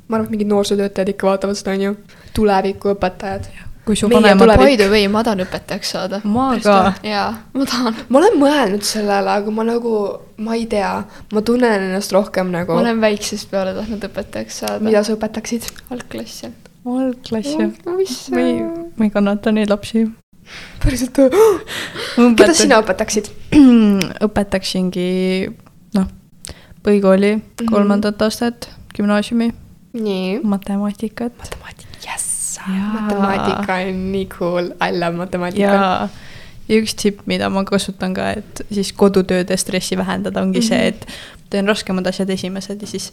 Ma 0.09 0.17
arvan, 0.17 0.27
et 0.27 0.31
mingid 0.37 0.49
noorsootöötajad 0.53 1.09
ikka 1.15 1.27
vaatavad 1.27 1.57
seda, 1.59 1.71
onju. 1.77 1.97
tulevikuõpetajad. 2.35 3.47
kui 3.87 3.95
su 3.97 4.09
vanemad 4.11 4.41
tulevik- 4.49 4.67
By 4.67 4.77
the 4.77 4.89
way, 4.91 5.07
ma 5.09 5.23
tahan 5.25 5.41
õpetajaks 5.45 5.91
saada. 5.95 6.21
ma 6.25 6.59
ka, 6.63 6.93
jaa, 7.07 7.35
ma 7.55 7.65
tahan. 7.65 7.95
ma 8.09 8.19
olen 8.19 8.39
mõelnud 8.41 8.83
sellele, 8.83 9.31
aga 9.31 9.51
ma 9.51 9.63
nagu, 9.65 9.93
ma 10.39 10.55
ei 10.55 10.67
tea, 10.67 11.05
ma 11.33 11.41
tunnen 11.43 11.83
ennast 11.89 12.13
rohkem 12.13 12.51
nagu 12.51 12.73
ma, 12.73 12.81
olen 12.81 13.01
väiksest 13.01 13.51
peale 13.51 13.75
tahtnud 13.75 14.03
õpetajaks 14.09 14.59
saada. 14.63 14.81
mida 14.85 15.03
sa 15.05 15.15
õpetaksid? 15.15 15.69
algklassi. 15.91 16.51
algklass 16.87 17.55
ja 17.59 17.69
Oh, 17.87 17.97
mis 17.97 18.29
ma 18.31 18.39
ei, 18.41 18.61
ma 18.97 19.05
ei 19.05 19.11
kannata 19.11 19.53
neid 19.53 19.71
lapsi. 19.71 20.05
päriselt, 20.83 21.15
keda 22.37 22.55
sina 22.63 22.81
õpetaksid? 22.83 23.31
õpetaksingi 24.27 25.07
noh, 25.95 26.07
põhikooli 26.83 27.33
Mhm. 27.37 27.71
kolmandat 27.71 28.23
astet, 28.23 28.69
gümnaasiumi, 28.97 29.53
nii. 30.03 30.41
matemaatikat 30.43 31.37
matemaatika, 31.39 32.01
jess, 32.05 32.59
matemaatika 32.93 33.81
on 33.89 34.03
nii 34.13 34.27
cool, 34.27 34.73
I 34.81 34.91
love 34.99 35.17
matemaatika. 35.17 35.63
ja, 35.63 36.09
ja 36.69 36.81
üks 36.83 36.97
tipp, 36.99 37.25
mida 37.27 37.51
ma 37.53 37.65
kasutan 37.69 38.15
ka, 38.17 38.31
et 38.41 38.67
siis 38.71 38.93
kodutööde 38.93 39.57
stressi 39.57 39.99
vähendada, 39.99 40.43
ongi 40.43 40.61
mm 40.61 40.65
-hmm. 40.65 40.69
see, 40.69 40.87
et 40.89 41.07
teen 41.51 41.69
raskemad 41.69 42.07
asjad 42.07 42.31
esimesed 42.31 42.83
ja 42.83 42.87
siis 42.87 43.13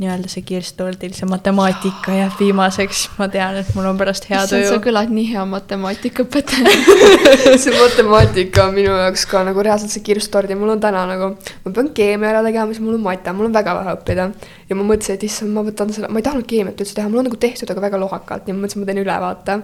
nii-öelda 0.00 0.28
see 0.32 0.40
kirstordil, 0.46 1.12
see 1.12 1.26
matemaatika 1.28 2.14
jääb 2.16 2.38
viimaseks, 2.40 3.02
ma 3.18 3.26
tean, 3.32 3.58
et 3.60 3.68
mul 3.76 3.90
on 3.90 3.98
pärast 4.00 4.24
hea 4.30 4.38
issand, 4.40 4.64
sa 4.64 4.70
tuju. 4.72 4.84
kõlad 4.86 5.10
nii 5.12 5.26
hea 5.28 5.42
matemaatikaõpetaja. 5.50 6.72
see 7.62 7.74
matemaatika 7.76 8.64
on 8.70 8.78
minu 8.78 8.94
jaoks 8.96 9.26
ka 9.28 9.42
nagu 9.44 9.64
reaalselt 9.66 9.92
see 9.92 10.04
kirstord 10.06 10.50
ja 10.50 10.56
mul 10.56 10.72
on 10.72 10.80
täna 10.82 11.04
nagu, 11.10 11.34
ma 11.36 11.74
pean 11.76 11.90
keemia 11.98 12.30
ära 12.32 12.40
tegema, 12.46 12.72
siis 12.72 12.80
mul 12.84 12.96
on 12.96 13.04
mate, 13.04 13.34
mul 13.36 13.50
on 13.50 13.56
väga 13.58 13.74
vähe 13.78 13.96
õppida. 13.98 14.28
ja 14.70 14.78
ma 14.78 14.86
mõtlesin, 14.88 15.18
et 15.20 15.26
issand, 15.28 15.52
ma 15.52 15.66
võtan 15.66 15.92
selle, 15.92 16.08
ma 16.08 16.22
ei 16.22 16.28
tahtnud 16.28 16.48
keemiat 16.48 16.80
üldse 16.80 16.96
teha, 16.96 17.12
mul 17.12 17.20
on 17.20 17.28
nagu 17.28 17.40
tehtud, 17.44 17.74
aga 17.74 17.84
väga 17.84 18.00
lohakalt 18.00 18.48
ja 18.48 18.56
ma 18.56 18.64
mõtlesin, 18.64 18.80
ma 18.80 18.88
teen 18.88 19.02
ülevaate. 19.04 19.58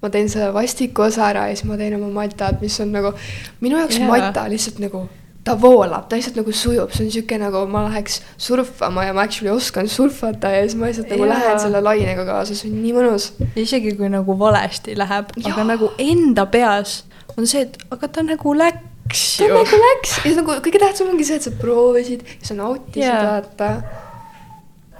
ma 0.00 0.12
teen 0.12 0.28
selle 0.32 0.52
vastiku 0.52 1.08
osa 1.08 1.26
ära 1.32 1.48
ja 1.48 1.56
siis 1.56 1.68
ma 1.68 1.80
teen 1.80 1.96
oma 1.96 2.12
matad, 2.20 2.60
mis 2.60 2.76
on 2.84 2.92
nagu, 2.92 3.16
minu 3.64 3.80
jaoks 3.80 3.96
yeah. 3.96 4.12
mata 4.12 4.44
lihtsalt 4.48 4.84
nagu, 4.84 5.06
ta 5.44 5.56
voolab, 5.60 6.08
ta 6.08 6.18
lihtsalt 6.18 6.36
nagu 6.36 6.52
sujub, 6.52 6.90
see 6.92 7.06
on 7.06 7.12
sihuke 7.14 7.38
nagu 7.40 7.62
ma 7.70 7.86
läheks 7.86 8.20
surfama 8.40 9.06
ja 9.06 9.14
ma 9.16 9.24
actually 9.24 9.52
oskan 9.52 9.88
surfata 9.88 10.50
ja 10.52 10.64
siis 10.66 10.76
ma 10.76 10.90
lihtsalt 10.90 11.08
nagu 11.14 11.24
Jaa. 11.24 11.32
lähen 11.32 11.60
selle 11.62 11.80
lainega 11.84 12.26
kaasa, 12.28 12.56
see 12.56 12.68
on 12.68 12.82
nii 12.82 12.92
mõnus. 12.96 13.30
isegi 13.56 13.94
kui 13.96 14.10
nagu 14.12 14.36
valesti 14.38 14.96
läheb, 14.98 15.32
aga 15.40 15.64
nagu 15.72 15.92
enda 15.98 16.44
peas 16.52 17.04
on 17.36 17.48
see, 17.48 17.64
et 17.64 17.78
aga 17.90 18.10
ta 18.12 18.24
nagu 18.26 18.54
läks 18.56 19.24
ta 19.38 19.48
ju. 19.48 19.54
nagu 19.56 19.80
läks 19.86 20.18
ja 20.28 20.34
nagu 20.36 20.58
kõige 20.66 20.82
tähtsam 20.82 21.14
ongi 21.14 21.28
see, 21.28 21.40
et 21.40 21.48
sa 21.48 21.54
proovisid 21.62 22.26
ja 22.36 22.50
sa 22.50 22.58
nautisid 22.58 23.06
yeah. 23.06 23.24
vaata 23.30 23.70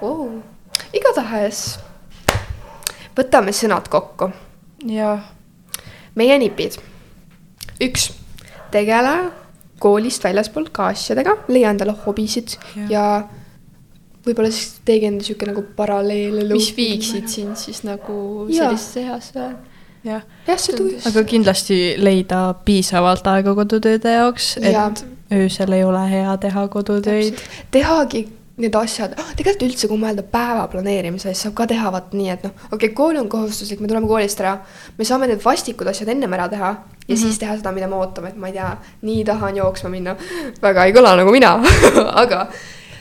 oh.. 0.01 0.41
igatahes 0.97 1.67
võtame 3.19 3.53
sõnad 3.53 3.93
kokku, 3.93 4.31
jah, 4.89 5.29
meie 6.17 6.41
nipid. 6.41 6.81
üks, 7.85 8.09
tegele 8.73 9.19
koolist 9.81 10.25
väljaspool 10.25 10.69
ka 10.73 10.91
asjadega, 10.95 11.37
leia 11.49 11.73
endale 11.75 11.95
hobisid 12.05 12.57
ja, 12.77 12.89
ja 12.93 13.05
võib-olla 14.27 14.51
siis 14.53 14.81
teegi 14.87 15.09
enda 15.11 15.25
sihuke 15.25 15.49
nagu 15.49 15.65
paralleelelu. 15.77 16.55
mis 16.55 16.71
viiksid 16.77 17.29
sind 17.33 17.61
siis 17.61 17.83
nagu 17.89 18.47
sellisesse 18.51 19.07
heasse. 19.09 19.47
jah. 20.05 20.27
aga 21.13 21.25
kindlasti 21.29 21.81
leida 22.01 22.43
piisavalt 22.65 23.27
aega 23.33 23.55
kodutööde 23.59 24.19
jaoks, 24.19 24.57
et 24.61 25.07
öösel 25.33 25.73
ei 25.79 25.85
ole 25.85 26.05
hea 26.11 26.37
teha 26.43 26.69
kodutöid. 26.69 27.41
tehagi 27.71 28.27
need 28.61 28.77
asjad, 28.77 29.15
tegelikult 29.39 29.67
üldse, 29.69 29.89
kui 29.91 30.01
mõelda 30.01 30.25
päeva 30.27 30.67
planeerimise, 30.73 31.33
siis 31.33 31.47
saab 31.47 31.57
ka 31.59 31.67
teha 31.71 31.93
vaat 31.95 32.15
nii, 32.17 32.31
et 32.35 32.47
noh, 32.47 32.55
okei 32.69 32.77
okay,, 32.77 32.95
kool 32.97 33.21
on 33.21 33.29
kohustuslik, 33.33 33.81
me 33.83 33.91
tuleme 33.91 34.09
koolist 34.11 34.41
ära, 34.43 34.57
me 34.99 35.07
saame 35.09 35.31
need 35.31 35.43
vastikud 35.45 35.89
asjad 35.91 36.11
ennem 36.13 36.37
ära 36.37 36.49
teha 36.53 36.73
ja 37.11 37.15
mm 37.15 37.15
-hmm. 37.15 37.23
siis 37.23 37.39
teha 37.39 37.57
seda, 37.57 37.73
mida 37.73 37.89
me 37.89 37.97
ootame, 37.97 38.29
et 38.29 38.37
ma 38.37 38.47
ei 38.47 38.53
tea, 38.53 38.77
nii 39.03 39.25
tahan 39.25 39.57
jooksma 39.57 39.91
minna. 39.91 40.17
väga 40.63 40.85
ei 40.85 40.93
kõla 40.93 41.17
nagu 41.17 41.31
mina, 41.31 41.57
aga 42.23 42.47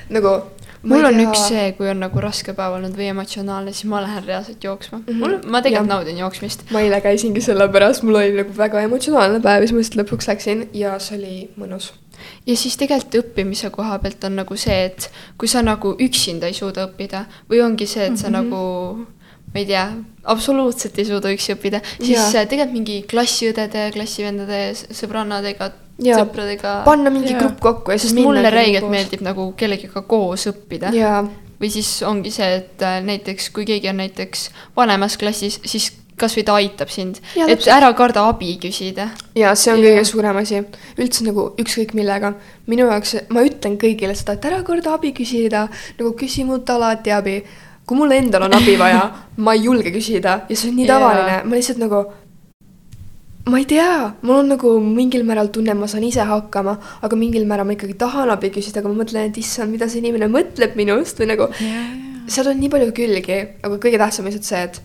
nagu. 0.10 0.41
mul 0.82 1.05
on 1.05 1.20
üks 1.20 1.47
see, 1.47 1.72
kui 1.78 1.89
on 1.91 1.99
nagu 1.99 2.22
raske 2.24 2.53
päev 2.53 2.78
olnud 2.78 2.95
või 2.97 3.10
emotsionaalne, 3.14 3.74
siis 3.74 3.89
ma 3.91 4.01
lähen 4.01 4.24
reaalselt 4.26 4.64
jooksma 4.64 4.97
mm. 4.97 5.05
-hmm. 5.07 5.20
mul, 5.20 5.51
ma 5.51 5.62
tegelikult 5.62 5.89
naudin 5.89 6.18
jooksmist. 6.18 6.64
ma 6.72 6.82
eile 6.82 7.01
käisingi 7.01 7.41
sellepärast, 7.41 8.03
mul 8.03 8.16
oli 8.16 8.32
nagu 8.41 8.57
väga 8.57 8.82
emotsionaalne 8.82 9.39
päev 9.39 9.62
ja 9.62 9.68
siis 9.68 9.74
ma 9.74 9.84
lihtsalt 9.84 10.01
lõpuks 10.03 10.32
läksin 10.32 10.70
ja 10.74 10.99
see 10.99 11.18
oli 11.18 11.49
mõnus. 11.60 11.93
Ja 12.47 12.55
siis 12.57 12.78
tegelikult 12.78 13.20
õppimise 13.24 13.70
koha 13.74 13.99
pealt 13.99 14.24
on 14.24 14.36
nagu 14.41 14.57
see, 14.57 14.86
et 14.89 15.09
kui 15.38 15.47
sa 15.47 15.61
nagu 15.65 15.95
üksinda 15.99 16.49
ei 16.49 16.57
suuda 16.57 16.88
õppida 16.89 17.26
või 17.49 17.63
ongi 17.65 17.88
see, 17.88 18.05
et 18.05 18.17
sa 18.17 18.30
mm 18.30 18.36
-hmm. 18.36 18.43
nagu 18.43 19.07
ma 19.53 19.59
ei 19.59 19.65
tea, 19.65 19.86
absoluutselt 20.30 20.97
ei 21.01 21.05
suuda 21.05 21.32
üksi 21.34 21.55
õppida, 21.55 21.82
siis 21.97 22.36
äh, 22.36 22.45
tegelikult 22.49 22.76
mingi 22.76 22.97
klassiõdede, 23.09 23.88
klassivendade, 23.95 24.59
sõbrannadega, 24.93 25.72
sõpradega. 25.99 26.74
panna 26.86 27.09
mingi 27.13 27.34
Jaa. 27.34 27.39
grupp 27.41 27.59
kokku 27.63 27.95
ja 27.95 27.99
siis 28.01 28.13
mulle 28.17 28.49
räigelt 28.53 28.89
meeldib 28.91 29.24
nagu 29.26 29.51
kellegagi 29.57 30.05
koos 30.07 30.47
õppida. 30.51 30.93
või 31.59 31.72
siis 31.74 32.03
ongi 32.07 32.32
see, 32.32 32.51
et 32.61 32.86
äh, 32.86 33.01
näiteks 33.03 33.49
kui 33.55 33.65
keegi 33.67 33.89
on 33.89 33.97
näiteks 33.99 34.49
vanemas 34.78 35.17
klassis, 35.17 35.59
siis 35.65 35.91
kasvõi 36.20 36.43
ta 36.45 36.57
aitab 36.59 36.91
sind, 36.93 37.20
et 37.47 37.67
ära 37.72 37.89
karda 37.97 38.26
abi 38.30 38.55
küsida. 38.61 39.09
ja 39.36 39.55
see 39.55 39.74
on 39.74 39.82
Jaa. 39.82 39.95
kõige 39.95 40.05
suurem 40.07 40.38
asi, 40.41 40.61
üldse 40.99 41.26
nagu 41.26 41.49
ükskõik 41.61 41.95
millega. 41.97 42.34
minu 42.67 42.88
jaoks, 42.89 43.15
ma 43.30 43.43
ütlen 43.47 43.78
kõigile 43.82 44.15
seda, 44.15 44.38
et 44.38 44.45
ära 44.45 44.61
korda 44.63 44.93
abi 44.93 45.13
küsida, 45.17 45.67
nagu 45.99 46.13
küsi 46.20 46.45
mult 46.45 46.70
alati 46.70 47.11
abi. 47.11 47.43
kui 47.86 47.97
mul 47.97 48.11
endal 48.11 48.43
on 48.45 48.53
abi 48.53 48.76
vaja, 48.78 49.03
ma 49.45 49.53
ei 49.53 49.63
julge 49.63 49.91
küsida. 49.91 50.41
Ja 50.49 50.55
see 50.55 50.70
on 50.70 50.76
nii 50.78 50.88
tavaline, 50.88 51.43
ma 51.45 51.55
lihtsalt 51.55 51.80
nagu. 51.82 52.03
ma 53.49 53.57
ei 53.57 53.65
tea, 53.65 54.13
mul 54.22 54.43
on 54.43 54.51
nagu 54.53 54.76
mingil 54.80 55.24
määral 55.26 55.49
tunne, 55.49 55.74
ma 55.74 55.88
saan 55.88 56.03
ise 56.03 56.22
hakkama, 56.22 56.78
aga 57.01 57.15
mingil 57.15 57.47
määral 57.49 57.65
ma 57.65 57.74
ikkagi 57.74 57.97
tahan 57.97 58.30
abi 58.30 58.51
küsida, 58.53 58.84
aga 58.84 58.91
ma 58.91 59.03
mõtlen, 59.03 59.32
et 59.32 59.38
issand, 59.41 59.72
mida 59.74 59.89
see 59.89 60.03
inimene 60.03 60.30
mõtleb 60.30 60.76
minust 60.78 61.17
või 61.17 61.32
nagu. 61.34 61.49
Seal 62.30 62.51
on 62.51 62.59
nii 62.61 62.70
palju 62.70 62.93
külgi, 62.93 63.39
aga 63.65 63.80
kõige 63.82 63.97
tähtsam 63.97 64.30
lihtsalt 64.30 64.45
see, 64.45 64.61
et 64.70 64.82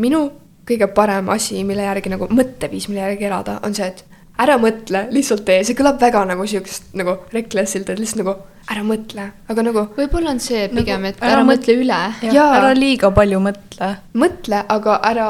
minu 0.00 0.24
kõige 0.68 0.86
parem 0.94 1.28
asi, 1.34 1.64
mille 1.66 1.84
järgi 1.86 2.12
nagu 2.12 2.28
mõtteviis, 2.30 2.88
mille 2.90 3.02
järgi 3.02 3.26
elada, 3.30 3.58
on 3.66 3.74
see, 3.74 3.88
et 3.90 4.04
ära 4.40 4.56
mõtle, 4.60 5.06
lihtsalt 5.12 5.44
tee, 5.48 5.64
see 5.66 5.76
kõlab 5.78 5.98
väga 6.00 6.22
nagu 6.30 6.46
siukest 6.48 6.94
nagu 6.96 7.16
reckless'ilt, 7.34 7.90
et 7.92 8.00
lihtsalt 8.00 8.22
nagu 8.22 8.36
ära 8.70 8.84
mõtle, 8.86 9.26
aga 9.50 9.64
nagu 9.66 9.86
võib-olla 9.96 10.34
on 10.34 10.40
see 10.42 10.66
Nagu 10.68 10.78
pigem, 10.78 11.08
et 11.10 11.18
ära 11.20 11.40
ära, 11.40 11.42
mõt- 11.42 11.64
mõtle 11.64 11.76
üle. 11.82 11.98
ära 12.30 12.70
liiga 12.76 13.10
palju 13.10 13.40
mõtle. 13.42 13.90
mõtle, 14.14 14.62
aga 14.76 15.00
ära 15.10 15.28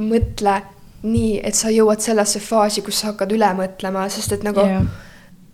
mõtle 0.00 0.60
nii, 1.06 1.40
et 1.44 1.54
sa 1.54 1.70
jõuad 1.70 2.00
sellesse 2.04 2.40
faasi, 2.40 2.82
kus 2.82 3.00
sa 3.00 3.12
hakkad 3.12 3.32
üle 3.36 3.48
mõtlema, 3.58 4.06
sest 4.10 4.32
et 4.32 4.46
nagu 4.46 4.60
jah, 4.60 4.82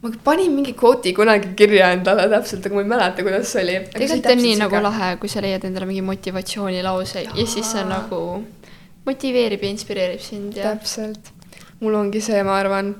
ma 0.02 0.10
panin 0.24 0.50
mingi 0.50 0.72
kvooti 0.78 1.12
kunagi 1.14 1.52
kirja 1.58 1.92
endale 1.96 2.24
täpselt, 2.32 2.66
aga 2.66 2.74
ma 2.74 2.82
ei 2.82 2.90
mäleta, 2.90 3.22
kuidas 3.22 3.52
see 3.54 3.62
oli. 3.62 3.76
tegelikult 3.92 4.32
on 4.32 4.42
nii 4.46 4.56
nagu 4.58 4.82
lahe, 4.88 5.12
kui 5.22 5.30
sa 5.30 5.44
leiad 5.44 5.62
endale 5.68 5.86
mingi 5.90 6.02
motivatsioonilause 6.08 7.22
ja 7.28 7.46
siis 7.46 7.70
see 7.76 7.84
nagu 7.86 8.18
motiveerib 9.06 9.62
ja 9.62 9.70
inspireerib 9.70 10.22
sind 10.22 10.58
ja 10.58 10.72
täpselt, 10.72 11.32
mul 11.80 11.94
ongi 12.00 12.22
see, 12.24 12.42
ma 12.46 12.58
arvan, 12.58 12.92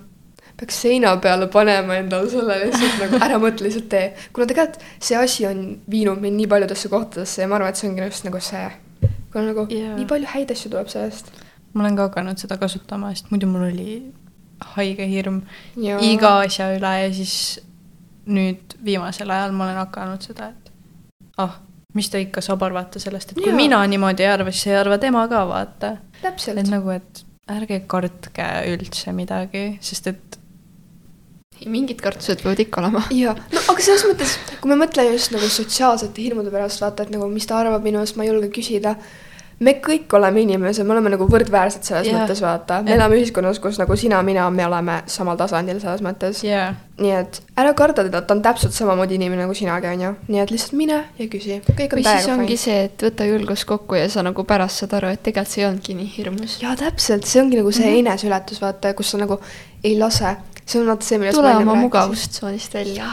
peaks 0.58 0.78
seina 0.86 1.16
peale 1.24 1.50
panema 1.50 1.98
endale 1.98 2.30
selle 2.30 2.60
lihtsalt 2.64 3.02
nagu 3.02 3.22
ära 3.26 3.42
mõtle, 3.42 3.66
lihtsalt 3.66 3.90
tee. 3.90 4.06
kuna 4.32 4.46
tegelikult 4.50 4.82
see 5.02 5.18
asi 5.18 5.50
on 5.50 5.62
viinud 5.90 6.22
mind 6.22 6.38
nii 6.38 6.50
paljudesse 6.54 6.90
kohtadesse 6.92 7.42
ja 7.42 7.50
ma 7.50 7.58
arvan, 7.58 7.74
et 7.74 7.82
see 7.82 7.90
ongi 7.90 8.06
just 8.06 8.30
nagu 8.30 8.46
see. 8.52 8.66
kuna 9.34 9.48
nagu 9.50 9.66
yeah. 9.74 9.94
nii 9.98 10.06
palju 10.14 10.34
häid 10.36 10.54
asju 10.54 10.70
tuleb 10.70 10.90
sellest. 10.94 11.34
ma 11.74 11.82
olen 11.82 11.98
ka 11.98 12.12
hakanud 12.12 12.38
seda 12.46 12.62
kasutama, 12.62 13.10
sest 13.10 13.34
muidu 13.34 13.50
mul 13.50 13.72
oli 13.72 14.02
haige 14.76 15.06
hirm 15.08 15.42
Jaa. 15.76 16.00
iga 16.04 16.38
asja 16.46 16.70
üle 16.76 16.92
ja 17.02 17.12
siis 17.14 17.60
nüüd 18.26 18.76
viimasel 18.84 19.30
ajal 19.30 19.54
ma 19.56 19.68
olen 19.68 19.80
hakanud 19.82 20.24
seda, 20.24 20.52
et 20.52 20.72
ah, 21.42 21.58
mis 21.94 22.10
ta 22.10 22.20
ikka 22.22 22.44
saab 22.44 22.62
arvata 22.68 23.02
sellest, 23.02 23.32
et 23.32 23.42
kui 23.42 23.50
Jaa. 23.50 23.58
mina 23.58 23.82
niimoodi 23.86 24.26
ei 24.26 24.32
arva, 24.32 24.54
siis 24.54 24.70
ei 24.70 24.78
arva 24.80 24.98
tema 25.02 25.26
ka, 25.28 25.46
vaata. 25.48 25.96
täpselt 26.22 26.62
et. 26.62 26.70
nagu, 26.70 26.94
et 26.94 27.24
ärge 27.50 27.82
kartke 27.90 28.46
üldse 28.70 29.12
midagi, 29.16 29.66
sest 29.82 30.06
et 30.12 30.38
mingid 31.70 32.00
kartused 32.02 32.42
võivad 32.42 32.62
ikka 32.64 32.80
olema. 32.82 33.02
jaa, 33.14 33.34
no 33.52 33.64
aga 33.72 33.84
selles 33.84 34.04
mõttes, 34.08 34.36
kui 34.60 34.70
me 34.72 34.78
mõtleme 34.80 35.14
just 35.14 35.34
nagu 35.34 35.48
sotsiaalsete 35.50 36.24
hirmude 36.24 36.52
pärast, 36.54 36.82
vaata, 36.82 37.06
et 37.06 37.12
nagu 37.14 37.28
mis 37.30 37.46
ta 37.48 37.60
arvab 37.60 37.84
minust, 37.86 38.16
ma 38.16 38.26
ei 38.26 38.32
julge 38.32 38.50
küsida. 38.54 38.96
Me 39.62 39.74
kõik 39.82 40.12
oleme 40.16 40.42
inimesed, 40.42 40.86
me 40.86 40.94
oleme 40.96 41.12
nagu 41.14 41.26
võrdväärsed 41.30 41.86
selles 41.86 42.08
Jah. 42.08 42.18
mõttes, 42.20 42.40
vaata. 42.42 42.80
me 42.82 42.92
Jah. 42.92 42.98
elame 42.98 43.18
ühiskonnas, 43.20 43.60
kus 43.62 43.78
nagu 43.80 43.96
sina, 43.98 44.20
mina, 44.26 44.48
me 44.50 44.66
oleme 44.66 45.00
samal 45.10 45.38
tasandil 45.40 45.80
selles 45.82 46.02
mõttes. 46.04 46.42
jaa. 46.46 46.72
nii 47.02 47.12
et 47.16 47.40
ära 47.58 47.72
karda 47.78 48.04
teda, 48.06 48.22
ta 48.26 48.34
on 48.34 48.42
täpselt 48.44 48.74
samamoodi 48.76 49.16
inimene 49.18 49.44
nagu 49.44 49.54
sinagi, 49.56 49.90
onju. 49.92 50.12
nii 50.28 50.42
et 50.42 50.54
lihtsalt 50.54 50.76
mine 50.78 50.98
ja 51.18 51.28
küsi, 51.32 51.58
või 51.66 52.06
siis 52.06 52.30
ongi 52.32 52.52
fine. 52.54 52.62
see, 52.64 52.78
et 52.88 53.06
võta 53.08 53.28
julgus 53.28 53.66
kokku 53.68 53.98
ja 53.98 54.08
sa 54.12 54.24
nagu 54.26 54.46
pärast 54.48 54.82
saad 54.82 54.96
aru, 54.98 55.12
et 55.14 55.22
tegelikult 55.22 55.54
see 55.54 55.62
ei 55.64 55.68
olnudki 55.68 55.98
nii 55.98 56.10
hirmus. 56.16 56.58
jaa, 56.62 56.74
täpselt, 56.78 57.28
see 57.28 57.42
ongi 57.42 57.60
nagu 57.60 57.72
see 57.72 57.86
mm 57.86 57.94
-hmm. 57.94 58.08
eneseületus, 58.08 58.62
vaata, 58.62 58.94
kus 58.98 59.14
sa 59.14 59.22
nagu 59.22 59.40
ei 59.84 59.98
lase. 59.98 60.36
see 60.66 60.80
on 60.80 60.86
vaata 60.90 61.06
see, 61.06 61.18
millest 61.18 61.38
tule 61.38 61.56
oma 61.56 61.74
mugavustsoonist 61.74 62.74
välja. 62.74 63.08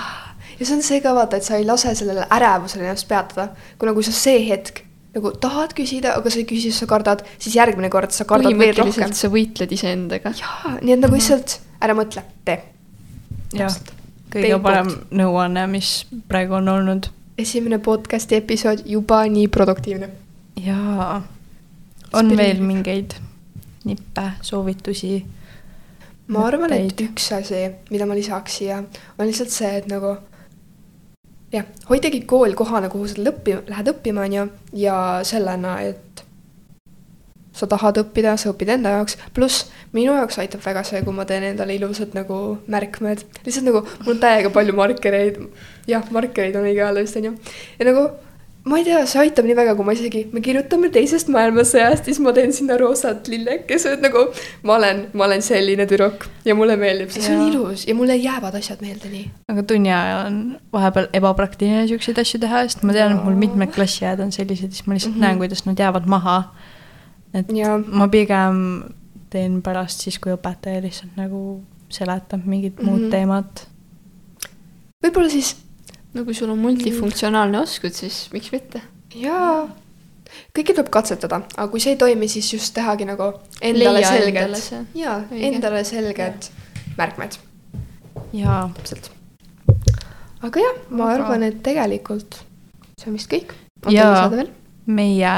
ja 0.60 0.66
see 0.66 0.76
on 0.76 0.84
see 0.84 1.02
ka 1.02 1.16
vaata, 1.16 1.38
et 1.38 1.44
sa 1.44 1.56
ei 1.56 1.66
lase 1.66 1.96
sellele 1.96 2.28
ärevusele 2.30 2.84
ennast 2.84 3.08
peatada, 3.08 3.50
kui 3.78 4.04
sa 4.04 4.12
see 4.12 4.46
hetk 4.50 4.89
nagu 5.16 5.32
tahad 5.42 5.74
küsida, 5.78 6.14
aga 6.20 6.32
sa 6.32 6.42
ei 6.42 6.48
küsi, 6.50 6.72
sa 6.76 6.88
kardad, 6.90 7.24
siis 7.42 7.56
järgmine 7.58 7.90
kord 7.94 8.14
sa 8.14 8.28
kardad 8.30 8.58
veel 8.60 8.76
rohkem 8.78 9.14
sa 9.18 9.32
võitled 9.34 9.72
iseendaga. 9.74 10.34
jaa, 10.38 10.76
nii 10.82 10.96
et 10.96 11.02
nagu 11.02 11.18
lihtsalt 11.18 11.58
ära 11.82 11.96
mõtle, 11.98 12.24
tee. 12.46 12.60
jah, 13.58 13.80
kõige 14.30 14.54
poolt. 14.54 14.68
parem 14.68 14.94
nõuanne, 15.22 15.66
mis 15.72 15.94
praegu 16.30 16.60
on 16.60 16.70
olnud. 16.76 17.10
esimene 17.42 17.82
podcast'i 17.82 18.38
episood 18.38 18.86
juba 18.86 19.24
nii 19.26 19.50
produktiivne. 19.50 20.12
jaa. 20.62 21.10
on 22.14 22.26
Inspireeriv. 22.26 22.38
veel 22.46 22.64
mingeid 22.68 23.18
nippe, 23.90 24.32
soovitusi? 24.46 25.18
ma 26.30 26.46
arvan, 26.46 26.74
et 26.78 27.02
üks 27.02 27.32
asi, 27.34 27.66
mida 27.90 28.06
ma 28.06 28.18
lisaks 28.18 28.62
siia, 28.62 28.84
on 29.18 29.26
lihtsalt 29.26 29.50
see, 29.50 29.72
et 29.82 29.90
nagu 29.90 30.20
jah, 31.54 31.66
hoidagi 31.90 32.24
kool 32.30 32.54
kohana, 32.58 32.90
kuhu 32.92 33.10
sa 33.10 33.24
lõppi, 33.24 33.58
lähed 33.70 33.92
õppima, 33.94 34.26
on 34.28 34.38
ju, 34.38 34.46
ja 34.86 34.96
sellena, 35.28 35.80
et 35.86 36.24
sa 37.60 37.68
tahad 37.68 38.00
õppida, 38.04 38.36
sa 38.40 38.54
õpid 38.54 38.72
enda 38.76 38.94
jaoks, 38.94 39.18
pluss 39.36 39.68
minu 39.96 40.14
jaoks 40.16 40.40
aitab 40.40 40.64
väga 40.64 40.84
see, 40.88 41.02
kui 41.04 41.16
ma 41.16 41.26
teen 41.28 41.44
endale 41.50 41.76
ilusad 41.76 42.16
nagu 42.16 42.60
märkmed, 42.72 43.26
lihtsalt 43.44 43.68
nagu 43.68 43.84
mul 44.06 44.16
on 44.16 44.24
täiega 44.24 44.54
palju 44.56 44.76
markereid, 44.78 45.42
jah, 45.90 46.06
markereid 46.16 46.56
on 46.60 46.70
õige 46.70 46.86
öelda 46.86 47.04
vist 47.04 47.20
on 47.20 47.32
ju, 47.32 47.36
ja 47.80 47.90
nagu 47.90 48.06
ma 48.66 48.78
ei 48.78 48.84
tea, 48.84 49.00
see 49.08 49.22
aitab 49.24 49.48
nii 49.48 49.56
väga, 49.56 49.74
kui 49.78 49.88
ma 49.88 49.94
isegi, 49.96 50.26
me 50.36 50.42
kirjutame 50.44 50.90
teisest 50.94 51.30
maailmasõjast, 51.32 52.10
siis 52.10 52.20
ma 52.24 52.34
teen 52.36 52.52
sinna 52.56 52.76
roosad 52.80 53.30
lillekesed 53.32 54.04
nagu 54.04 54.26
ma 54.68 54.76
olen, 54.76 55.06
ma 55.14 55.26
olen 55.30 55.44
selline 55.46 55.86
tüdruk 55.90 56.28
ja 56.48 56.56
mulle 56.60 56.76
meeldib 56.80 57.14
see, 57.14 57.24
see 57.24 57.38
on 57.38 57.48
ilus 57.48 57.86
ja 57.88 57.96
mulle 57.98 58.18
jäävad 58.20 58.60
asjad 58.60 58.84
meelde 58.84 59.12
nii. 59.14 59.24
aga 59.54 59.64
tunni 59.72 59.94
ajal 59.96 60.26
on 60.26 60.42
vahepeal 60.76 61.08
ebapraktiline 61.22 61.86
siukseid 61.92 62.20
asju 62.22 62.42
teha, 62.44 62.66
sest 62.68 62.84
ma 62.84 62.96
tean, 62.98 63.16
et 63.16 63.24
mul 63.24 63.40
mitmed 63.40 63.72
klassiajad 63.76 64.22
on 64.26 64.36
sellised, 64.36 64.76
siis 64.76 64.86
ma 64.88 64.98
lihtsalt 64.98 65.16
mm. 65.16 65.22
-hmm. 65.22 65.28
näen, 65.30 65.42
kuidas 65.42 65.66
nad 65.66 65.80
jäävad 65.80 66.06
maha. 66.06 66.38
et 67.34 67.50
Jaa. 67.56 67.80
ma 67.88 68.08
pigem 68.08 68.84
teen 69.30 69.62
pärast 69.62 70.02
siis, 70.04 70.20
kui 70.20 70.34
õpetaja 70.34 70.82
lihtsalt 70.84 71.16
nagu 71.18 71.62
seletab 71.90 72.46
mingit 72.46 72.76
mm 72.76 72.86
-hmm. 72.86 72.90
muud 72.90 73.02
Mhm. 73.02 73.12
teemat. 73.12 73.68
võib-olla 75.04 75.30
siis 75.30 75.56
no 76.20 76.26
kui 76.28 76.36
sul 76.36 76.52
on 76.52 76.60
multifunktsionaalne 76.60 77.62
oskus, 77.64 78.02
siis 78.04 78.18
miks 78.36 78.52
mitte? 78.52 78.82
jaa, 79.16 79.64
kõike 80.56 80.76
tuleb 80.76 80.92
katsetada, 80.94 81.42
aga 81.56 81.68
kui 81.72 81.80
see 81.84 81.96
ei 81.96 82.02
toimi, 82.02 82.28
siis 82.32 82.52
just 82.54 82.74
tehagi 82.76 83.08
nagu 83.08 83.32
endale 83.62 84.02
Leia 84.02 84.12
selged 84.12 84.98
jaa, 85.00 85.16
endale 85.32 85.86
selged 85.88 86.52
märkmed, 87.00 87.40
jaa, 88.36 88.62
täpselt. 88.78 89.10
aga 90.44 90.68
jah, 90.68 90.78
ma 90.90 91.08
Aga- 91.08 91.16
arvan, 91.16 91.48
et 91.48 91.64
tegelikult 91.66 92.42
see 93.00 93.10
on 93.12 93.16
vist 93.16 93.32
kõik. 93.32 93.56
Jaa. 93.94 94.28
meie, 94.92 95.34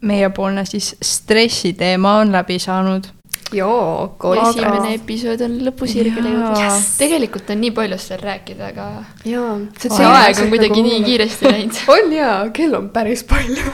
meiepoolne 0.00 0.64
siis 0.66 0.96
stressiteema 1.02 2.16
on 2.24 2.32
läbi 2.34 2.58
saanud. 2.58 3.06
joo, 3.52 4.16
esimene 4.42 4.94
episood 4.94 5.40
on 5.46 5.54
lõpusirgele 5.66 6.32
jõudnud 6.34 6.60
Yes.. 6.60 6.88
tegelikult 7.00 7.50
on 7.54 7.60
nii 7.62 7.70
palju 7.76 7.98
seda 8.02 8.20
rääkida, 8.24 8.72
aga 8.72 8.88
jaa. 9.28 9.54
see 9.80 10.04
aeg 10.08 10.42
on 10.42 10.50
kuidagi 10.52 10.82
nii. 10.84 11.02
kiiresti 11.06 11.52
läinud. 11.52 11.80
on 11.94 12.12
jaa, 12.12 12.38
kell 12.56 12.74
on 12.78 12.90
päris 12.94 13.24
palju. 13.28 13.72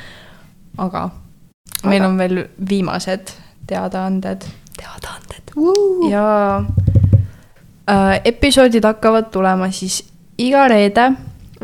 aga 0.86 1.08
meil 1.90 2.04
on 2.06 2.18
veel 2.20 2.44
viimased 2.68 3.34
teadaanded. 3.66 4.46
teadaanded. 4.76 5.54
ja 6.10 6.26
äh, 7.90 8.20
episoodid 8.24 8.84
hakkavad 8.84 9.30
tulema 9.34 9.70
siis 9.70 10.02
iga 10.38 10.68
reede, 10.68 11.12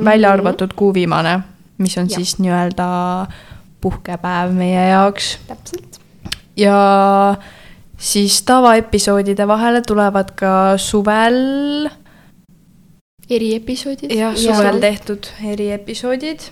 välja 0.05 0.29
Mhm. 0.29 0.39
arvatud 0.39 0.73
kuu 0.77 0.95
viimane, 0.95 1.41
mis 1.79 1.97
on 1.99 2.09
Jah. 2.11 2.17
siis 2.17 2.39
nii-öelda 2.39 3.27
puhkepäev 3.81 4.53
meie 4.53 4.89
jaoks. 4.89 5.39
täpselt. 5.47 5.96
Ja 6.57 7.37
siis 7.99 8.41
tavaepisoodide 8.43 9.47
vahele 9.49 9.83
tulevad 9.87 10.33
ka 10.37 10.53
suvel, 10.81 11.89
eriepisoodid. 13.31 14.13
jah, 14.13 14.37
suvel 14.37 14.81
tehtud 14.81 15.31
eriepisoodid. 15.53 16.49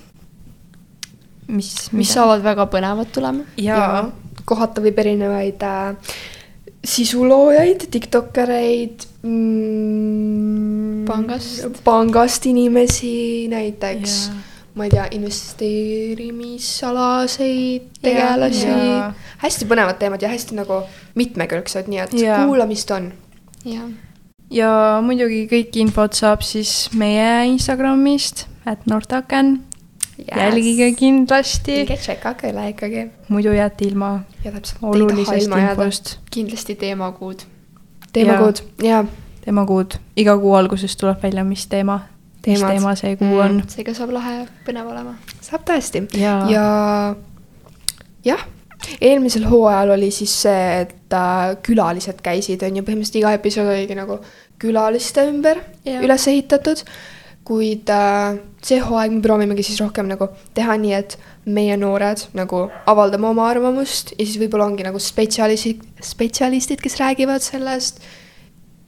mis, 1.46 1.74
mis 1.92 2.12
saavad 2.12 2.44
väga 2.44 2.66
põnevad 2.72 3.12
tulema. 3.12 3.44
jaa, 3.56 4.10
kohata 4.44 4.84
võib 4.84 4.98
erinevaid 5.04 5.62
äh, 5.62 6.16
sisuloojaid, 6.84 7.88
tiktokereid 7.90 9.06
mm,. 9.22 11.04
Pangast. 11.04 11.84
pangast 11.84 12.46
inimesi 12.48 13.48
näiteks 13.52 14.28
Jaa. 14.28 14.53
Ma 14.74 14.84
ei 14.84 14.90
tea, 14.90 15.06
investeerimisalaseid 15.14 17.82
tegelasi 18.02 18.66
Jaa.. 18.66 19.14
hästi 19.44 19.64
põnevad 19.70 19.96
teemad 20.00 20.22
ja 20.22 20.28
hästi 20.32 20.54
nagu 20.58 20.74
mitmekülgsed, 21.14 21.86
nii 21.90 22.00
et 22.06 22.12
Jaa. 22.18 22.46
kuulamist 22.46 22.90
on. 22.94 23.04
jah, 23.64 23.88
ja 24.50 25.00
muidugi 25.04 25.46
kõik 25.50 25.72
infot 25.82 26.12
saab 26.18 26.40
siis 26.46 26.70
meie 26.98 27.46
Instagramist, 27.52 28.36
et 28.66 28.80
Nortaken 28.90 29.48
yes.. 30.18 30.36
jälgige 30.36 30.92
kindlasti, 30.98 31.72
minge 31.84 31.98
tšekake 32.00 32.46
üle 32.52 32.64
ikkagi. 32.74 33.02
muidu 33.28 33.50
jääte 33.54 33.80
ilma 33.88 34.08
ja 34.44 34.50
täpselt. 34.52 34.78
olulisest 34.82 35.50
infost. 35.50 36.18
kindlasti 36.30 36.74
teemakuud. 36.74 37.38
teemakuud 38.12 38.56
ja 38.82 39.04
teemakuud, 39.44 39.98
iga 40.16 40.38
kuu 40.40 40.54
alguses 40.56 40.96
tuleb 40.96 41.22
välja, 41.22 41.44
mis 41.44 41.66
teema, 41.66 42.00
mis 42.46 42.60
Teemad. 42.60 42.74
teema 42.76 42.96
see 42.98 43.16
kuu 43.20 43.38
on. 43.44 43.62
seega 43.68 43.94
saab 43.96 44.12
lahe 44.14 44.34
põnev 44.66 44.90
olema. 44.90 45.16
saab 45.44 45.64
tõesti. 45.68 46.04
Jaa. 46.20 46.40
ja 46.52 46.66
jah, 48.24 48.46
eelmisel 49.00 49.48
hooajal 49.48 49.94
oli 49.96 50.10
siis 50.14 50.34
see, 50.44 50.64
et 50.84 51.16
äh, 51.16 51.56
külalised 51.64 52.22
käisid, 52.24 52.64
on 52.66 52.80
ju, 52.80 52.86
põhimõtteliselt 52.86 53.20
iga 53.20 53.34
episood 53.38 53.70
oligi 53.72 53.98
nagu 53.98 54.18
külaliste 54.60 55.26
ümber 55.28 55.60
Jah. 55.84 56.02
üles 56.04 56.28
ehitatud. 56.30 56.84
kuid 57.44 57.90
äh, 57.92 58.38
see 58.64 58.78
hooaeg 58.80 59.12
me 59.12 59.20
proovimegi 59.20 59.66
siis 59.66 59.80
rohkem 59.82 60.08
nagu 60.08 60.30
teha 60.56 60.78
nii, 60.80 60.94
et 60.96 61.18
meie 61.44 61.76
noored 61.76 62.22
nagu 62.32 62.62
avaldame 62.88 63.28
oma 63.28 63.50
arvamust 63.50 64.14
ja 64.16 64.24
siis 64.24 64.38
võib-olla 64.40 64.70
ongi 64.70 64.86
nagu 64.86 65.00
spetsialistid, 65.00 65.82
spetsialistid, 66.00 66.80
kes 66.80 66.96
räägivad 67.02 67.44
sellest. 67.44 68.00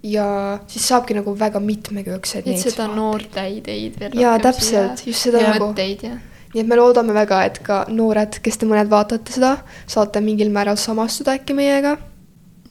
Ja 0.06 0.26
siis 0.70 0.86
saabki 0.88 1.16
nagu 1.16 1.34
väga 1.38 1.60
mitmekülgsed. 1.60 2.46
et 2.46 2.62
seda 2.62 2.86
noorte 2.92 3.42
ideid 3.50 3.98
veel 4.00 4.16
Jaa, 4.20 4.36
rohkem 4.36 4.50
täpselt, 4.50 5.06
just 5.06 5.26
seda 5.28 5.42
ja 5.42 5.52
nagu- 5.54 5.70
mõtteid 5.70 6.06
ja 6.06 6.14
nii 6.54 6.62
et 6.62 6.68
me 6.70 6.76
loodame 6.78 7.12
väga, 7.12 7.42
et 7.44 7.58
ka 7.64 7.84
noored, 7.92 8.38
kes 8.42 8.56
te 8.56 8.68
mõned 8.68 8.88
vaatate 8.88 9.34
seda, 9.34 9.56
saate 9.86 10.22
mingil 10.24 10.52
määral 10.54 10.78
samastuda 10.80 11.34
äkki 11.36 11.56
meiega. 11.56 11.96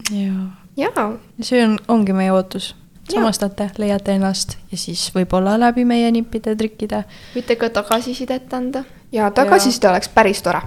jaa, 0.10 0.48
jaa, 0.78 1.06
see 1.42 1.62
on, 1.64 1.78
ongi 1.88 2.14
meie 2.14 2.32
ootus. 2.34 2.74
Jaa. 3.06 3.20
samastate, 3.20 3.68
leiate 3.78 4.16
ennast 4.18 4.56
ja 4.72 4.78
siis 4.82 5.12
võib-olla 5.14 5.60
läbi 5.62 5.84
meie 5.86 6.10
nippide, 6.12 6.56
trikkide. 6.58 7.04
võite 7.36 7.56
ka 7.62 7.70
tagasisidet 7.70 8.54
anda. 8.54 8.84
ja 9.12 9.30
tagasiside 9.32 9.90
oleks 9.90 10.10
päris 10.10 10.42
tore. 10.42 10.62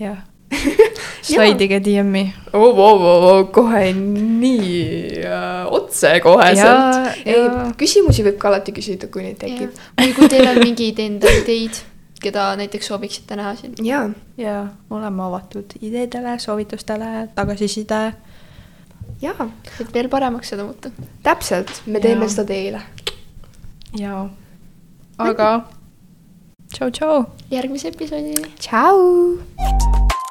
jah. 0.00 0.24
slaidige 1.26 1.80
DM-i. 1.80 2.34
oo, 2.52 2.70
oo, 2.70 3.10
oo, 3.14 3.44
kohe 3.44 3.92
nii 3.92 5.24
äh, 5.24 5.66
otsekoheselt. 5.72 7.26
Jaa., 7.26 7.66
küsimusi 7.78 8.24
võib 8.26 8.38
ka 8.40 8.50
alati 8.52 8.74
küsida, 8.76 9.10
kui 9.12 9.24
neid 9.26 9.38
tekib. 9.42 9.74
või 9.98 10.14
kui 10.16 10.30
teil 10.32 10.48
on 10.50 10.60
mingeid 10.62 11.00
enda 11.02 11.32
ideid, 11.40 11.80
keda 12.22 12.48
näiteks 12.60 12.90
sooviksite 12.92 13.38
näha 13.38 13.54
siin. 13.58 13.74
jaa, 13.84 14.08
ja 14.40 14.58
oleme 14.90 15.26
avatud 15.26 15.76
ideedele, 15.80 16.38
soovitustele, 16.42 17.28
tagasiside. 17.34 18.02
jaa, 19.22 19.50
et 19.80 19.94
veel 19.94 20.10
paremaks 20.12 20.54
seda 20.54 20.68
muuta. 20.68 20.92
täpselt, 21.26 21.82
me 21.86 22.00
teeme 22.00 22.28
Jaa. 22.28 22.34
seda 22.36 22.46
teile. 22.52 22.82
ja, 23.98 24.28
aga 25.18 25.50
tšau-tšau. 26.72 27.24
järgmise 27.50 27.90
episoodini. 27.94 28.54
tšau. 28.62 30.24